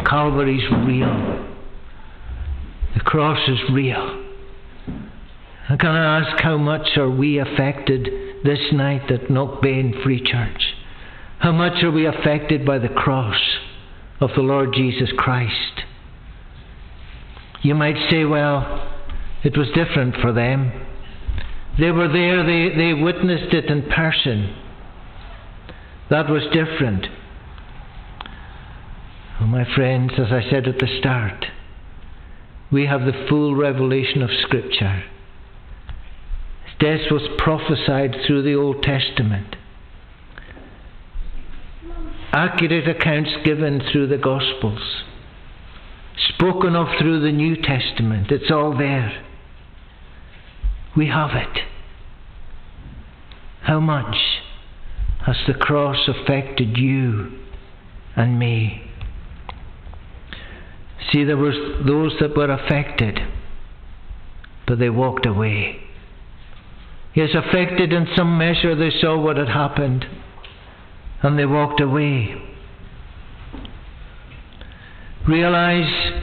Calvary's 0.06 0.64
real. 0.86 1.46
The 2.94 3.00
cross 3.00 3.48
is 3.48 3.58
real. 3.72 4.24
And 5.68 5.80
can 5.80 5.90
I 5.90 6.20
ask 6.20 6.42
how 6.42 6.56
much 6.56 6.96
are 6.96 7.10
we 7.10 7.38
affected 7.38 8.08
this 8.44 8.60
night 8.72 9.10
at 9.10 9.28
Knockbain 9.28 10.02
Free 10.02 10.22
Church? 10.22 10.74
How 11.38 11.52
much 11.52 11.82
are 11.82 11.90
we 11.90 12.06
affected 12.06 12.64
by 12.64 12.78
the 12.78 12.88
cross 12.88 13.40
of 14.20 14.30
the 14.36 14.42
Lord 14.42 14.72
Jesus 14.74 15.10
Christ? 15.16 15.82
You 17.62 17.74
might 17.74 18.10
say, 18.10 18.24
well, 18.24 18.92
it 19.42 19.56
was 19.56 19.68
different 19.74 20.16
for 20.20 20.32
them. 20.32 20.83
They 21.78 21.90
were 21.90 22.08
there, 22.08 22.44
they, 22.44 22.74
they 22.76 22.94
witnessed 22.94 23.52
it 23.52 23.66
in 23.66 23.82
person. 23.90 24.56
That 26.10 26.28
was 26.28 26.42
different. 26.52 27.06
Well, 29.40 29.48
my 29.48 29.64
friends, 29.74 30.12
as 30.18 30.30
I 30.30 30.48
said 30.48 30.68
at 30.68 30.78
the 30.78 30.98
start, 31.00 31.46
we 32.70 32.86
have 32.86 33.00
the 33.00 33.26
full 33.28 33.56
revelation 33.56 34.22
of 34.22 34.30
Scripture. 34.42 35.04
Death 36.78 37.10
was 37.10 37.22
prophesied 37.38 38.16
through 38.26 38.42
the 38.42 38.54
Old 38.54 38.82
Testament. 38.82 39.56
Accurate 42.32 42.88
accounts 42.88 43.30
given 43.44 43.80
through 43.90 44.08
the 44.08 44.18
Gospels. 44.18 45.04
Spoken 46.34 46.76
of 46.76 46.88
through 46.98 47.20
the 47.20 47.32
New 47.32 47.56
Testament. 47.56 48.30
It's 48.30 48.50
all 48.50 48.76
there. 48.76 49.24
We 50.96 51.08
have 51.08 51.30
it. 51.34 51.60
How 53.62 53.80
much? 53.80 54.16
has 55.26 55.36
the 55.46 55.54
cross 55.54 56.06
affected 56.06 56.76
you 56.76 57.32
and 58.14 58.38
me? 58.38 58.82
See, 61.10 61.24
there 61.24 61.36
was 61.36 61.54
those 61.86 62.12
that 62.20 62.36
were 62.36 62.50
affected, 62.50 63.18
but 64.66 64.78
they 64.78 64.90
walked 64.90 65.26
away. 65.26 65.80
Yes, 67.14 67.30
affected 67.34 67.92
in 67.92 68.08
some 68.16 68.36
measure, 68.36 68.74
they 68.74 68.90
saw 69.00 69.18
what 69.18 69.36
had 69.36 69.48
happened, 69.48 70.04
and 71.22 71.38
they 71.38 71.46
walked 71.46 71.80
away. 71.80 72.34
Realize 75.26 76.22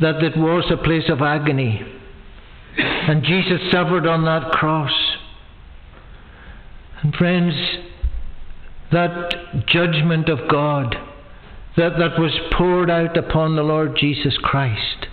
that 0.00 0.22
it 0.22 0.36
was 0.38 0.64
a 0.70 0.82
place 0.82 1.10
of 1.10 1.20
agony, 1.20 1.82
and 2.76 3.22
Jesus 3.24 3.60
suffered 3.70 4.06
on 4.06 4.24
that 4.24 4.50
cross. 4.52 4.92
And 7.02 7.14
friends, 7.14 7.54
that 8.92 9.66
judgment 9.66 10.28
of 10.28 10.48
God 10.48 10.94
that, 11.76 11.98
that 11.98 12.18
was 12.18 12.32
poured 12.52 12.90
out 12.90 13.16
upon 13.16 13.56
the 13.56 13.62
Lord 13.62 13.96
Jesus 13.96 14.36
Christ. 14.42 15.06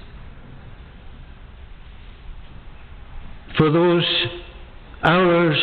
For 3.57 3.71
those 3.71 4.05
hours 5.03 5.57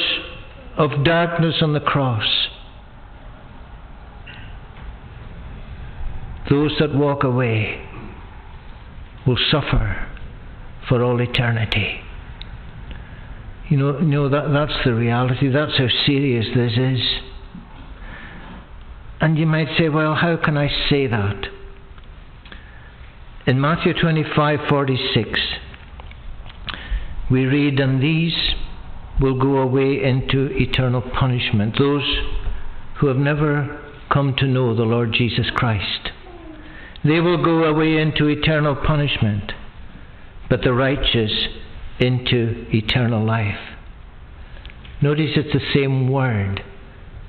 of 0.76 1.04
darkness 1.04 1.56
on 1.62 1.72
the 1.72 1.80
cross, 1.80 2.48
those 6.50 6.72
that 6.78 6.94
walk 6.94 7.24
away 7.24 7.82
will 9.26 9.38
suffer 9.50 10.15
for 10.88 11.02
all 11.02 11.20
eternity. 11.20 12.00
You 13.68 13.76
know, 13.78 13.98
you 13.98 14.06
know 14.06 14.28
that, 14.28 14.52
that's 14.52 14.84
the 14.84 14.94
reality. 14.94 15.48
That's 15.48 15.76
how 15.76 15.88
serious 16.06 16.46
this 16.54 16.72
is. 16.76 17.00
And 19.20 19.38
you 19.38 19.46
might 19.46 19.68
say, 19.78 19.88
well, 19.88 20.14
how 20.14 20.36
can 20.36 20.56
I 20.56 20.68
say 20.88 21.06
that? 21.06 21.46
In 23.46 23.60
Matthew 23.60 23.92
25 23.94 24.60
46, 24.68 25.40
we 27.30 27.44
read, 27.44 27.80
And 27.80 28.02
these 28.02 28.36
will 29.20 29.38
go 29.38 29.58
away 29.58 30.02
into 30.02 30.48
eternal 30.52 31.00
punishment. 31.00 31.76
Those 31.78 32.04
who 32.98 33.06
have 33.08 33.16
never 33.16 33.82
come 34.12 34.34
to 34.38 34.46
know 34.46 34.74
the 34.74 34.82
Lord 34.82 35.12
Jesus 35.12 35.46
Christ. 35.54 36.10
They 37.04 37.20
will 37.20 37.42
go 37.42 37.64
away 37.64 37.96
into 37.98 38.28
eternal 38.28 38.74
punishment, 38.74 39.52
but 40.48 40.62
the 40.62 40.72
righteous 40.72 41.32
into 41.98 42.66
eternal 42.72 43.24
life. 43.24 43.58
Notice 45.02 45.30
it's 45.36 45.52
the 45.52 45.72
same 45.74 46.10
word 46.10 46.62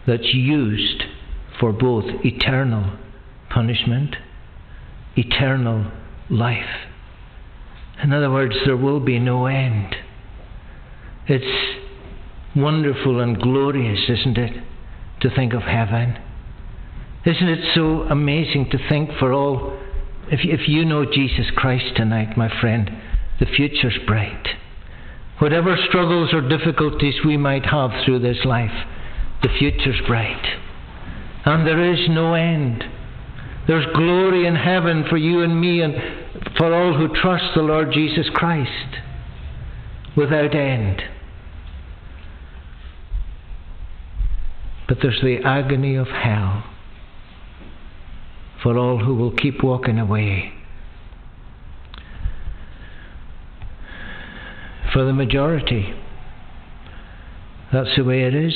that's 0.05 0.33
used 0.33 1.03
for 1.59 1.73
both 1.73 2.05
eternal 2.23 2.97
punishment, 3.49 4.15
eternal 5.15 5.91
life. 6.29 6.87
In 8.03 8.13
other 8.13 8.31
words, 8.31 8.55
there 8.65 8.77
will 8.77 8.99
be 8.99 9.19
no 9.19 9.47
end. 9.47 9.95
It's 11.27 11.79
wonderful 12.55 13.19
and 13.19 13.39
glorious, 13.41 14.01
isn't 14.07 14.37
it, 14.37 14.63
to 15.21 15.29
think 15.29 15.53
of 15.53 15.63
heaven? 15.63 16.17
Isn't 17.25 17.49
it 17.49 17.73
so 17.75 18.03
amazing 18.03 18.69
to 18.71 18.89
think 18.89 19.09
for 19.19 19.33
all, 19.33 19.77
if, 20.31 20.39
if 20.43 20.69
you 20.69 20.85
know 20.85 21.05
Jesus 21.05 21.47
Christ 21.55 21.95
tonight, 21.95 22.37
my 22.37 22.49
friend, 22.61 22.89
the 23.39 23.45
future's 23.45 23.97
bright. 24.05 24.47
Whatever 25.39 25.77
struggles 25.87 26.33
or 26.33 26.47
difficulties 26.47 27.15
we 27.23 27.37
might 27.37 27.65
have 27.65 27.91
through 28.03 28.19
this 28.19 28.43
life, 28.43 28.71
the 29.43 29.49
future's 29.59 30.01
bright. 30.07 30.45
And 31.45 31.65
there 31.65 31.93
is 31.93 32.09
no 32.09 32.33
end. 32.33 32.83
There's 33.67 33.85
glory 33.95 34.47
in 34.47 34.55
heaven 34.55 35.05
for 35.09 35.17
you 35.17 35.41
and 35.41 35.59
me 35.59 35.81
and 35.81 35.93
for 36.57 36.73
all 36.73 36.97
who 36.97 37.13
trust 37.21 37.53
the 37.55 37.61
Lord 37.61 37.91
Jesus 37.91 38.27
Christ 38.33 38.97
without 40.15 40.55
end. 40.55 41.03
But 44.87 44.99
there's 45.01 45.21
the 45.21 45.39
agony 45.45 45.95
of 45.95 46.07
hell 46.07 46.63
for 48.63 48.77
all 48.77 48.97
who 48.97 49.15
will 49.15 49.35
keep 49.35 49.63
walking 49.63 49.99
away. 49.99 50.53
For 54.93 55.03
the 55.03 55.13
majority, 55.13 55.93
that's 57.73 57.95
the 57.97 58.03
way 58.03 58.23
it 58.23 58.33
is. 58.33 58.53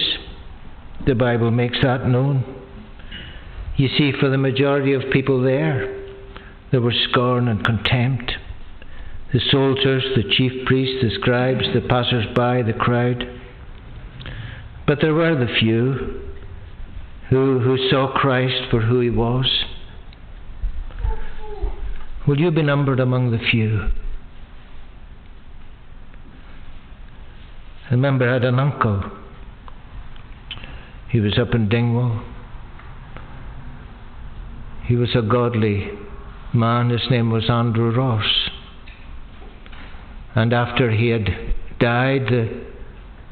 The 1.05 1.15
Bible 1.15 1.51
makes 1.51 1.77
that 1.83 2.07
known. 2.07 2.43
You 3.75 3.89
see, 3.97 4.11
for 4.19 4.29
the 4.29 4.37
majority 4.37 4.93
of 4.93 5.11
people 5.11 5.41
there, 5.41 5.97
there 6.71 6.81
was 6.81 6.95
scorn 7.09 7.47
and 7.47 7.63
contempt. 7.65 8.31
The 9.33 9.41
soldiers, 9.49 10.03
the 10.15 10.29
chief 10.35 10.65
priests, 10.65 11.01
the 11.01 11.15
scribes, 11.19 11.63
the 11.73 11.81
passers 11.81 12.25
by, 12.35 12.61
the 12.61 12.73
crowd. 12.73 13.23
But 14.85 14.99
there 15.01 15.13
were 15.13 15.35
the 15.35 15.53
few 15.59 16.21
who, 17.29 17.59
who 17.59 17.89
saw 17.89 18.13
Christ 18.13 18.69
for 18.69 18.81
who 18.81 18.99
he 18.99 19.09
was. 19.09 19.45
Will 22.27 22.39
you 22.39 22.51
be 22.51 22.61
numbered 22.61 22.99
among 22.99 23.31
the 23.31 23.39
few? 23.39 23.89
I 27.91 27.95
remember 27.95 28.29
I 28.29 28.33
had 28.35 28.45
an 28.45 28.57
uncle. 28.57 29.03
He 31.09 31.19
was 31.19 31.37
up 31.37 31.53
in 31.53 31.67
Dingwall. 31.67 32.23
He 34.85 34.95
was 34.95 35.09
a 35.13 35.21
godly 35.21 35.89
man. 36.53 36.89
His 36.89 37.01
name 37.11 37.31
was 37.31 37.49
Andrew 37.49 37.93
Ross. 37.93 38.49
And 40.35 40.53
after 40.53 40.91
he 40.91 41.09
had 41.09 41.25
died, 41.81 42.27
the 42.27 42.63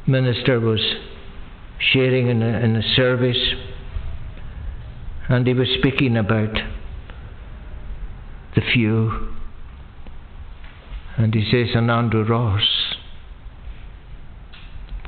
minister 0.05 0.59
was 0.59 0.81
sharing 1.79 2.27
in 2.27 2.43
a, 2.43 2.59
in 2.59 2.75
a 2.75 2.95
service, 2.97 3.53
and 5.29 5.47
he 5.47 5.53
was 5.53 5.69
speaking 5.77 6.17
about 6.17 6.53
the 8.55 8.61
few. 8.73 9.29
And 11.15 11.33
he 11.33 11.49
says, 11.49 11.73
and 11.75 11.89
Andrew 11.89 12.25
Ross, 12.25 12.88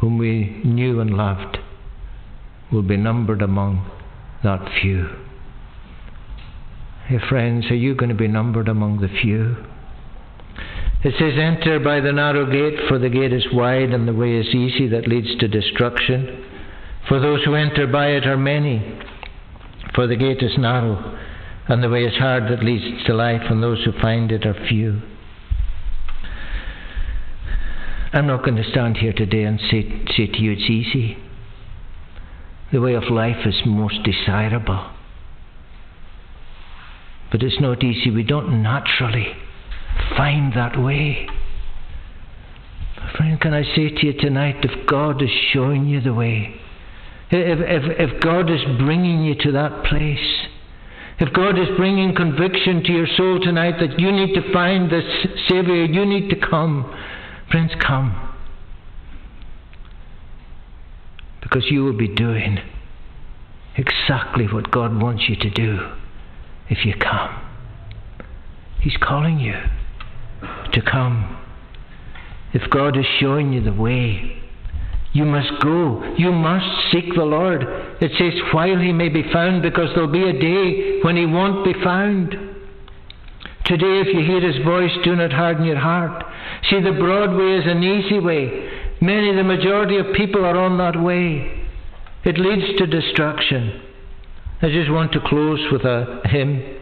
whom 0.01 0.17
we 0.17 0.61
knew 0.65 0.99
and 0.99 1.15
loved, 1.15 1.57
will 2.71 2.81
be 2.81 2.97
numbered 2.97 3.41
among 3.41 3.89
that 4.43 4.67
few. 4.81 5.07
Hey, 7.07 7.19
friends, 7.29 7.65
are 7.71 7.75
you 7.75 7.95
going 7.95 8.09
to 8.09 8.15
be 8.15 8.27
numbered 8.27 8.67
among 8.67 8.99
the 8.99 9.07
few? 9.21 9.55
It 11.03 11.13
says, 11.17 11.39
Enter 11.39 11.79
by 11.79 12.01
the 12.01 12.11
narrow 12.11 12.45
gate, 12.45 12.87
for 12.87 12.99
the 12.99 13.09
gate 13.09 13.33
is 13.33 13.45
wide 13.53 13.89
and 13.91 14.07
the 14.07 14.13
way 14.13 14.35
is 14.35 14.47
easy 14.53 14.87
that 14.89 15.07
leads 15.07 15.35
to 15.39 15.47
destruction. 15.47 16.45
For 17.07 17.19
those 17.19 17.43
who 17.45 17.55
enter 17.55 17.87
by 17.87 18.07
it 18.09 18.25
are 18.25 18.37
many. 18.37 18.99
For 19.95 20.07
the 20.07 20.15
gate 20.15 20.41
is 20.41 20.57
narrow 20.57 21.17
and 21.67 21.81
the 21.81 21.89
way 21.89 22.03
is 22.03 22.17
hard 22.17 22.43
that 22.51 22.63
leads 22.63 23.05
to 23.05 23.13
life, 23.13 23.43
and 23.49 23.63
those 23.63 23.83
who 23.85 23.91
find 24.01 24.31
it 24.31 24.45
are 24.45 24.67
few. 24.67 25.01
I'm 28.13 28.27
not 28.27 28.43
going 28.43 28.57
to 28.57 28.69
stand 28.69 28.97
here 28.97 29.13
today 29.13 29.43
and 29.43 29.59
say, 29.59 29.83
say 30.15 30.27
to 30.27 30.39
you 30.39 30.51
it's 30.51 30.69
easy. 30.69 31.17
The 32.71 32.81
way 32.81 32.93
of 32.93 33.03
life 33.09 33.45
is 33.45 33.61
most 33.65 34.03
desirable. 34.03 34.91
But 37.31 37.43
it's 37.43 37.59
not 37.61 37.83
easy. 37.83 38.11
We 38.11 38.23
don't 38.23 38.61
naturally 38.61 39.33
find 40.17 40.53
that 40.53 40.81
way. 40.81 41.27
Friend, 43.15 43.39
can 43.39 43.53
I 43.53 43.63
say 43.63 43.89
to 43.89 44.05
you 44.05 44.13
tonight 44.13 44.57
if 44.63 44.87
God 44.87 45.21
is 45.21 45.29
showing 45.53 45.87
you 45.87 46.01
the 46.01 46.13
way, 46.13 46.55
if, 47.29 47.59
if, 47.59 48.11
if 48.11 48.21
God 48.21 48.49
is 48.49 48.61
bringing 48.77 49.23
you 49.23 49.35
to 49.35 49.51
that 49.53 49.85
place, 49.85 50.47
if 51.19 51.31
God 51.33 51.57
is 51.57 51.67
bringing 51.77 52.15
conviction 52.15 52.83
to 52.83 52.91
your 52.91 53.07
soul 53.15 53.39
tonight 53.39 53.75
that 53.79 53.99
you 53.99 54.11
need 54.11 54.33
to 54.33 54.51
find 54.51 54.89
this 54.91 55.03
Saviour, 55.47 55.85
you 55.85 56.05
need 56.05 56.29
to 56.29 56.35
come, 56.35 56.91
friends, 57.51 57.71
come. 57.85 58.29
Because 61.41 61.65
you 61.69 61.83
will 61.83 61.97
be 61.97 62.07
doing 62.07 62.59
exactly 63.75 64.45
what 64.45 64.71
God 64.71 65.01
wants 65.01 65.23
you 65.27 65.35
to 65.35 65.49
do 65.49 65.91
if 66.69 66.85
you 66.85 66.93
come. 66.99 67.41
He's 68.79 68.97
calling 68.97 69.39
you 69.39 69.55
to 70.73 70.81
come. 70.81 71.37
If 72.53 72.69
God 72.69 72.97
is 72.97 73.05
showing 73.19 73.53
you 73.53 73.61
the 73.61 73.73
way, 73.73 74.41
you 75.13 75.25
must 75.25 75.61
go. 75.61 76.03
You 76.17 76.31
must 76.31 76.91
seek 76.91 77.13
the 77.15 77.23
Lord. 77.23 77.63
It 78.01 78.11
says, 78.17 78.33
while 78.53 78.79
he 78.79 78.93
may 78.93 79.09
be 79.09 79.23
found, 79.31 79.61
because 79.61 79.89
there'll 79.93 80.11
be 80.11 80.27
a 80.27 80.33
day 80.33 80.99
when 81.01 81.17
he 81.17 81.25
won't 81.25 81.65
be 81.65 81.73
found. 81.83 82.50
Today, 83.71 84.03
if 84.03 84.07
you 84.13 84.19
hear 84.19 84.41
his 84.41 84.61
voice, 84.65 84.91
do 85.05 85.15
not 85.15 85.31
harden 85.31 85.63
your 85.63 85.79
heart. 85.79 86.25
See, 86.69 86.81
the 86.81 86.91
broad 86.91 87.31
way 87.33 87.55
is 87.55 87.63
an 87.65 87.81
easy 87.81 88.19
way. 88.19 88.69
Many, 88.99 89.33
the 89.33 89.45
majority 89.45 89.95
of 89.95 90.13
people 90.13 90.43
are 90.43 90.57
on 90.57 90.77
that 90.79 91.01
way. 91.01 91.69
It 92.25 92.37
leads 92.37 92.77
to 92.79 92.85
destruction. 92.85 93.81
I 94.61 94.67
just 94.67 94.91
want 94.91 95.13
to 95.13 95.21
close 95.25 95.61
with 95.71 95.83
a 95.85 96.19
hymn. 96.25 96.79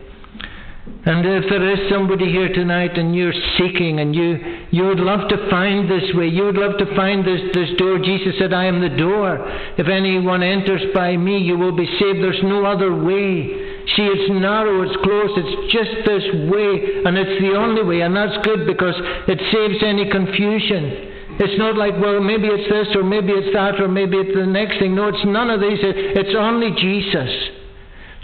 And 1.06 1.24
if 1.28 1.46
there 1.52 1.70
is 1.70 1.92
somebody 1.92 2.26
here 2.26 2.52
tonight 2.52 2.98
and 2.98 3.16
you're 3.16 3.38
seeking 3.60 4.00
and 4.00 4.16
you, 4.16 4.66
you 4.72 4.88
would 4.88 5.00
love 5.00 5.30
to 5.30 5.48
find 5.48 5.86
this 5.88 6.10
way, 6.16 6.28
you 6.28 6.46
would 6.46 6.58
love 6.58 6.80
to 6.80 6.96
find 6.96 7.22
this, 7.24 7.54
this 7.54 7.70
door. 7.78 8.00
Jesus 8.00 8.34
said, 8.40 8.52
I 8.52 8.66
am 8.66 8.82
the 8.82 8.98
door. 8.98 9.38
If 9.78 9.88
anyone 9.88 10.42
enters 10.42 10.82
by 10.96 11.16
me, 11.18 11.38
you 11.38 11.56
will 11.56 11.76
be 11.78 11.86
saved. 12.00 12.18
There's 12.18 12.42
no 12.42 12.66
other 12.66 12.96
way. 12.96 13.59
See, 13.96 14.06
it's 14.06 14.30
narrow, 14.30 14.84
it's 14.84 14.98
close, 15.02 15.32
it's 15.34 15.74
just 15.74 15.94
this 16.06 16.26
way, 16.52 17.02
and 17.06 17.18
it's 17.18 17.42
the 17.42 17.58
only 17.58 17.82
way, 17.82 18.02
and 18.02 18.16
that's 18.16 18.38
good 18.46 18.68
because 18.68 18.94
it 19.26 19.40
saves 19.50 19.82
any 19.82 20.10
confusion. 20.12 21.40
It's 21.42 21.58
not 21.58 21.78
like, 21.78 21.96
well, 21.98 22.20
maybe 22.20 22.52
it's 22.52 22.70
this, 22.70 22.94
or 22.96 23.04
maybe 23.04 23.32
it's 23.32 23.50
that, 23.56 23.80
or 23.80 23.88
maybe 23.88 24.18
it's 24.18 24.36
the 24.36 24.46
next 24.46 24.78
thing. 24.78 24.94
No, 24.94 25.08
it's 25.08 25.24
none 25.26 25.50
of 25.50 25.62
these. 25.62 25.80
It's 25.82 26.36
only 26.36 26.76
Jesus. 26.76 27.32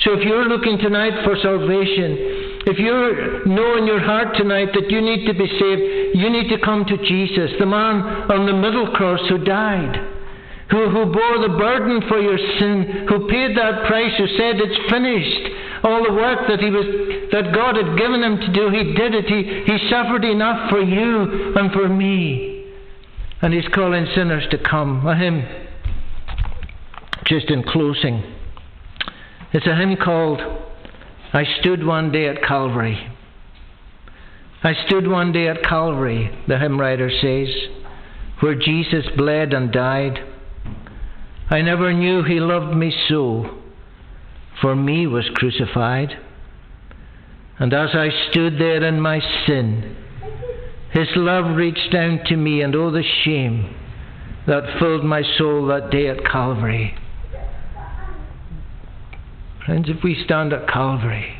So 0.04 0.14
if 0.20 0.28
you're 0.28 0.46
looking 0.46 0.78
tonight 0.78 1.24
for 1.24 1.40
salvation, 1.40 2.68
if 2.68 2.78
you 2.78 2.92
know 3.48 3.78
in 3.78 3.88
your 3.88 4.04
heart 4.04 4.36
tonight 4.36 4.76
that 4.76 4.92
you 4.92 5.00
need 5.00 5.26
to 5.26 5.34
be 5.34 5.48
saved, 5.48 6.20
you 6.20 6.30
need 6.30 6.50
to 6.50 6.60
come 6.60 6.84
to 6.86 6.98
Jesus, 6.98 7.56
the 7.58 7.66
man 7.66 8.28
on 8.30 8.46
the 8.46 8.54
middle 8.54 8.92
cross 8.92 9.22
who 9.30 9.40
died, 9.40 10.15
who, 10.72 10.90
who 10.90 11.06
bore 11.06 11.38
the 11.42 11.56
burden 11.58 12.02
for 12.08 12.20
your 12.20 12.38
sin, 12.38 13.06
who 13.08 13.28
paid 13.28 13.56
that 13.58 13.86
price, 13.88 14.14
who 14.18 14.28
said 14.28 14.56
it's 14.58 14.92
finished. 14.92 15.84
All 15.84 16.04
the 16.04 16.14
work 16.14 16.48
that 16.48 16.60
he 16.60 16.72
was 16.72 16.86
that 17.32 17.54
God 17.54 17.76
had 17.76 17.98
given 17.98 18.24
him 18.24 18.38
to 18.38 18.54
do, 18.54 18.70
he 18.70 18.94
did 18.94 19.14
it. 19.14 19.26
He, 19.26 19.72
he 19.72 19.90
suffered 19.90 20.26
enough 20.26 20.70
for 20.70 20.82
you 20.82 21.54
and 21.56 21.72
for 21.72 21.88
me. 21.88 22.66
And 23.42 23.54
he's 23.54 23.68
calling 23.74 24.08
sinners 24.16 24.46
to 24.52 24.58
come. 24.58 25.06
A 25.06 25.16
hymn 25.16 25.46
just 27.26 27.50
in 27.50 27.64
closing. 27.64 28.24
It's 29.54 29.68
a 29.68 29.76
hymn 29.76 29.98
called 29.98 30.42
I 31.34 31.44
Stood 31.60 31.86
One 31.86 32.12
Day 32.12 32.28
at 32.28 32.42
Calvary. 32.42 33.12
I 34.64 34.74
stood 34.88 35.08
one 35.08 35.32
day 35.32 35.48
at 35.48 35.62
Calvary, 35.62 36.36
the 36.48 36.58
hymn 36.58 36.80
writer 36.80 37.12
says, 37.22 37.50
where 38.40 38.56
Jesus 38.56 39.06
bled 39.16 39.54
and 39.54 39.72
died. 39.72 40.18
I 41.50 41.62
never 41.62 41.94
knew 41.94 42.24
he 42.24 42.40
loved 42.40 42.76
me 42.76 42.94
so, 43.08 43.62
for 44.62 44.76
me 44.76 45.06
was 45.06 45.30
crucified. 45.36 46.18
And 47.60 47.74
as 47.74 47.90
I 47.94 48.10
stood 48.30 48.58
there 48.58 48.84
in 48.84 49.00
my 49.00 49.20
sin, 49.46 49.96
his 50.92 51.08
love 51.16 51.56
reached 51.56 51.92
down 51.92 52.22
to 52.26 52.36
me, 52.36 52.62
and 52.62 52.76
oh, 52.76 52.90
the 52.90 53.04
shame 53.24 53.76
that 54.48 54.80
filled 54.80 55.04
my 55.04 55.22
soul 55.38 55.68
that 55.68 55.92
day 55.92 56.08
at 56.08 56.26
Calvary. 56.26 56.96
Friends, 59.66 59.90
if 59.90 60.04
we 60.04 60.22
stand 60.24 60.54
at 60.54 60.68
Calvary 60.68 61.40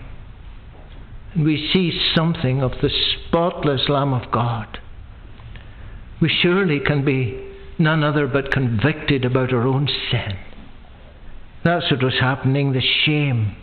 and 1.34 1.46
we 1.46 1.70
see 1.72 1.92
something 2.16 2.62
of 2.62 2.72
the 2.82 2.90
spotless 2.90 3.88
Lamb 3.88 4.14
of 4.14 4.32
God, 4.32 4.80
we 6.20 6.30
surely 6.42 6.80
can 6.80 7.06
be 7.06 7.45
none 7.78 8.04
other 8.04 8.28
but 8.28 8.52
convicted 8.52 9.26
about 9.26 9.54
our 9.54 9.68
own 9.68 9.88
sin. 10.12 10.38
That's 11.64 11.90
what 11.92 12.04
was 12.04 12.20
happening, 12.20 12.74
the 12.74 12.82
shame, 13.06 13.56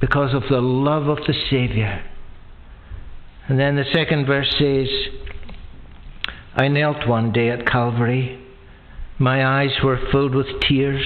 because 0.00 0.34
of 0.34 0.42
the 0.50 0.60
love 0.60 1.06
of 1.06 1.18
the 1.26 1.34
Saviour. 1.48 2.02
And 3.48 3.58
then 3.58 3.76
the 3.76 3.84
second 3.92 4.26
verse 4.26 4.52
says, 4.58 4.88
I 6.54 6.68
knelt 6.68 7.08
one 7.08 7.32
day 7.32 7.50
at 7.50 7.66
Calvary. 7.66 8.38
My 9.18 9.44
eyes 9.44 9.76
were 9.82 10.00
filled 10.10 10.34
with 10.34 10.60
tears 10.68 11.04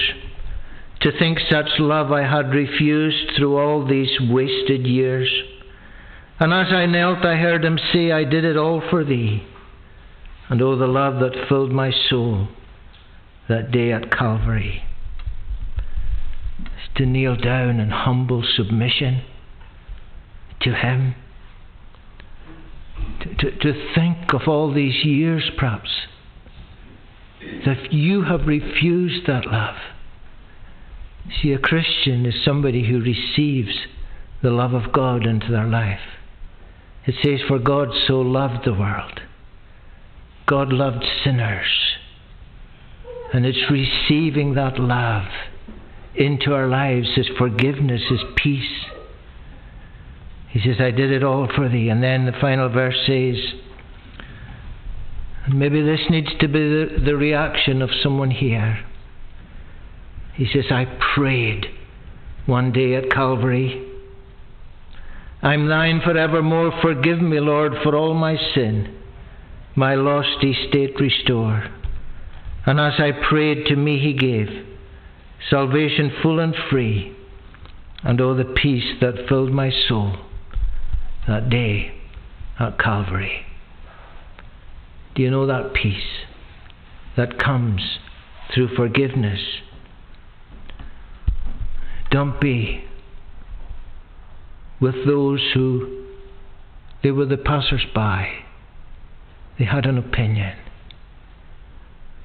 to 1.01 1.11
think 1.19 1.39
such 1.49 1.69
love 1.77 2.11
I 2.11 2.23
had 2.23 2.53
refused 2.53 3.35
through 3.37 3.57
all 3.57 3.85
these 3.85 4.09
wasted 4.19 4.87
years. 4.87 5.29
And 6.39 6.51
as 6.51 6.73
I 6.73 6.87
knelt, 6.87 7.23
I 7.23 7.35
heard 7.35 7.63
him 7.63 7.77
say, 7.93 8.11
I 8.11 8.23
did 8.23 8.43
it 8.43 8.57
all 8.57 8.81
for 8.89 9.03
thee. 9.03 9.45
And 10.49 10.61
oh, 10.61 10.77
the 10.77 10.87
love 10.87 11.19
that 11.19 11.47
filled 11.49 11.71
my 11.71 11.91
soul 11.91 12.47
that 13.49 13.71
day 13.71 13.91
at 13.91 14.11
Calvary. 14.11 14.83
Is 16.59 16.89
to 16.95 17.05
kneel 17.05 17.35
down 17.35 17.79
in 17.79 17.89
humble 17.89 18.43
submission 18.55 19.23
to 20.61 20.73
Him. 20.73 21.15
To, 23.21 23.35
to, 23.35 23.57
to 23.59 23.93
think 23.93 24.33
of 24.33 24.47
all 24.47 24.73
these 24.73 25.03
years, 25.03 25.49
perhaps, 25.57 25.89
that 27.65 27.91
you 27.91 28.23
have 28.23 28.47
refused 28.47 29.27
that 29.27 29.45
love 29.45 29.75
See, 31.41 31.53
a 31.53 31.57
Christian 31.57 32.25
is 32.25 32.43
somebody 32.43 32.87
who 32.87 32.99
receives 32.99 33.75
the 34.41 34.51
love 34.51 34.73
of 34.73 34.91
God 34.91 35.25
into 35.25 35.51
their 35.51 35.65
life. 35.65 35.99
It 37.05 37.15
says, 37.23 37.39
For 37.47 37.59
God 37.59 37.89
so 38.07 38.21
loved 38.21 38.65
the 38.65 38.73
world. 38.73 39.21
God 40.47 40.71
loved 40.71 41.03
sinners. 41.23 41.67
And 43.33 43.45
it's 43.45 43.69
receiving 43.69 44.53
that 44.55 44.79
love 44.79 45.25
into 46.15 46.53
our 46.53 46.67
lives, 46.67 47.09
His 47.15 47.27
forgiveness, 47.37 48.01
His 48.09 48.21
peace. 48.35 48.85
He 50.49 50.59
says, 50.61 50.77
I 50.79 50.91
did 50.91 51.11
it 51.11 51.23
all 51.23 51.49
for 51.53 51.67
thee. 51.67 51.89
And 51.89 52.01
then 52.01 52.25
the 52.25 52.39
final 52.39 52.69
verse 52.69 52.95
says, 53.05 53.35
maybe 55.53 55.81
this 55.81 55.99
needs 56.09 56.29
to 56.39 56.47
be 56.47 56.59
the, 56.59 57.01
the 57.05 57.15
reaction 57.15 57.81
of 57.81 57.89
someone 58.01 58.31
here. 58.31 58.85
He 60.35 60.47
says, 60.51 60.65
I 60.71 60.85
prayed 61.15 61.65
one 62.45 62.71
day 62.71 62.95
at 62.95 63.11
Calvary. 63.11 63.85
I'm 65.41 65.67
thine 65.67 66.01
forevermore. 66.03 66.79
Forgive 66.81 67.19
me, 67.19 67.39
Lord, 67.39 67.73
for 67.83 67.95
all 67.95 68.13
my 68.13 68.37
sin. 68.53 68.95
My 69.75 69.95
lost 69.95 70.43
estate 70.43 70.99
restore. 70.99 71.65
And 72.65 72.79
as 72.79 72.93
I 72.99 73.11
prayed, 73.11 73.65
to 73.67 73.75
me 73.75 73.99
he 73.99 74.13
gave 74.13 74.47
salvation 75.49 76.11
full 76.21 76.39
and 76.39 76.55
free. 76.69 77.15
And 78.03 78.21
oh, 78.21 78.35
the 78.35 78.45
peace 78.45 78.95
that 79.01 79.27
filled 79.27 79.51
my 79.51 79.71
soul 79.87 80.17
that 81.27 81.49
day 81.49 81.93
at 82.59 82.79
Calvary. 82.79 83.45
Do 85.15 85.21
you 85.21 85.31
know 85.31 85.47
that 85.47 85.73
peace 85.73 86.25
that 87.17 87.39
comes 87.39 87.81
through 88.53 88.75
forgiveness 88.75 89.39
don't 92.11 92.39
be 92.39 92.85
with 94.79 95.05
those 95.05 95.41
who 95.53 96.05
they 97.03 97.11
were 97.11 97.25
the 97.25 97.37
passers 97.37 97.85
by. 97.93 98.44
They 99.57 99.65
had 99.65 99.85
an 99.85 99.97
opinion. 99.97 100.57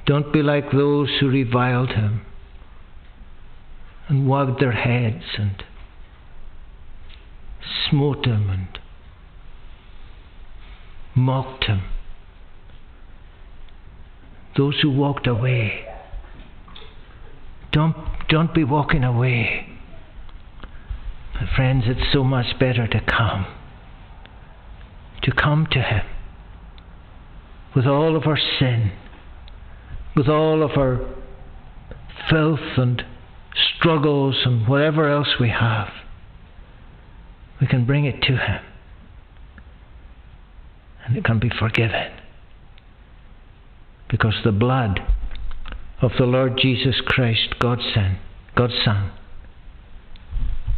Don't 0.07 0.33
be 0.33 0.43
like 0.43 0.72
those 0.72 1.09
who 1.20 1.28
reviled 1.28 1.91
him 1.91 2.22
and 4.09 4.28
wagged 4.28 4.61
their 4.61 4.72
heads 4.72 5.24
and 5.39 5.62
smote 7.89 8.24
him 8.24 8.51
and 8.51 8.78
mocked 11.14 11.64
him. 11.64 11.83
Those 14.57 14.81
who 14.83 14.91
walked 14.91 15.26
away. 15.26 15.87
Don't, 17.70 17.97
don't 18.28 18.53
be 18.53 18.64
walking 18.64 19.05
away 19.05 19.70
friends, 21.55 21.85
it's 21.87 22.12
so 22.12 22.24
much 22.24 22.59
better 22.59 22.87
to 22.87 23.01
come. 23.01 23.47
To 25.22 25.33
come 25.33 25.66
to 25.72 25.81
Him 25.81 26.07
with 27.75 27.87
all 27.87 28.16
of 28.16 28.27
our 28.27 28.39
sin, 28.59 28.93
with 30.16 30.29
all 30.29 30.62
of 30.62 30.77
our 30.77 31.01
filth 32.29 32.77
and 32.77 33.03
struggles 33.77 34.37
and 34.45 34.66
whatever 34.66 35.09
else 35.09 35.29
we 35.41 35.49
have. 35.49 35.89
We 37.61 37.66
can 37.66 37.85
bring 37.85 38.05
it 38.05 38.23
to 38.23 38.37
Him. 38.37 38.61
And 41.05 41.16
it 41.16 41.25
can 41.25 41.39
be 41.39 41.51
forgiven. 41.51 42.12
Because 44.09 44.35
the 44.45 44.53
blood 44.53 45.01
of 46.03 46.12
the 46.18 46.25
Lord 46.25 46.59
Jesus 46.59 47.01
Christ, 47.05 47.55
God's 47.59 47.83
Son, 47.95 48.18
God's 48.57 48.75
Son, 48.85 49.12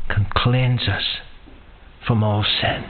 can 0.09 0.27
cleanse 0.35 0.89
us 0.89 1.05
from 2.07 2.23
all 2.23 2.45
sin. 2.61 2.85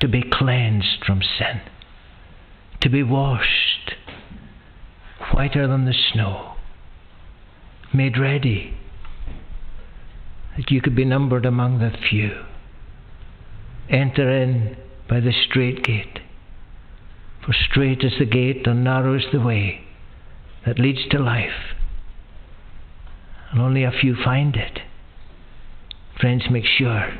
To 0.00 0.08
be 0.08 0.22
cleansed 0.22 1.04
from 1.06 1.22
sin, 1.22 1.62
to 2.82 2.90
be 2.90 3.02
washed 3.02 3.94
whiter 5.32 5.66
than 5.66 5.86
the 5.86 5.94
snow, 6.12 6.56
made 7.94 8.18
ready 8.18 8.76
that 10.56 10.70
you 10.70 10.82
could 10.82 10.94
be 10.94 11.04
numbered 11.06 11.46
among 11.46 11.78
the 11.78 11.90
few. 12.10 12.44
Enter 13.88 14.30
in 14.30 14.76
by 15.08 15.20
the 15.20 15.32
straight 15.32 15.82
gate, 15.82 16.18
for 17.44 17.54
straight 17.54 18.04
is 18.04 18.18
the 18.18 18.26
gate 18.26 18.66
and 18.66 18.84
narrow 18.84 19.14
is 19.14 19.24
the 19.32 19.40
way 19.40 19.86
that 20.66 20.78
leads 20.78 21.08
to 21.10 21.18
life, 21.18 21.74
and 23.50 23.62
only 23.62 23.82
a 23.82 23.90
few 23.92 24.14
find 24.14 24.56
it. 24.56 24.80
Friends, 26.20 26.50
make 26.50 26.66
sure 26.66 27.14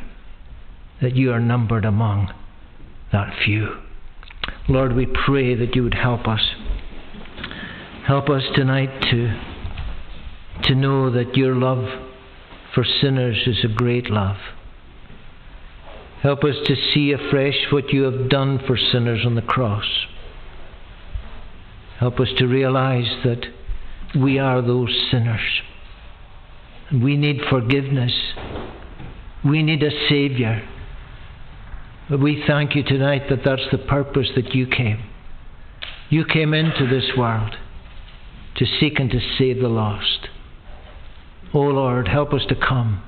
that 1.00 1.16
you 1.16 1.32
are 1.32 1.40
numbered 1.40 1.84
among 1.84 2.32
that 3.12 3.34
few. 3.44 3.76
Lord, 4.68 4.94
we 4.94 5.06
pray 5.06 5.54
that 5.54 5.74
you 5.74 5.82
would 5.84 5.94
help 5.94 6.26
us. 6.26 6.40
Help 8.06 8.28
us 8.28 8.42
tonight 8.54 8.90
to, 9.10 9.40
to 10.64 10.74
know 10.74 11.10
that 11.10 11.36
your 11.36 11.54
love 11.54 11.84
for 12.74 12.84
sinners 12.84 13.42
is 13.46 13.64
a 13.64 13.74
great 13.74 14.10
love. 14.10 14.36
Help 16.22 16.44
us 16.44 16.56
to 16.66 16.76
see 16.94 17.12
afresh 17.12 17.66
what 17.70 17.92
you 17.92 18.02
have 18.02 18.28
done 18.28 18.60
for 18.66 18.76
sinners 18.76 19.22
on 19.24 19.34
the 19.34 19.42
cross. 19.42 19.86
Help 21.98 22.20
us 22.20 22.28
to 22.38 22.46
realize 22.46 23.10
that 23.24 23.46
we 24.14 24.38
are 24.38 24.62
those 24.62 24.94
sinners 25.10 25.62
we 26.92 27.16
need 27.16 27.40
forgiveness. 27.50 28.12
We 29.44 29.62
need 29.62 29.82
a 29.82 29.90
Saviour. 30.08 30.62
We 32.10 32.44
thank 32.46 32.76
you 32.76 32.84
tonight 32.84 33.24
that 33.30 33.40
that's 33.44 33.68
the 33.72 33.78
purpose 33.78 34.28
that 34.36 34.54
you 34.54 34.68
came. 34.68 35.02
You 36.08 36.24
came 36.24 36.54
into 36.54 36.86
this 36.86 37.16
world 37.16 37.56
to 38.56 38.66
seek 38.78 39.00
and 39.00 39.10
to 39.10 39.18
save 39.36 39.60
the 39.60 39.68
lost. 39.68 40.28
Oh 41.52 41.62
Lord, 41.62 42.06
help 42.06 42.32
us 42.32 42.42
to 42.48 42.54
come 42.54 43.02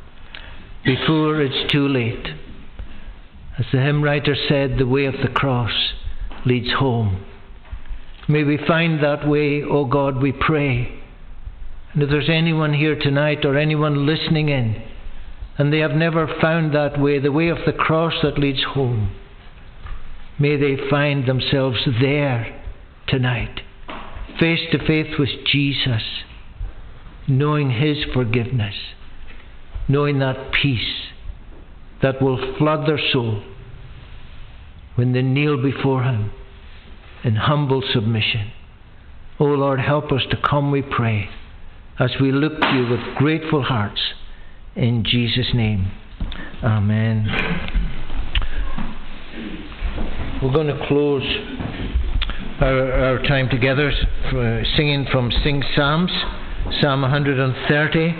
before 0.84 1.40
it's 1.40 1.70
too 1.70 1.86
late. 1.86 2.26
As 3.56 3.66
the 3.72 3.80
hymn 3.80 4.02
writer 4.02 4.34
said, 4.48 4.78
the 4.78 4.86
way 4.86 5.04
of 5.04 5.14
the 5.22 5.28
cross 5.28 5.92
leads 6.44 6.72
home. 6.72 7.24
May 8.28 8.42
we 8.42 8.58
find 8.66 9.02
that 9.02 9.28
way, 9.28 9.62
O 9.62 9.78
oh 9.78 9.84
God, 9.84 10.20
we 10.20 10.32
pray. 10.32 11.00
And 11.92 12.02
if 12.02 12.10
there's 12.10 12.28
anyone 12.28 12.74
here 12.74 12.98
tonight 12.98 13.44
or 13.44 13.56
anyone 13.56 14.06
listening 14.06 14.48
in, 14.48 14.82
and 15.58 15.72
they 15.72 15.78
have 15.78 15.90
never 15.92 16.28
found 16.40 16.72
that 16.74 16.98
way, 17.00 17.18
the 17.18 17.32
way 17.32 17.48
of 17.48 17.58
the 17.66 17.72
cross 17.72 18.14
that 18.22 18.38
leads 18.38 18.62
home, 18.62 19.12
may 20.38 20.56
they 20.56 20.76
find 20.88 21.26
themselves 21.26 21.78
there 22.00 22.62
tonight, 23.08 23.60
face 24.38 24.60
to 24.70 24.78
face 24.86 25.12
with 25.18 25.30
Jesus, 25.44 26.02
knowing 27.26 27.72
His 27.72 27.98
forgiveness, 28.14 28.74
knowing 29.88 30.20
that 30.20 30.52
peace 30.52 31.08
that 32.02 32.22
will 32.22 32.56
flood 32.56 32.88
their 32.88 33.00
soul 33.12 33.42
when 34.94 35.12
they 35.12 35.22
kneel 35.22 35.60
before 35.60 36.04
Him 36.04 36.30
in 37.24 37.34
humble 37.34 37.82
submission. 37.92 38.52
O 39.40 39.46
oh 39.46 39.54
Lord, 39.54 39.80
help 39.80 40.12
us 40.12 40.22
to 40.30 40.36
come, 40.36 40.70
we 40.70 40.82
pray, 40.82 41.28
as 41.98 42.12
we 42.20 42.30
look 42.30 42.60
to 42.60 42.72
you 42.72 42.88
with 42.88 43.16
grateful 43.16 43.62
hearts. 43.62 44.00
In 44.78 45.02
Jesus' 45.04 45.48
name, 45.54 45.90
Amen. 46.62 47.26
We're 50.40 50.52
going 50.52 50.68
to 50.68 50.86
close 50.86 51.24
our, 52.60 52.92
our 52.92 53.22
time 53.24 53.48
together 53.48 53.90
singing 54.76 55.04
from 55.10 55.32
Sing 55.42 55.64
Psalms, 55.74 56.12
Psalm 56.80 57.02
130. 57.02 58.14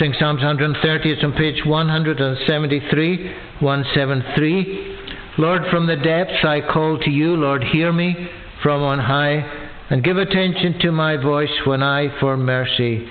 Sing 0.00 0.12
Psalms 0.18 0.42
130, 0.42 1.12
it's 1.12 1.22
on 1.22 1.32
page 1.34 1.64
173, 1.64 3.34
173. 3.60 4.96
Lord, 5.38 5.62
from 5.70 5.86
the 5.86 5.94
depths 5.94 6.44
I 6.44 6.60
call 6.60 6.98
to 6.98 7.10
you. 7.10 7.36
Lord, 7.36 7.62
hear 7.62 7.92
me 7.92 8.16
from 8.64 8.82
on 8.82 8.98
high, 8.98 9.48
and 9.90 10.02
give 10.02 10.16
attention 10.16 10.80
to 10.80 10.90
my 10.90 11.16
voice 11.16 11.54
when 11.66 11.84
I 11.84 12.08
for 12.18 12.36
mercy 12.36 13.08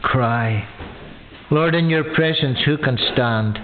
cry. 0.00 0.85
Lord, 1.50 1.74
in 1.74 1.88
your 1.88 2.14
presence, 2.14 2.58
who 2.64 2.76
can 2.76 2.98
stand? 3.12 3.58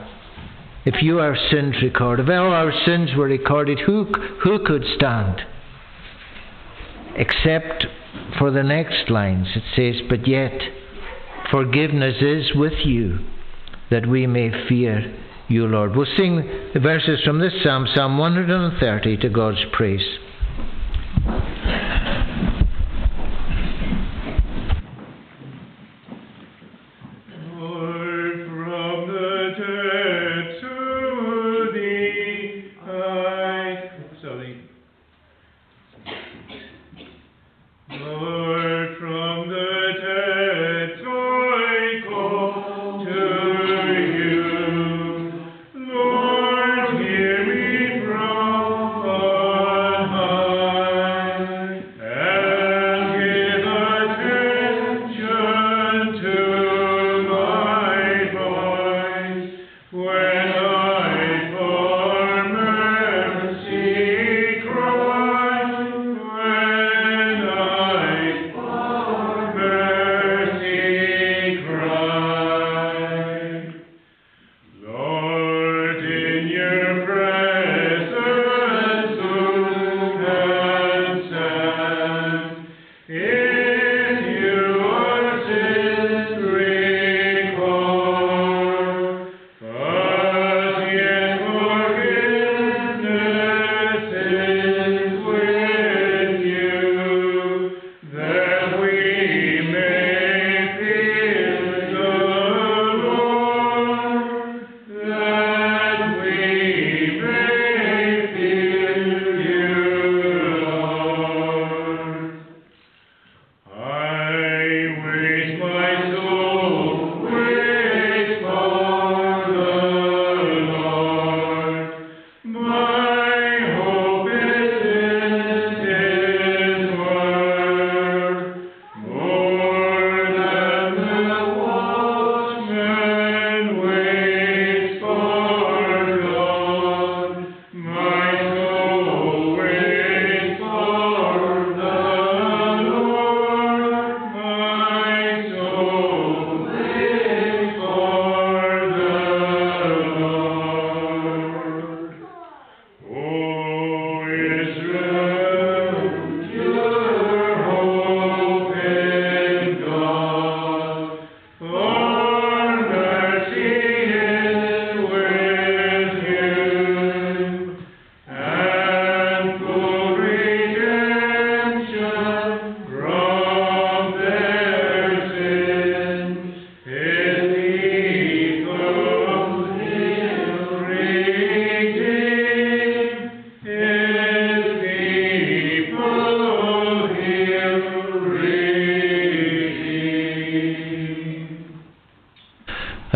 If 0.84 1.02
you 1.02 1.18
our 1.18 1.36
sins 1.50 1.76
record, 1.82 2.20
if 2.20 2.28
all 2.28 2.52
our 2.52 2.72
sins 2.84 3.10
were 3.16 3.26
recorded, 3.26 3.80
who, 3.80 4.04
who 4.42 4.64
could 4.64 4.84
stand? 4.96 5.40
Except 7.16 7.86
for 8.38 8.50
the 8.50 8.62
next 8.62 9.10
lines, 9.10 9.48
it 9.54 9.62
says, 9.74 10.02
But 10.08 10.26
yet 10.26 10.60
forgiveness 11.50 12.16
is 12.20 12.54
with 12.54 12.84
you, 12.84 13.18
that 13.90 14.06
we 14.06 14.26
may 14.26 14.50
fear 14.68 15.18
you, 15.48 15.66
Lord. 15.66 15.94
We'll 15.94 16.06
sing 16.16 16.70
the 16.72 16.80
verses 16.80 17.20
from 17.24 17.40
this 17.40 17.52
psalm, 17.62 17.86
Psalm 17.94 18.16
130, 18.16 19.16
to 19.18 19.28
God's 19.28 19.64
praise. 19.72 20.06